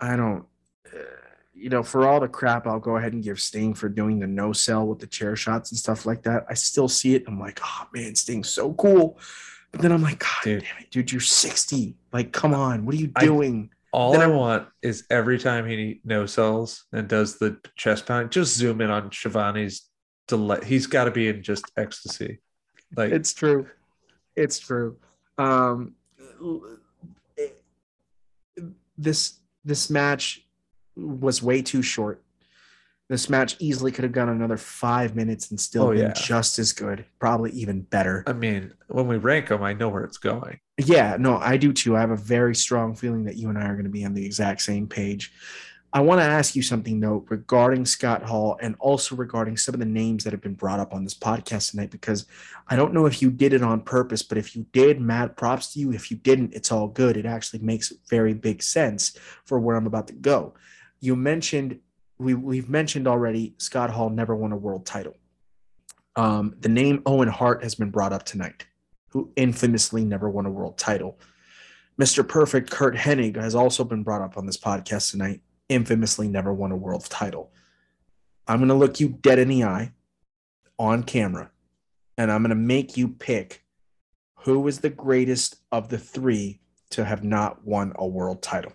[0.00, 0.44] I don't.
[0.86, 0.98] Uh,
[1.54, 4.26] you know, for all the crap, I'll go ahead and give Sting for doing the
[4.26, 6.46] no sell with the chair shots and stuff like that.
[6.48, 7.24] I still see it.
[7.26, 9.18] I'm like, oh man, Sting's so cool.
[9.72, 10.62] But then I'm like, God Dude.
[10.62, 11.94] damn it, dude, you're 60.
[12.12, 13.70] Like, come on, what are you I- doing?
[13.92, 18.06] All Then I I'm- want is every time he no sells and does the chest
[18.06, 19.88] pound, just zoom in on Schiavone's
[20.28, 20.62] delight.
[20.64, 22.38] He's got to be in just ecstasy.
[22.96, 23.66] Like it's true.
[24.36, 24.96] It's true.
[25.38, 25.94] Um,
[27.36, 27.62] it-
[28.96, 29.39] this
[29.70, 30.44] this match
[30.96, 32.20] was way too short.
[33.08, 36.12] This match easily could have gone another five minutes and still Oh, been yeah.
[36.12, 38.24] just as good, probably even better.
[38.26, 40.58] I mean, when we rank them, I know where it's going.
[40.76, 41.96] Yeah, no, I do too.
[41.96, 44.14] I have a very strong feeling that you and I are going to be on
[44.14, 45.32] the exact same page.
[45.92, 49.80] I want to ask you something though regarding Scott Hall and also regarding some of
[49.80, 52.26] the names that have been brought up on this podcast tonight because
[52.68, 55.72] I don't know if you did it on purpose, but if you did, mad props
[55.72, 55.92] to you.
[55.92, 57.16] If you didn't, it's all good.
[57.16, 60.54] It actually makes very big sense for where I'm about to go.
[61.00, 61.80] You mentioned
[62.18, 65.16] we we've mentioned already Scott Hall never won a world title.
[66.16, 68.66] Um, the name Owen Hart has been brought up tonight,
[69.08, 71.18] who infamously never won a world title.
[71.98, 72.26] Mr.
[72.26, 75.40] Perfect Curt Hennig has also been brought up on this podcast tonight,
[75.70, 77.50] infamously never won a world title.
[78.46, 79.92] I'm going to look you dead in the eye
[80.78, 81.50] on camera,
[82.18, 83.64] and I'm going to make you pick
[84.34, 86.60] who is the greatest of the three
[86.90, 88.72] to have not won a world title.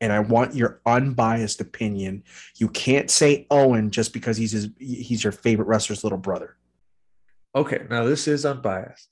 [0.00, 2.22] And I want your unbiased opinion.
[2.56, 6.56] You can't say Owen just because he's his, he's your favorite wrestler's little brother.
[7.54, 9.08] Okay, now this is unbiased.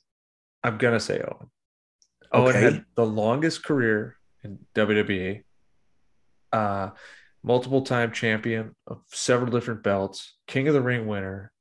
[0.62, 1.51] I'm gonna say Owen.
[2.32, 2.61] Owen Okay.
[2.62, 5.43] had the longest career in WWE.
[6.52, 6.90] Uh,
[7.45, 11.53] multiple time champion of several different belts, King of the Ring winner.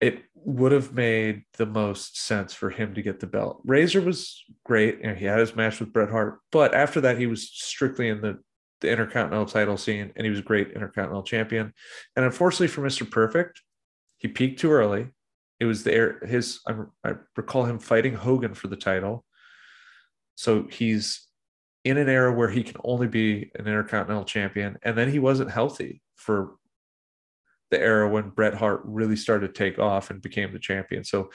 [0.00, 3.60] It would have made the most sense for him to get the belt.
[3.64, 7.26] Razor was great, and he had his match with Bret Hart, but after that, he
[7.26, 8.38] was strictly in the
[8.80, 11.72] the Intercontinental title scene, and he was a great Intercontinental champion.
[12.16, 13.10] And unfortunately for Mr.
[13.10, 13.62] Perfect,
[14.18, 15.08] he peaked too early.
[15.58, 19.24] It was the his I, I recall him fighting Hogan for the title.
[20.34, 21.26] So he's
[21.84, 24.78] in an era where he can only be an intercontinental champion.
[24.82, 26.56] And then he wasn't healthy for
[27.70, 31.04] the era when Bret Hart really started to take off and became the champion.
[31.04, 31.30] So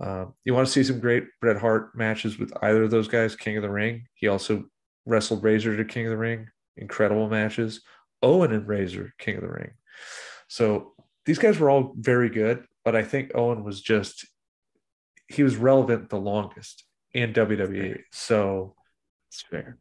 [0.00, 3.36] um, you want to see some great Bret Hart matches with either of those guys,
[3.36, 4.06] King of the Ring.
[4.14, 4.64] He also
[5.04, 6.46] wrestled Razor to King of the Ring,
[6.76, 7.82] incredible matches.
[8.22, 9.72] Owen and Razor, King of the Ring.
[10.48, 10.92] So
[11.26, 14.26] these guys were all very good, but I think Owen was just
[15.28, 16.84] he was relevant the longest
[17.14, 18.00] in WWE.
[18.12, 18.74] So
[19.32, 19.78] It's fair.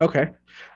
[0.00, 0.30] Okay.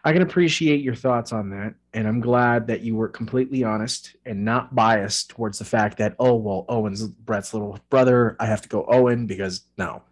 [0.05, 1.75] I can appreciate your thoughts on that.
[1.95, 6.15] And I'm glad that you were completely honest and not biased towards the fact that,
[6.19, 8.37] oh, well, Owen's Bret's little brother.
[8.39, 10.03] I have to go Owen because no,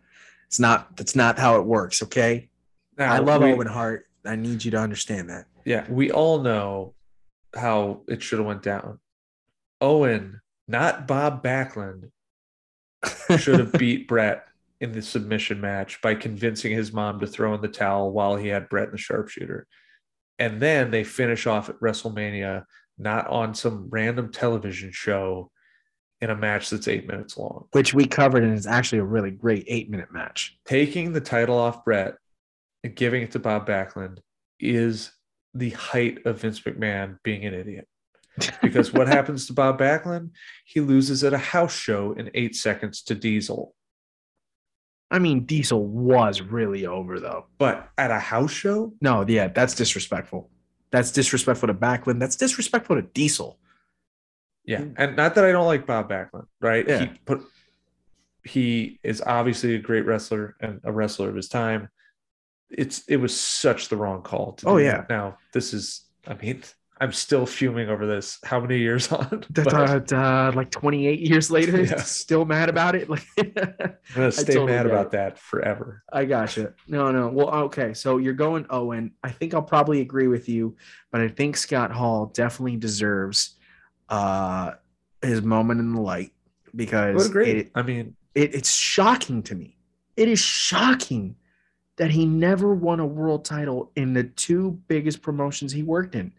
[0.46, 2.02] it's not, that's not how it works.
[2.02, 2.48] Okay.
[2.98, 4.06] I love we- Owen Hart.
[4.24, 5.44] I need you to understand that.
[5.66, 6.94] Yeah, we all know
[7.54, 8.98] how it should have went down.
[9.82, 12.10] Owen, not Bob Backlund,
[13.38, 14.46] should have beat Brett
[14.84, 18.48] in the submission match by convincing his mom to throw in the towel while he
[18.48, 19.66] had Bret in the sharpshooter.
[20.38, 22.64] And then they finish off at WrestleMania,
[22.98, 25.50] not on some random television show
[26.20, 27.66] in a match that's eight minutes long.
[27.72, 30.58] Which we covered and is actually a really great eight minute match.
[30.66, 32.16] Taking the title off Bret
[32.82, 34.18] and giving it to Bob Backlund
[34.60, 35.12] is
[35.54, 37.88] the height of Vince McMahon being an idiot.
[38.62, 40.30] because what happens to Bob Backlund?
[40.66, 43.74] He loses at a house show in eight seconds to Diesel.
[45.14, 47.46] I mean, Diesel was really over though.
[47.58, 50.50] But at a house show, No, yeah, that's disrespectful.
[50.90, 52.20] That's disrespectful to Backlund.
[52.20, 53.58] That's disrespectful to Diesel.
[54.64, 56.86] yeah, and not that I don't like Bob Backlund, right?
[56.86, 57.00] Yeah.
[57.00, 57.42] He put
[58.44, 61.88] he is obviously a great wrestler and a wrestler of his time.
[62.70, 64.52] It's it was such the wrong call.
[64.54, 64.98] To Oh, do yeah.
[64.98, 65.08] that.
[65.08, 66.62] Now this is, I mean,
[67.04, 68.38] I'm still fuming over this.
[68.44, 69.44] How many years on?
[69.54, 71.96] Like 28 years later, Yeah.
[72.00, 73.10] still mad about it.
[73.10, 75.12] Like, I'm gonna stay totally mad about it.
[75.12, 76.02] that forever.
[76.10, 76.72] I gotcha.
[76.88, 77.28] No, no.
[77.28, 77.92] Well, okay.
[77.92, 79.12] So you're going Owen.
[79.22, 80.76] I think I'll probably agree with you,
[81.12, 83.56] but I think Scott Hall definitely deserves
[84.08, 84.72] uh
[85.20, 86.32] his moment in the light
[86.74, 87.56] because great.
[87.56, 89.76] it, I mean, it, it's shocking to me.
[90.16, 91.36] It is shocking
[91.96, 96.32] that he never won a world title in the two biggest promotions he worked in.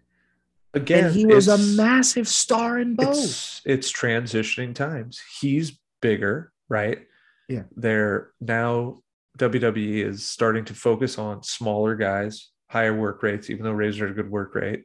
[0.76, 3.07] Again, and he was a massive star in both.
[3.18, 5.22] it's it's transitioning times.
[5.39, 6.99] He's bigger, right?
[7.47, 7.64] Yeah.
[7.76, 9.02] They're now
[9.38, 14.11] WWE is starting to focus on smaller guys, higher work rates, even though Razor had
[14.11, 14.84] a good work rate.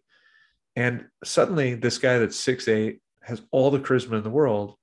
[0.76, 4.76] And suddenly, this guy that's six eight has all the charisma in the world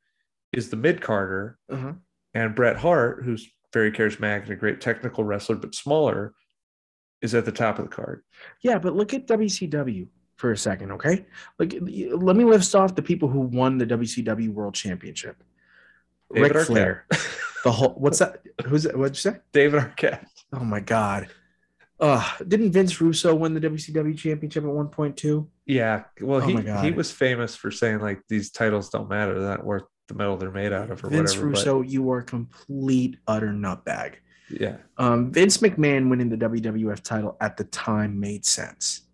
[0.54, 1.94] is the mid carder, Uh-huh.
[2.34, 6.34] and Bret Hart, who's very charismatic and a great technical wrestler, but smaller,
[7.22, 8.24] is at the top of the card.
[8.62, 10.08] Yeah, but look at WCW
[10.38, 11.26] for a second, okay?
[11.60, 15.44] Like, let me list off the people who won the WCW World Championship.
[16.34, 16.66] David Ric Arquette.
[16.68, 17.06] Flair.
[17.64, 18.44] The whole what's that?
[18.66, 18.96] Who's that?
[18.96, 19.40] What'd you say?
[19.52, 20.26] David Arquette.
[20.54, 21.28] Oh my god.
[22.00, 25.50] Uh, didn't Vince Russo win the WCW championship at one point too?
[25.66, 26.04] Yeah.
[26.22, 29.40] Well, Oh he, he was famous for saying like these titles don't matter.
[29.40, 31.48] They're not worth the metal they're made out of or Vince whatever.
[31.48, 34.16] Russo, you are a complete utter nutbag.
[34.50, 34.78] Yeah.
[34.98, 39.07] Um, Vince McMahon winning the WWF title at the time made sense.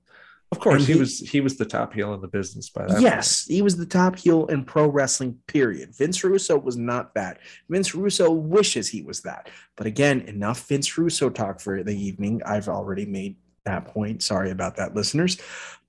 [0.53, 2.85] Of course, And he, he- was he was the top heel in the business by
[2.85, 3.01] that.
[3.01, 5.95] yes, he was the top heel in pro wrestling, period.
[5.95, 7.39] Vince Russo was not that.
[7.69, 9.49] Vince Russo wishes he was that.
[9.75, 12.41] But again, enough Vince Russo talk for the evening.
[12.45, 13.35] I've already made
[13.65, 14.21] that point.
[14.21, 15.37] Sorry about that, listeners.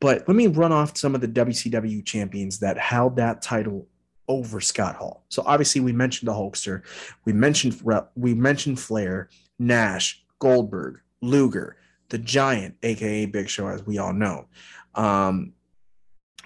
[0.01, 3.87] But let me run off some of the WCW champions that held that title
[4.29, 5.25] over Scott Hall.
[5.29, 6.83] So obviously we mentioned the Hulkster,
[7.27, 7.81] we mentioned
[8.17, 9.29] we mentioned Flair,
[9.59, 11.77] Nash, Goldberg, Luger,
[12.09, 14.47] the Giant, aka Big Show, as we all know.
[14.95, 15.53] Um,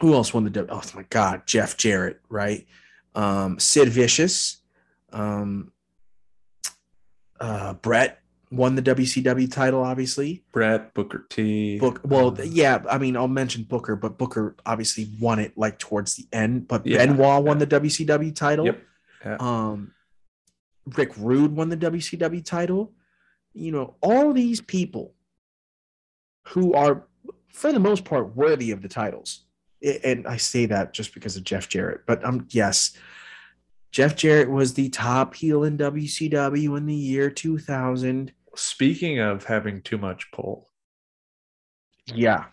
[0.00, 0.72] who else won the W?
[0.72, 2.66] Oh my God, Jeff Jarrett, right?
[3.14, 4.58] Um, Sid Vicious,
[5.12, 5.72] um,
[7.40, 8.20] uh, Bret
[8.50, 10.44] won the WCW title, obviously.
[10.52, 11.78] Bret Booker T.
[11.78, 16.14] Book, well, yeah, I mean, I'll mention Booker, but Booker obviously won it like towards
[16.16, 16.68] the end.
[16.68, 17.66] But Yeah, Benoit won yeah.
[17.66, 18.66] the WCW title.
[18.66, 18.82] Yep.
[19.24, 19.36] Yeah.
[19.40, 19.92] Um,
[20.96, 22.92] Rick Rude won the WCW title.
[23.52, 25.14] You know, all these people
[26.48, 27.06] who are,
[27.52, 29.44] for the most part, worthy of the titles.
[30.04, 32.00] And I say that just because of Jeff Jarrett.
[32.06, 32.96] But um, yes,
[33.92, 38.32] Jeff Jarrett was the top heel in WCW in the year 2000.
[38.56, 40.68] Speaking of having too much pull,
[42.14, 42.46] Yeah.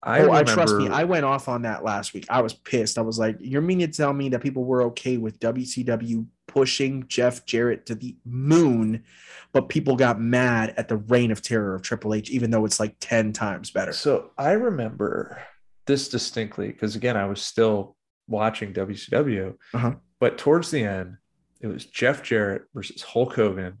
[0.00, 0.50] I oh, remember.
[0.50, 0.88] I trust me.
[0.88, 2.26] I went off on that last week.
[2.30, 2.98] I was pissed.
[2.98, 7.06] I was like, "You're meaning to tell me that people were okay with WCW pushing
[7.06, 9.04] Jeff Jarrett to the moon,
[9.52, 12.80] but people got mad at the reign of terror of Triple H, even though it's
[12.80, 15.40] like ten times better." So I remember
[15.86, 17.96] this distinctly because again, I was still
[18.26, 19.94] watching WCW, Uh-huh.
[20.20, 21.16] but towards the end,
[21.60, 23.80] it was Jeff Jarrett versus Hulk Hogan,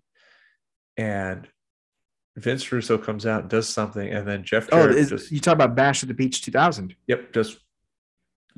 [0.96, 1.46] and
[2.36, 5.54] Vince Russo comes out and does something, and then Jeff Oh, is, just you talk
[5.54, 6.94] about Bash at the Beach 2000?
[7.08, 7.58] yep just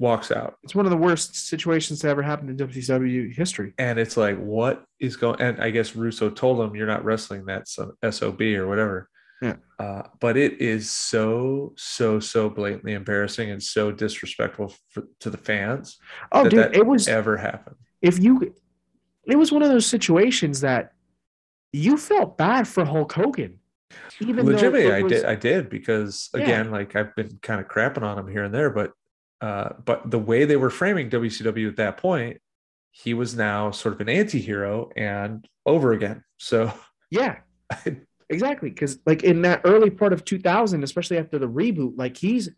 [0.00, 3.74] walks out, It's one of the worst situations to ever happen in WCW history.
[3.78, 5.40] and it's like what is going?
[5.40, 9.08] And I guess Russo told him you're not wrestling that so- sob or whatever.
[9.42, 9.56] Yeah.
[9.78, 15.38] Uh, but it is so so so blatantly embarrassing and so disrespectful for, to the
[15.38, 15.98] fans
[16.32, 17.76] Oh, that dude, that it was ever happened.
[18.02, 18.54] if you,
[19.24, 20.92] it was one of those situations that
[21.72, 23.60] you felt bad for Hulk Hogan,
[24.20, 25.24] even Legitimately, it I did.
[25.24, 26.42] I did because Yeah.
[26.42, 28.92] again, like I've been kind of crapping on him here and there, but
[29.40, 32.38] uh, but the way they were framing WCW at that point,
[32.92, 36.24] he was now sort of an anti-hero and over again.
[36.38, 36.72] So
[37.10, 37.38] Yeah,
[38.28, 38.70] exactly.
[38.70, 42.50] Because like in that early part of 2000, especially after the reboot, like he's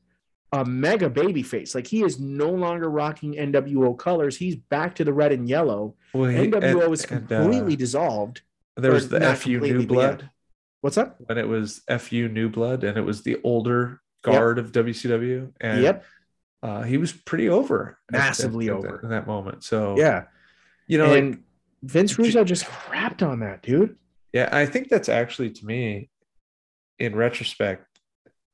[0.52, 1.74] a mega baby face.
[1.74, 4.36] Like he is no longer rocking NWO colors.
[4.36, 5.94] He's back to the red and yellow.
[6.12, 8.42] well, he- NWO and- is and, uh, completely dissolved.
[8.76, 9.86] there was the FU New.
[9.86, 10.30] Blood
[10.82, 11.16] What's up?
[11.26, 15.82] when it was FU New Blood, and it was the older guard of WCW, and
[15.82, 16.04] yep.
[16.62, 18.98] Uh, he was pretty over, at- at- Massively at over.
[19.00, 19.64] that, in that moment.
[19.64, 20.24] So Yeah.
[20.86, 21.42] you know, like, and
[21.82, 23.96] Vince Russo just crapped on that, dude.
[24.32, 26.08] Yeah, I think that's actually to me,
[26.98, 27.86] in retrospect,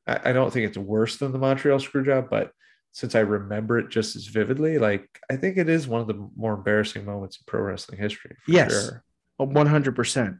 [0.06, 2.52] I, I don't think it's worse than the Montreal Screwjob, but
[2.93, 6.28] since I remember it just as vividly, like I think it is one of the
[6.36, 8.35] more embarrassing moments in pro wrestling history.
[8.44, 8.90] For Yes.
[9.36, 10.39] One hundred percent.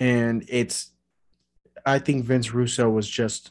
[0.00, 0.90] And it's
[1.86, 3.50] I think Vince Russo was just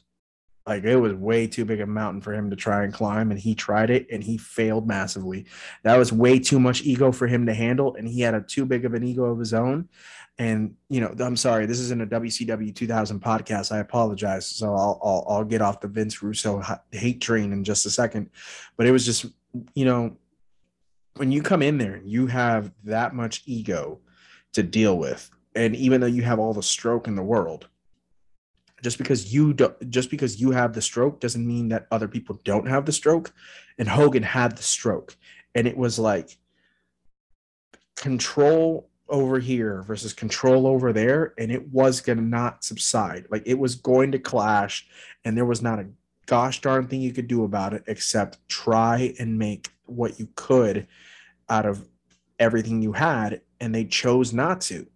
[0.67, 3.39] like it was way too big a mountain for him to try and climb, and
[3.39, 5.45] he tried it and he failed massively.
[5.83, 8.65] That was way too much ego for him to handle, and he had a too
[8.65, 9.89] big of an ego of his own.
[10.37, 13.71] And you know, I'm sorry, this isn't a WCW 2000 podcast.
[13.71, 14.45] I apologize.
[14.45, 16.61] So I'll I'll, I'll get off the Vince Russo
[16.91, 18.29] hate train in just a second.
[18.77, 19.25] But it was just
[19.73, 20.17] you know,
[21.15, 23.99] when you come in there and you have that much ego
[24.53, 27.67] to deal with, and even though you have all the stroke in the world,
[28.81, 32.39] just because you don't just because you have the stroke doesn't mean that other people
[32.43, 33.33] don't have the stroke.
[33.77, 35.15] And hogan had the stroke.
[35.55, 36.37] And it was like
[37.95, 41.33] control over here versus control over there.
[41.37, 43.27] And it was going to not subside.
[43.29, 44.87] Like it was going to clash.
[45.23, 45.87] And there was not a
[46.25, 50.87] gosh darn thing you could do about it except try and make what you could
[51.49, 51.87] out of
[52.39, 53.41] everything you had.
[53.59, 54.87] And they chose not to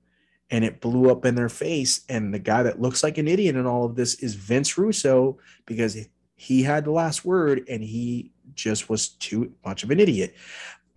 [0.51, 2.01] and it blew up in their face.
[2.09, 5.37] And the guy that looks like an idiot in all of this is Vince Russo
[5.65, 5.97] because
[6.35, 10.35] he had the last word and he just was too much of an idiot.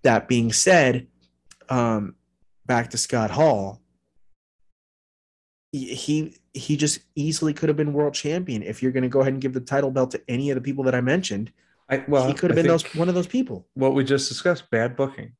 [0.03, 1.07] That being said,
[1.69, 2.15] um,
[2.67, 3.81] back to Scott Hall,
[5.73, 9.35] he he just easily could have been world champion if you're going to go ahead
[9.35, 11.53] and give the title belt to any of the people that I mentioned.
[11.91, 13.67] I, well, he could have been those one of those people.
[13.75, 15.33] What we just discussed, bad booking.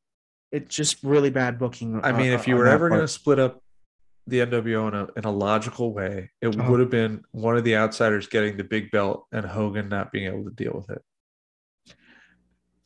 [0.51, 2.01] It's just really bad booking.
[2.03, 3.63] I mean, if you were ever going to split up
[4.29, 6.71] the NWO in a in a logical way, it uh-huh.
[6.71, 10.27] would have been one of the outsiders getting the big belt and Hogan not being
[10.27, 11.03] able to deal with it.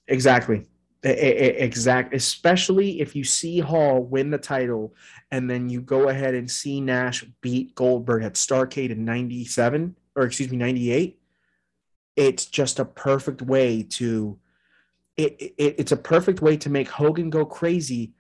[0.09, 0.67] Exactly.
[1.05, 4.95] Exact, especially if you see Hall win the title
[5.33, 10.23] and then you go ahead and see Nash beat Goldberg at Starcade in 97 or
[10.23, 11.19] excuse me 98
[12.17, 14.39] it's just a perfect way to
[15.17, 18.13] it, it, it's a perfect way to make Hogan go crazy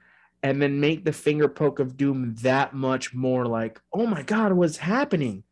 [0.42, 4.52] and then make the finger poke of doom that much more like oh my god
[4.52, 5.44] what's happening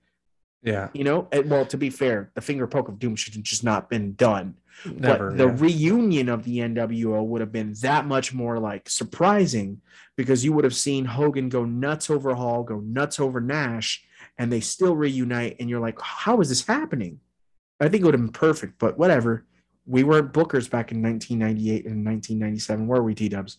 [0.62, 3.64] yeah you know well to be fair the finger poke of doom should have just
[3.64, 4.54] not been done
[4.84, 5.56] Never, but the yeah.
[5.56, 9.80] reunion of the NWO would have been that much more like surprising
[10.16, 14.04] because you would have seen Hogan go nuts over Hall, go nuts over Nash,
[14.38, 15.56] and they still reunite.
[15.60, 17.20] And you're like, how is this happening?
[17.80, 19.46] I think it would have been perfect, but whatever.
[19.86, 23.58] We weren't bookers back in 1998 and 1997, were we, T Dubs?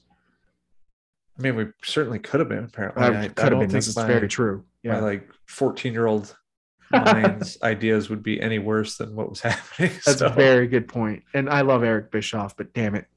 [1.41, 2.65] I mean, we certainly could have been.
[2.65, 3.69] Apparently, I, I could have been.
[3.69, 4.63] This is very true.
[4.83, 6.35] Yeah, my like 14 year old
[6.91, 9.91] mind's ideas would be any worse than what was happening.
[10.05, 10.27] That's so.
[10.27, 11.23] a very good point.
[11.33, 13.07] And I love Eric Bischoff, but damn it,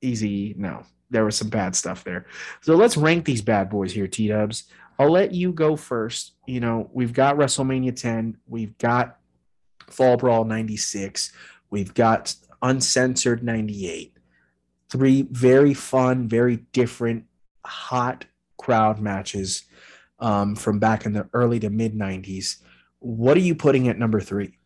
[0.00, 0.54] easy.
[0.56, 2.26] No, there was some bad stuff there.
[2.60, 4.64] So let's rank these bad boys here, T Dubs.
[4.96, 6.34] I'll let you go first.
[6.46, 9.18] You know, we've got WrestleMania 10, we've got
[9.90, 11.32] Fall Brawl 96,
[11.70, 12.32] we've got
[12.62, 14.13] Uncensored 98.
[14.94, 17.24] Three very fun, very different,
[17.66, 18.26] hot
[18.58, 19.64] crowd matches
[20.20, 22.58] um, from back in the early to mid 90s.
[23.00, 24.56] What are you putting at number three?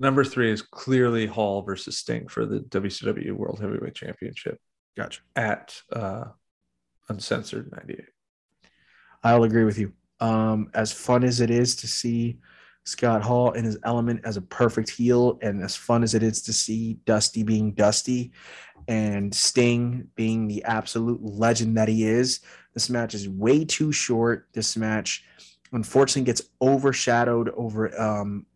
[0.00, 4.58] Number three is clearly Hall versus Sting for the WCW World Heavyweight Championship.
[4.96, 5.20] Gotcha.
[5.36, 6.24] At uh,
[7.10, 8.06] Uncensored 98.
[9.22, 9.92] I'll agree with you.
[10.18, 12.38] Um, as fun as it is to see
[12.88, 16.40] Scott Hall in his element as a perfect heel, and as fun as it is
[16.42, 18.32] to see Dusty being Dusty
[18.88, 22.40] and Sting being the absolute legend that he is,
[22.72, 24.48] this match is way too short.
[24.54, 25.24] This match
[25.72, 28.46] unfortunately gets overshadowed over um,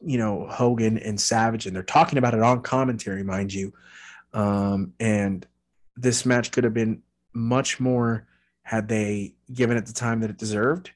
[0.00, 3.72] you know Hogan and Savage, and they're talking about it on commentary, mind you.
[4.32, 5.46] Um, and
[5.96, 7.02] this match could have been
[7.32, 8.26] much more
[8.62, 10.90] had they given it the time that it deserved,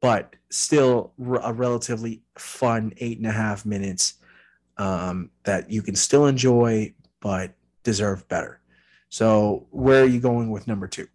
[0.00, 1.12] but still
[1.42, 4.14] a relatively fun eight and a half minutes
[4.78, 7.54] um, that you can still enjoy, but
[7.84, 8.60] deserve better.
[9.08, 11.06] So, where are you going with number two?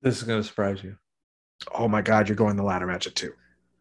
[0.00, 0.96] This is going to surprise you
[1.74, 3.32] oh my god, you're going the ladder match at two.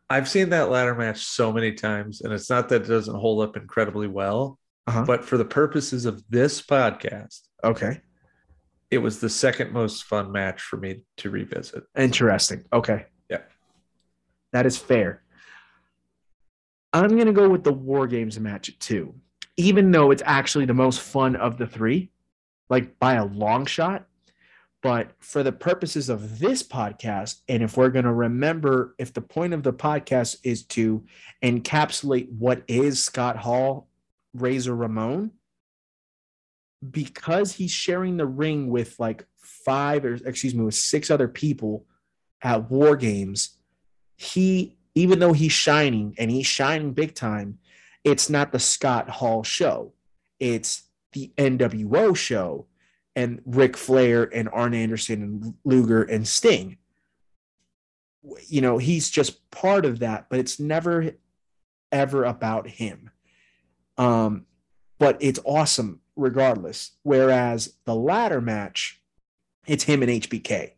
[0.09, 3.43] I've seen that ladder match so many times, and it's not that it doesn't hold
[3.43, 5.05] up incredibly well, uh-huh.
[5.05, 8.01] but for the purposes of this podcast, okay,
[8.89, 11.83] it was the second most fun match for me to revisit.
[11.97, 12.65] Interesting.
[12.73, 13.05] Okay.
[13.29, 13.41] Yeah.
[14.51, 15.23] That is fair.
[16.91, 19.15] I'm going to go with the War Games match at two,
[19.57, 22.11] even though it's actually the most fun of the three,
[22.69, 24.07] like by a long shot.
[24.81, 29.21] But for the purposes of this podcast, and if we're going to remember, if the
[29.21, 31.03] point of the podcast is to
[31.43, 33.87] encapsulate what is Scott Hall,
[34.33, 35.31] Razor Ramon,
[36.89, 41.85] because he's sharing the ring with like five or excuse me, with six other people
[42.41, 43.57] at War Games,
[44.17, 47.59] he, even though he's shining and he's shining big time,
[48.03, 49.93] it's not the Scott Hall show.
[50.39, 50.83] It's
[51.13, 52.67] the NWO show
[53.15, 56.77] and Ric Flair and Arn Anderson and Luger and Sting.
[58.47, 61.11] You know, he's just part of that, but it's never
[61.91, 63.09] ever about him.
[63.97, 64.45] Um,
[64.99, 66.91] but it's awesome regardless.
[67.03, 69.01] Whereas the ladder match,
[69.67, 70.73] it's him and HBK.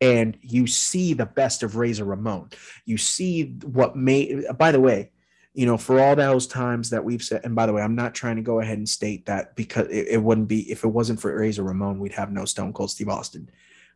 [0.00, 2.50] And you see the best of Razor Ramon.
[2.84, 5.10] You see what made, by the way,
[5.54, 8.14] you know, for all those times that we've said, and by the way, I'm not
[8.14, 11.20] trying to go ahead and state that because it, it wouldn't be, if it wasn't
[11.20, 13.48] for Razor Ramon, we'd have no Stone Cold Steve Austin.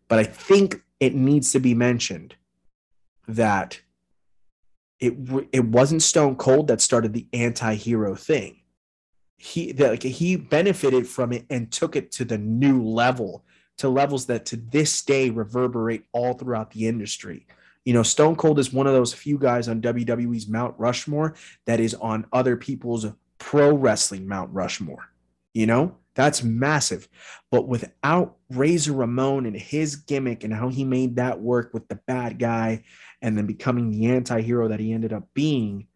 [0.07, 2.37] But I think it needs to be mentioned
[3.27, 3.81] that
[5.01, 5.15] it
[5.53, 8.63] it wasn't Stone Cold that started the anti-hero thing.
[9.37, 13.45] He that like he benefited from it and took it to the new level,
[13.79, 17.47] to levels that to this day reverberate all throughout the industry.
[17.85, 21.35] You know, Stone Cold is one of those few guys on WWE's Mount Rushmore
[21.67, 23.07] that is on other people's
[23.39, 25.11] pro wrestling Mount Rushmore.
[25.55, 27.09] You know, That's massive.
[27.51, 32.01] But without Razor Ramon and his gimmick and how he made that work with the
[32.07, 32.83] bad guy
[33.23, 35.87] and then becoming the anti hero that he ended up being,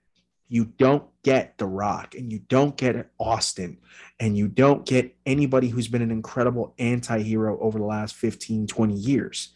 [0.49, 3.79] you don't get The Rock and you don't get Austin
[4.21, 8.67] and you don't get anybody who's been an incredible anti hero over the last 15,
[8.67, 9.55] 20 years.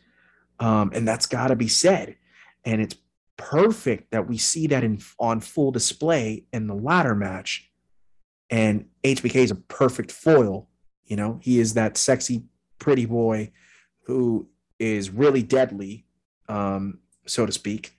[0.59, 2.17] Um, and that's got to be said.
[2.65, 2.97] And it's
[3.37, 7.71] perfect that we see that in on full display in the ladder match.
[8.49, 10.69] And HBK is a perfect foil.
[11.05, 12.45] You know, he is that sexy,
[12.79, 13.53] pretty boy
[14.07, 16.07] who is really deadly,
[16.49, 17.97] um, so to speak.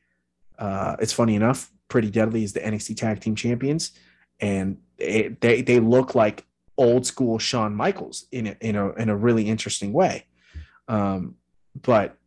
[0.57, 3.91] Uh, it's funny enough, Pretty Deadly is the NXT Tag Team Champions,
[4.39, 6.45] and they they, they look like
[6.77, 10.25] old school Shawn Michaels in a, in a in a really interesting way.
[10.87, 11.35] Um,
[11.81, 12.17] but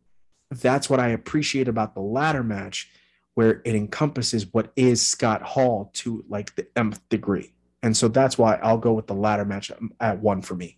[0.51, 2.91] that's what I appreciate about the ladder match,
[3.35, 7.53] where it encompasses what is Scott Hall to like the nth degree.
[7.81, 10.77] And so that's why I'll go with the ladder match at one for me.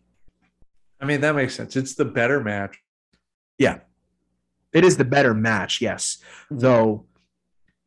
[1.01, 1.75] I mean, that makes sense.
[1.75, 2.79] It's the better match.
[3.57, 3.79] Yeah.
[4.71, 6.19] It is the better match, yes.
[6.49, 7.05] Though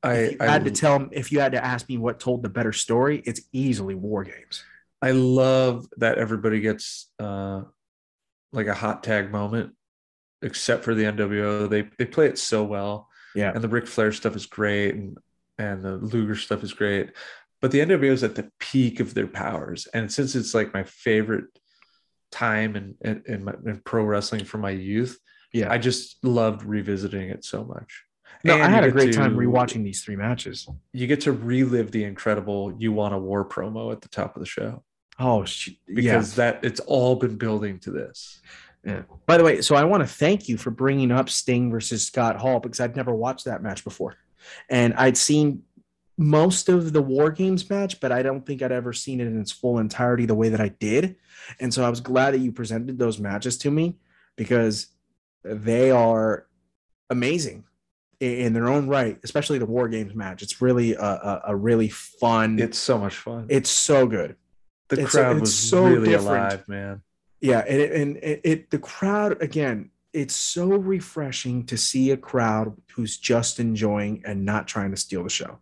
[0.02, 2.72] I, I had to tell if you had to ask me what told the better
[2.72, 4.62] story, it's easily War Games.
[5.00, 7.62] I love that everybody gets uh
[8.52, 9.72] like a hot tag moment,
[10.46, 11.68] except for the NWO.
[11.68, 13.08] They they play it so well.
[13.34, 13.52] Yeah.
[13.54, 15.18] And the Ric Flair stuff is great and
[15.58, 17.10] and the Luger stuff is great.
[17.60, 19.86] But the NWO is at the peak of their powers.
[19.92, 21.46] And since it's like my favorite
[22.30, 25.18] time in, in, in, my, in pro wrestling from my youth,
[25.52, 25.72] Yeah.
[25.72, 28.04] I just loved revisiting it so much.
[28.44, 30.68] no, And I had a great to- time rewatching these three matches.
[30.92, 34.40] You get to relive the incredible "You Want a War" promo at the top of
[34.40, 34.82] the show
[35.18, 38.40] Oh, sh- because that it's all been building to this.
[38.86, 39.02] Yeah.
[39.26, 42.36] By the way, so I want to thank you for bringing up Sting versus Scott
[42.36, 44.14] Hall because I'd never watched that match before.
[44.70, 45.64] And I'd seen
[46.16, 49.40] most of the War Games match, but I don't think I'd ever seen it in
[49.40, 51.16] its full entirety the way that I did.
[51.58, 53.96] And so I was glad that you presented those matches to me
[54.36, 54.86] because
[55.42, 56.46] they are
[57.10, 57.64] amazing
[58.20, 60.42] in, their own right, especially the War Games match.
[60.42, 62.60] It's really a, a, a really fun.
[62.60, 63.46] It's so much fun.
[63.48, 64.36] it's so good.
[64.88, 66.28] the it's- crowd it's was so really different.
[66.28, 67.02] alive, man.
[67.40, 69.90] Yeah, and it, and it, it the crowd again.
[70.12, 75.22] It's so refreshing to see a crowd who's just enjoying and not trying to steal
[75.22, 75.58] the show,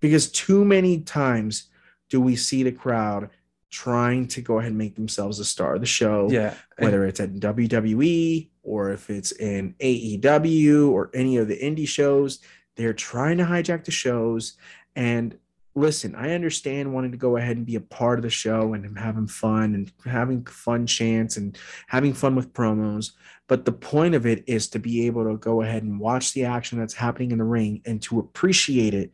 [0.00, 1.70] because too many times
[2.10, 3.30] do we see the crowd
[3.70, 7.18] trying to go ahead and make themselves a star of the show, Yeah, whether it's
[7.18, 12.38] at WWE or if it's in AEW or any of the indie shows.
[12.76, 14.54] They're trying to hijack the shows.
[14.94, 15.36] And
[15.74, 18.98] listen, I understand wanting to go ahead and be a part of the show and
[18.98, 23.12] having fun and having fun chants and having fun with promos.
[23.48, 26.44] But the point of it is to be able to go ahead and watch the
[26.44, 29.12] action that's happening in the ring and to appreciate it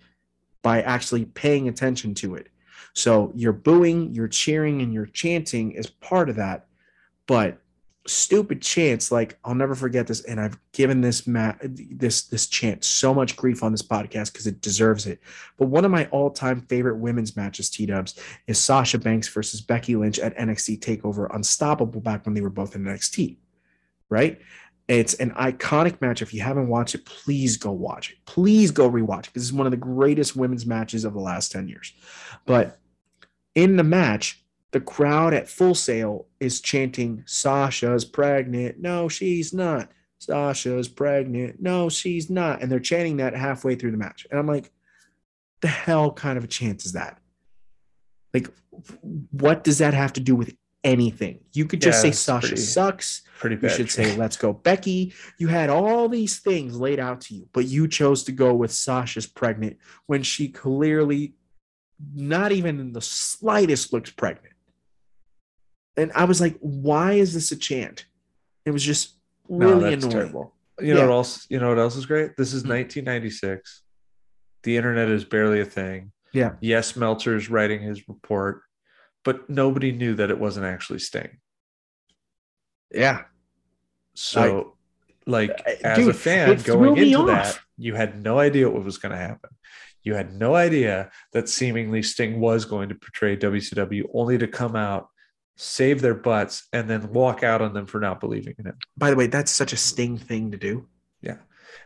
[0.63, 2.49] by actually paying attention to it.
[2.95, 6.67] So you're booing, you're cheering, and you're chanting is part of that.
[7.27, 7.59] But
[8.07, 12.85] stupid chants like I'll never forget this, and I've given this ma- this this chant
[12.85, 15.21] so much grief on this podcast because it deserves it.
[15.59, 19.97] But one of my all-time favorite women's matches, T Dubs, is Sasha Banks versus Becky
[19.97, 23.37] Lynch at NXT Takeover Unstoppable back when they were both in NXT.
[24.09, 24.41] Right?
[24.89, 26.21] It's an iconic match.
[26.21, 28.17] If you haven't watched it, please go watch it.
[28.25, 29.35] Please go rewatch it.
[29.35, 31.93] This is one of the greatest women's matches of the last 10 years.
[32.45, 32.81] But
[33.55, 34.40] in the match,
[34.73, 38.79] the crowd at Full Sail is chanting, Sasha's pregnant.
[38.81, 39.91] No, she's not.
[40.19, 41.61] Sasha's pregnant.
[41.61, 42.63] No, she's not.
[42.63, 44.27] And they're chanting that halfway through the match.
[44.31, 44.71] And I'm like,
[45.61, 47.19] the hell kind of a chant is that?
[48.33, 48.49] Like,
[49.33, 51.41] what does that have to do with anything?
[51.53, 53.23] You could just Yeah, say Sasha pretty- sucks.
[53.41, 53.71] pretty bad.
[53.73, 55.13] You should say, let's go, Becky.
[55.39, 58.71] You had all these things laid out to you, but you chose to go with
[58.71, 61.35] Sasha's pregnant when she clearly,
[62.15, 64.50] not even in the slightest, looks pregnant.
[65.97, 68.07] And I was like, why is this a chant?
[68.65, 69.17] It was just
[69.49, 70.11] really that's annoying.
[70.27, 70.55] terrible.
[70.81, 71.07] You know Yeah.
[71.07, 71.47] what else?
[71.51, 72.37] You know what else is great?
[72.37, 72.69] This is Hmm.
[72.71, 73.83] 1996.
[74.63, 76.13] The internet is barely a thing.
[76.33, 76.55] Yeah.
[76.61, 78.63] Yes, Meltzer's writing his report,
[79.25, 81.39] but nobody knew that it wasn't actually Sting.
[82.93, 83.25] Yeah.
[84.15, 84.77] So,
[85.27, 88.99] like, Uh, as dude, a fan going into that, you had no idea what was
[88.99, 89.51] going to happen.
[90.03, 94.75] You had no idea that seemingly Sting was going to portray WCW, only to come
[94.77, 95.09] out,
[95.63, 98.79] save their butts, and then walk out on them for not believing in him.
[98.97, 100.89] By the way, that's such a Sting thing to do.
[101.21, 101.37] Yeah.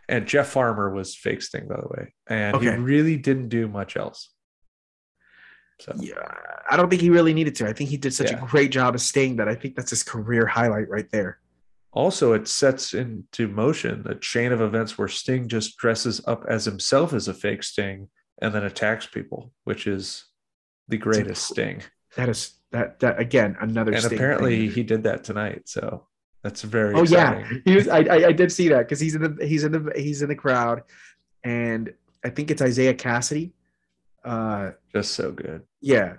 [0.08, 2.14] And Jeff Farmer was fake Sting, by the way.
[2.28, 4.30] And he really didn't do much else.
[5.80, 6.14] So, Yeah,
[6.70, 7.68] I don't think he really needed to.
[7.68, 8.44] I think he did such Yeah.
[8.44, 11.40] a great job of Sting that I think that's his career highlight right there.
[11.96, 16.64] also, it sets into motion a chain of events where Sting just dresses up as
[16.64, 18.08] himself as a fake Sting
[18.42, 20.24] and then attacks people, which is
[20.88, 21.82] the greatest Sting.
[22.16, 23.92] That is That that again another.
[23.92, 24.70] And apparently thing.
[24.74, 25.62] he did that tonight.
[25.68, 26.06] So
[26.42, 27.46] that's very Oh exciting.
[27.50, 27.86] yeah, he was.
[27.88, 30.28] I, I I did see that because he's in the he's in the he's in
[30.28, 30.82] the crowd,
[31.44, 31.92] and
[32.24, 33.52] I think it's Isiah Kassidy.
[34.24, 35.62] Uh, Just so good.
[35.80, 36.14] yeah,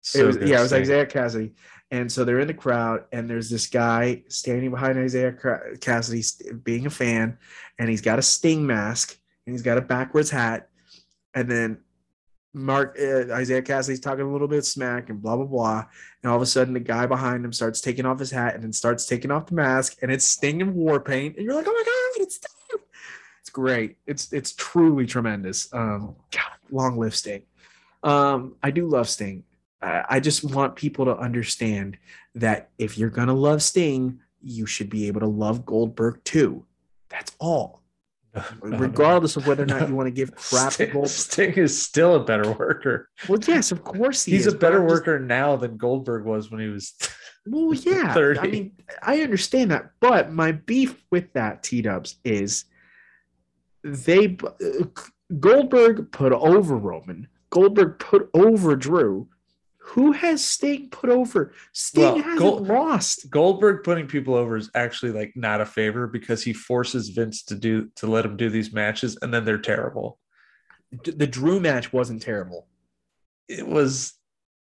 [0.00, 1.52] So it was yeah, it was Isiah Kassidy,
[1.90, 6.86] and so they're in the crowd, and there's this guy standing behind Isiah Kassidy, being
[6.86, 7.38] a fan,
[7.78, 9.16] and he's got a Sting mask,
[9.46, 10.68] and he's got a backwards hat,
[11.34, 11.78] and then
[12.54, 15.84] Mark uh, Isiah Kassidy's talking a little bit smack and blah blah blah,
[16.22, 18.62] and all of a sudden the guy behind him starts taking off his hat and
[18.62, 21.66] then starts taking off the mask, and it's Sting in war paint, and you're like,
[21.68, 22.80] oh my god, it's Sting!
[23.40, 23.96] It's great.
[24.06, 25.68] It's it's truly tremendous.
[25.74, 27.42] Um, God, long live Sting.
[28.02, 29.44] Um, I do love Sting.
[29.82, 31.98] I, I just want people to understand
[32.36, 36.64] that if you're gonna love Sting, you should be able to love Goldberg too.
[37.08, 37.83] That's all.
[38.62, 41.06] Regardless of whether or not you want to give crap Sting.
[41.06, 43.08] Sting is still a better worker.
[43.28, 44.38] Well, yes, of course he is.
[44.38, 46.94] He's is, a better I'm just- worker now than Goldberg was when he was.
[47.46, 48.14] Well, yeah.
[48.14, 48.40] 30.
[48.40, 52.64] I mean, I understand that, but my beef with that T Dubs is
[53.82, 54.86] they uh,
[55.38, 57.28] Goldberg put over Roman.
[57.50, 59.28] Goldberg put over Drew.
[59.88, 61.52] Who has Sting put over?
[61.72, 63.30] Sting Well, hasn't Gold- lost.
[63.30, 67.54] Goldberg putting people over is actually like not a favor because he forces Vince to
[67.54, 70.18] do to let him do these matches and then they're terrible.
[71.02, 72.66] D- The Drew match wasn't terrible.
[73.46, 74.14] It was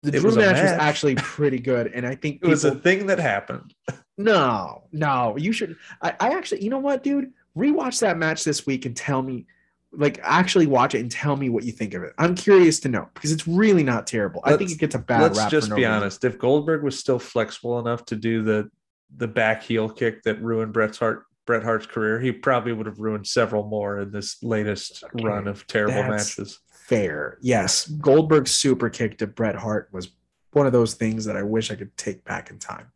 [0.01, 2.65] The It Drew was a match, was actually pretty good, and I think it was
[2.65, 3.73] a thing that happened.
[4.17, 5.75] No, no, you should.
[6.01, 7.31] I, I actually, you know what, dude?
[7.55, 9.45] Rewatch that match this week and tell me,
[9.95, 12.13] like, actually watch it and tell me what you think of it.
[12.17, 14.41] I'm curious to know because it's really not terrible.
[14.43, 15.51] I think it gets a bad Let's rap.
[15.51, 15.93] just no be reason.
[15.93, 16.23] honest.
[16.23, 18.69] If Goldberg was still flexible enough to do the
[19.15, 22.99] the back heel kick that ruined Bret Hart Bret Hart's career, he probably would have
[22.99, 26.59] ruined several more in this latest Okay, run of terrible that's- matches.
[26.71, 27.87] Fair, yes.
[27.87, 30.09] Goldberg's super kick to Bret Hart was
[30.51, 32.87] one of those things that I wish I could take back in time.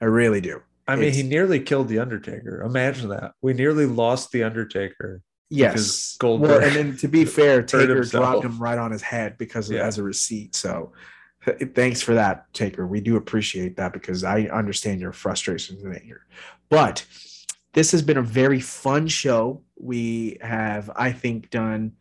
[0.00, 0.62] I really do.
[0.86, 2.62] I mean, he nearly killed the Undertaker.
[2.62, 3.32] Imagine that.
[3.42, 5.22] We nearly lost the Undertaker.
[5.48, 8.22] Yes, Goldberg Well, and then to be fair, Taker himself.
[8.24, 9.86] dropped him right on his head because Yeah.
[9.86, 10.54] as a receipt.
[10.56, 10.92] So,
[11.74, 12.86] thanks for that, Taker.
[12.86, 16.26] We do appreciate that because I understand your frustrations in here.
[16.68, 17.04] But
[17.74, 19.62] this has been a very fun show.
[19.78, 21.92] We have, I think, done.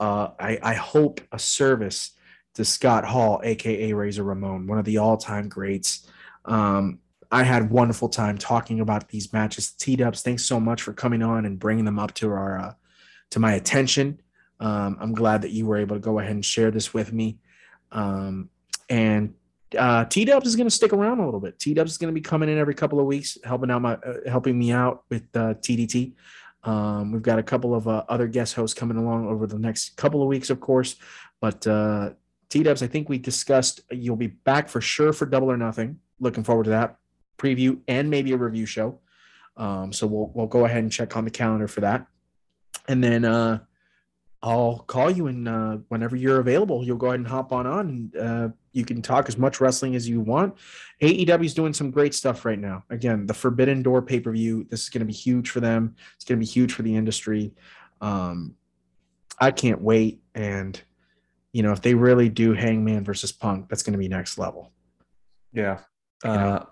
[0.00, 2.12] Uh, I, I hope a service
[2.54, 6.08] to Scott Hall, aka Razor Ramon, one of the all-time greats.
[6.46, 7.00] Um,
[7.30, 9.72] I had wonderful time talking about these matches.
[9.72, 12.72] T Dubs, thanks so much for coming on and bringing them up to our uh,
[13.30, 14.20] to my attention.
[14.60, 17.38] Um, I'm glad that you were able to go ahead and share this with me.
[17.92, 18.50] Um,
[18.88, 19.34] and
[19.76, 21.58] uh, T Dubs is going to stick around a little bit.
[21.58, 23.94] T Dubs is going to be coming in every couple of weeks, helping out my
[23.94, 26.14] uh, helping me out with uh, TDT.
[26.64, 29.96] Um, we've got a couple of uh, other guest hosts coming along over the next
[29.96, 30.96] couple of weeks, of course.
[31.40, 32.10] But uh,
[32.48, 36.00] T Dubs, I think we discussed you'll be back for sure for Double or Nothing.
[36.20, 36.96] Looking forward to that
[37.38, 39.00] preview and maybe a review show.
[39.56, 42.06] Um, so we'll we'll go ahead and check on the calendar for that,
[42.88, 43.60] and then uh,
[44.42, 47.88] I'll call you and uh, whenever you're available, you'll go ahead and hop on on,
[47.88, 50.54] and uh, you can talk as much wrestling as you want.
[51.02, 52.84] AEW is doing some great stuff right now.
[52.90, 54.66] Again, the Forbidden Door pay per view.
[54.70, 55.96] This is going to be huge for them.
[56.14, 57.54] It's going to be huge for the industry.
[58.00, 58.54] Um,
[59.40, 60.80] I can't wait, and
[61.52, 64.72] you know if they really do Hangman versus Punk, that's going to be next level.
[65.52, 65.78] Yeah.
[66.22, 66.36] You know?
[66.36, 66.64] Uh,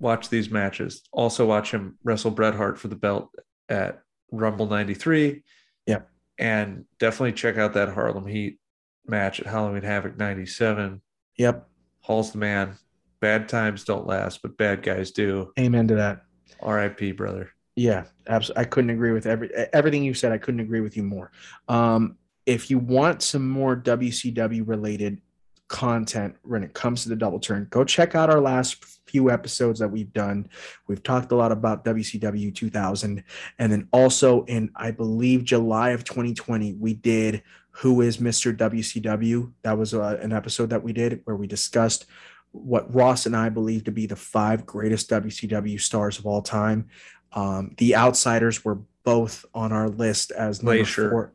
[0.00, 1.02] watch these matches.
[1.12, 3.30] Also, watch him wrestle Bret Hart for the belt
[3.68, 5.42] at Rumble 93.
[5.86, 6.00] Yeah.
[6.38, 8.58] And definitely check out that Harlem Heat
[9.06, 11.00] match at Halloween Havoc 97.
[11.38, 11.68] Yep,
[12.00, 12.76] Hall's the man.
[13.20, 15.52] Bad times don't last, but bad guys do.
[15.58, 16.22] amen to that.
[16.64, 17.50] RIP, brother.
[17.74, 18.62] Yeah, absolutely.
[18.62, 20.32] I couldn't agree with every everything you said.
[20.32, 21.30] I couldn't agree with you more.
[21.68, 22.16] Um,
[22.46, 25.20] if you want some more WCW related
[25.68, 29.78] content when it comes to the double turn, go check out our last few episodes
[29.80, 30.48] that we've done.
[30.86, 33.22] We've talked a lot about WCW 2000,
[33.58, 37.42] and then also in I believe July of 2020 we did
[37.82, 38.56] Who is Mr.
[38.56, 39.52] WCW?
[39.62, 42.06] That was uh, an episode that we did where we discussed
[42.52, 46.88] what Ross and I believe to be the five greatest WCW stars of all time.
[47.32, 51.10] Um, the outsiders were both on our list as number Glacier.
[51.10, 51.32] four.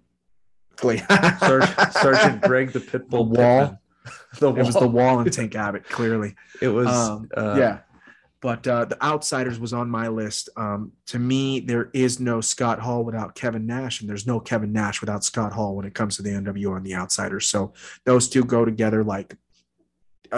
[0.78, 3.60] Gla- Sergeant, Sergeant Greg the Pitbull The wall.
[3.62, 3.78] Pittman.
[4.40, 6.36] The It was the wall and Tank Abbott, clearly.
[6.62, 7.80] It was Um, uh, yeah.
[8.40, 10.50] But uh, the Outsiders was on my list.
[10.58, 14.74] Um, to me, there is no Scott Hall without Kevin Nash, and there's no Kevin
[14.74, 17.46] Nash without Scott Hall when it comes to the NWO and the Outsiders.
[17.46, 19.38] So those two go together like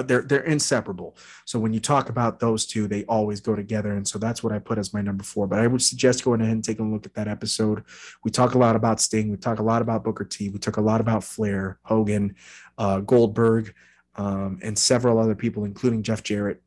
[0.01, 1.15] they're they're inseparable.
[1.45, 4.51] So when you talk about those two, they always go together, and so that's what
[4.51, 5.45] I put as my number four.
[5.45, 7.83] But I would suggest going ahead and taking a look at that episode.
[8.23, 9.29] We talk a lot about Sting.
[9.29, 10.49] We talk a lot about Booker T.
[10.49, 12.35] We talk a lot about Flair, Hogan,
[12.77, 13.73] uh, Goldberg.
[14.15, 16.61] um, and several other people, including Jeff Jarrett,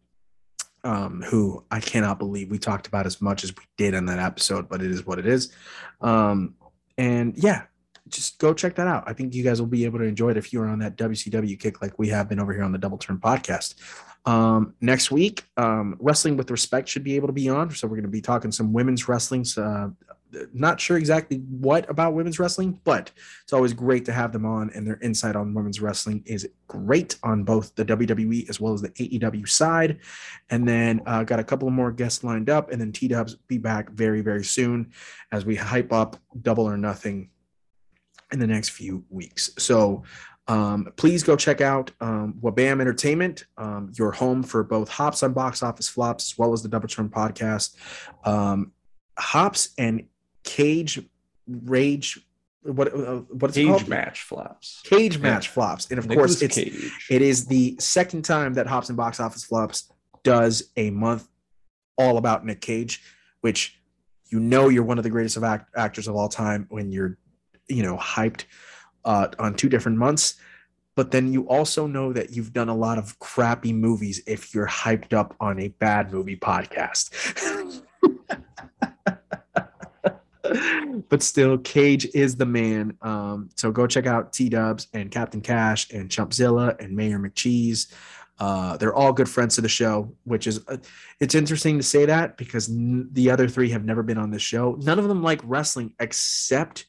[0.85, 4.19] um, who I cannot believe we talked about as much as we did in that
[4.19, 5.53] episode, but it is what it is.
[6.01, 6.55] Um,
[6.99, 7.63] and yeah,
[8.09, 9.05] just go check that out.
[9.07, 11.59] I think you guys will be able to enjoy it if you're on that WCW
[11.59, 13.75] kick like we have been over here on the Double Turn podcast.
[14.27, 17.71] Um, next week, um, Wrestling with Respect should be able to be on.
[17.71, 19.47] So we're going to be talking some women's wrestling.
[19.57, 19.91] Uh,
[20.53, 23.11] not sure exactly what about women's wrestling, but
[23.45, 27.17] it's always great to have them on, and their insight on women's wrestling is great
[27.23, 30.01] on both the WWE as well as the AEW side.
[30.51, 33.59] And then uh, got a couple more guests lined up, and then T Dubs be
[33.59, 34.93] back very very soon
[35.33, 37.31] as we hype up Double or Nothing
[38.33, 39.51] in the next few weeks.
[39.59, 40.03] So
[40.49, 45.33] um, please go check out um, Wabam Entertainment, um, your home for both Hops on
[45.33, 47.75] Box Office Flops as well as the Double Turn podcast.
[48.25, 48.73] Um,
[49.19, 50.05] Hops and
[50.45, 51.01] Cage
[51.49, 52.21] Rage.
[52.63, 53.81] What uh, what's Cage it called?
[53.83, 54.83] Cage Match flops.
[54.85, 55.23] Cage Yeah.
[55.23, 56.93] match flops, and of Nicolas course, it's Cage.
[57.11, 59.93] it is the second time that Hops and Box Office Flops
[60.25, 61.29] does a month
[61.97, 63.03] all about Nick Cage,
[63.41, 63.81] which
[64.31, 67.17] you know you're one of the greatest of act- actors of all time when you're,
[67.69, 68.45] you know, hyped
[69.05, 70.37] uh, on two different months.
[70.95, 74.67] But then you also know that you've done a lot of crappy movies if you're
[74.67, 77.83] hyped up on a bad movie podcast.
[81.09, 82.97] but still, Cage is the man.
[83.03, 87.93] Um, so go check out T Dubs and Captain Cash and Chumpzilla and Mayor McCheese.
[88.39, 90.77] Uh, they're all good friends to the show, which is uh,
[91.21, 94.43] it's interesting to say that because n- the other three have never been on this
[94.43, 94.79] show.
[94.83, 96.87] None of them like wrestling except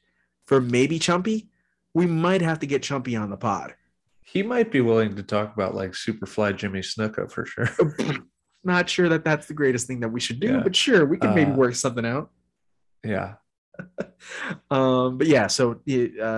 [0.47, 1.47] for maybe Chumpy.
[1.93, 3.75] We might have to get Chumpy on the pod.
[4.23, 7.69] He might be willing to talk about like Superfly Jimmy Snuka for sure.
[8.63, 10.61] Not sure that that's the greatest thing that we should do, Yeah.
[10.63, 12.31] but sure, we can maybe Uh, work something out.
[13.03, 13.35] yeah.
[14.71, 15.75] um, but yeah, so uh,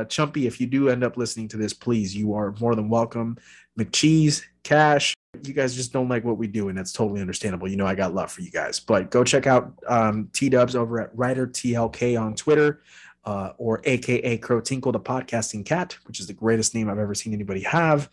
[0.06, 3.38] Chumpy, if you do end up listening to this, please, you are more than welcome.
[3.80, 5.14] McCheese, Cash,
[5.44, 7.68] you guys just don't like what we do, and that's totally understandable.
[7.68, 10.76] You know, I got love for you guys, but go check out um, T Dubs
[10.76, 12.81] over at Writer TLK on Twitter.
[13.30, 17.14] Uh, or AKA Crow Tinkle, the podcasting cat, which is the greatest name I've ever
[17.14, 18.10] seen anybody have.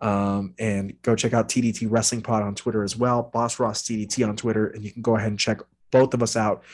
[0.00, 4.28] Um, and go check out TDT Wrestling Pod on Twitter as well, Boss Ross TDT
[4.28, 5.60] on Twitter, and you can go ahead and check
[5.92, 6.64] both of us out.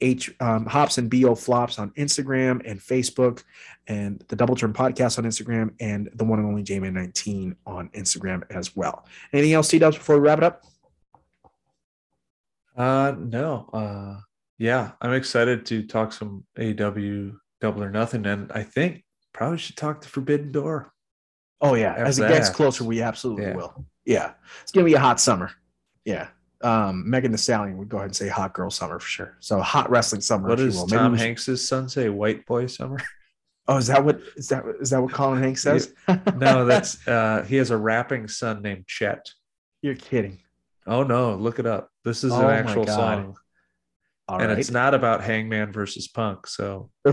[0.00, 3.44] H um, Hops and Bo Flops on Instagram and Facebook,
[3.86, 7.88] and the Double Turn Podcast on Instagram, and the one and only JMan 19 on
[7.90, 9.06] Instagram as well.
[9.32, 10.64] Anything else, T Dubs, before we wrap it up?
[12.76, 13.70] Uh no.
[13.72, 14.22] Uh
[14.58, 18.26] yeah, I'm excited to talk some AW double or nothing.
[18.26, 20.92] And I think probably should talk to Forbidden Door.
[21.60, 23.56] Oh yeah, After as it that gets closer, we absolutely Yeah.
[23.56, 23.84] will.
[24.04, 24.32] Yeah,
[24.62, 25.50] it's gonna be a hot summer.
[26.04, 26.28] Yeah,
[26.62, 29.36] um, Megan Thee Stallion would go ahead and say hot girl summer for sure.
[29.40, 30.48] So hot wrestling summer.
[30.48, 32.08] What does Tom should- Hanks's son say?
[32.08, 32.98] White boy summer?
[33.66, 35.92] Oh, is that what is that is that what Colin Hanks says?
[36.36, 39.30] no, that's uh he has a rapping son named Chet.
[39.82, 40.38] you're kidding.
[40.86, 41.90] Oh no, look it up.
[42.04, 43.36] This is Oh an actual song.
[44.28, 44.58] All and right.
[44.58, 46.46] it's not about Hangman versus Punk.
[46.46, 46.90] So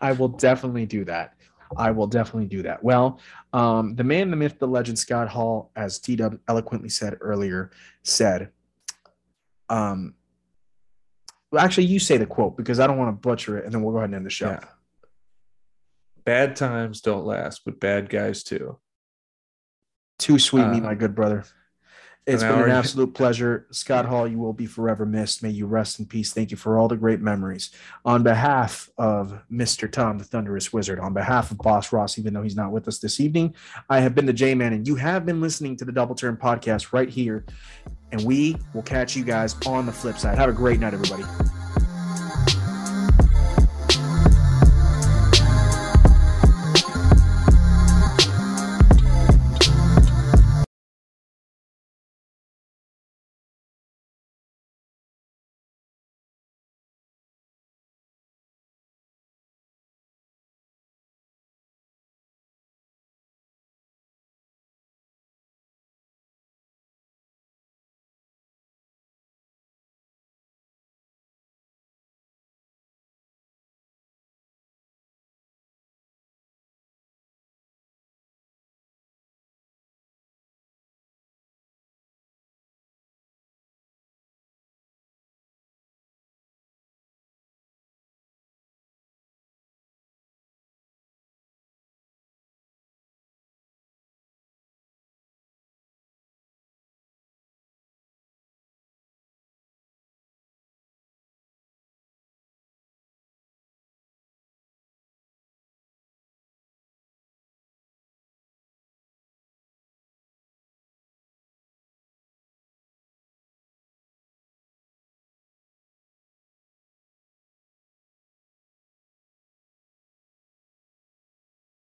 [0.00, 1.34] I will definitely do that.
[1.76, 2.82] I will definitely do that.
[2.82, 3.20] Well,
[3.52, 7.70] um, the man, the myth, the legend, Scott Hall, as T Dub eloquently said earlier,
[8.02, 8.50] said,
[9.68, 10.14] um,
[11.50, 13.82] well, actually, you say the quote because I don't want to butcher it, and then
[13.82, 14.50] we'll go ahead and end the show.
[14.50, 14.64] yeah.
[16.24, 18.78] Bad times don't last, but bad guys too.
[20.18, 21.44] Too sweet, me, Uh, my good brother.
[22.24, 23.66] It's been an absolute pleasure.
[23.72, 25.42] Scott Hall, you will be forever missed.
[25.42, 26.32] May you rest in peace.
[26.32, 27.70] Thank you for all the great memories.
[28.04, 29.90] On behalf of Mr.
[29.90, 32.98] Tom, the Thunderous Wizard, on behalf of Boss Ross, even though he's not with us
[32.98, 33.54] this evening,
[33.90, 36.36] I have been the J Man, and you have been listening to the Double Turn
[36.36, 37.44] podcast right here.
[38.12, 40.38] And we will catch you guys on the flip side.
[40.38, 41.24] Have a great night, everybody.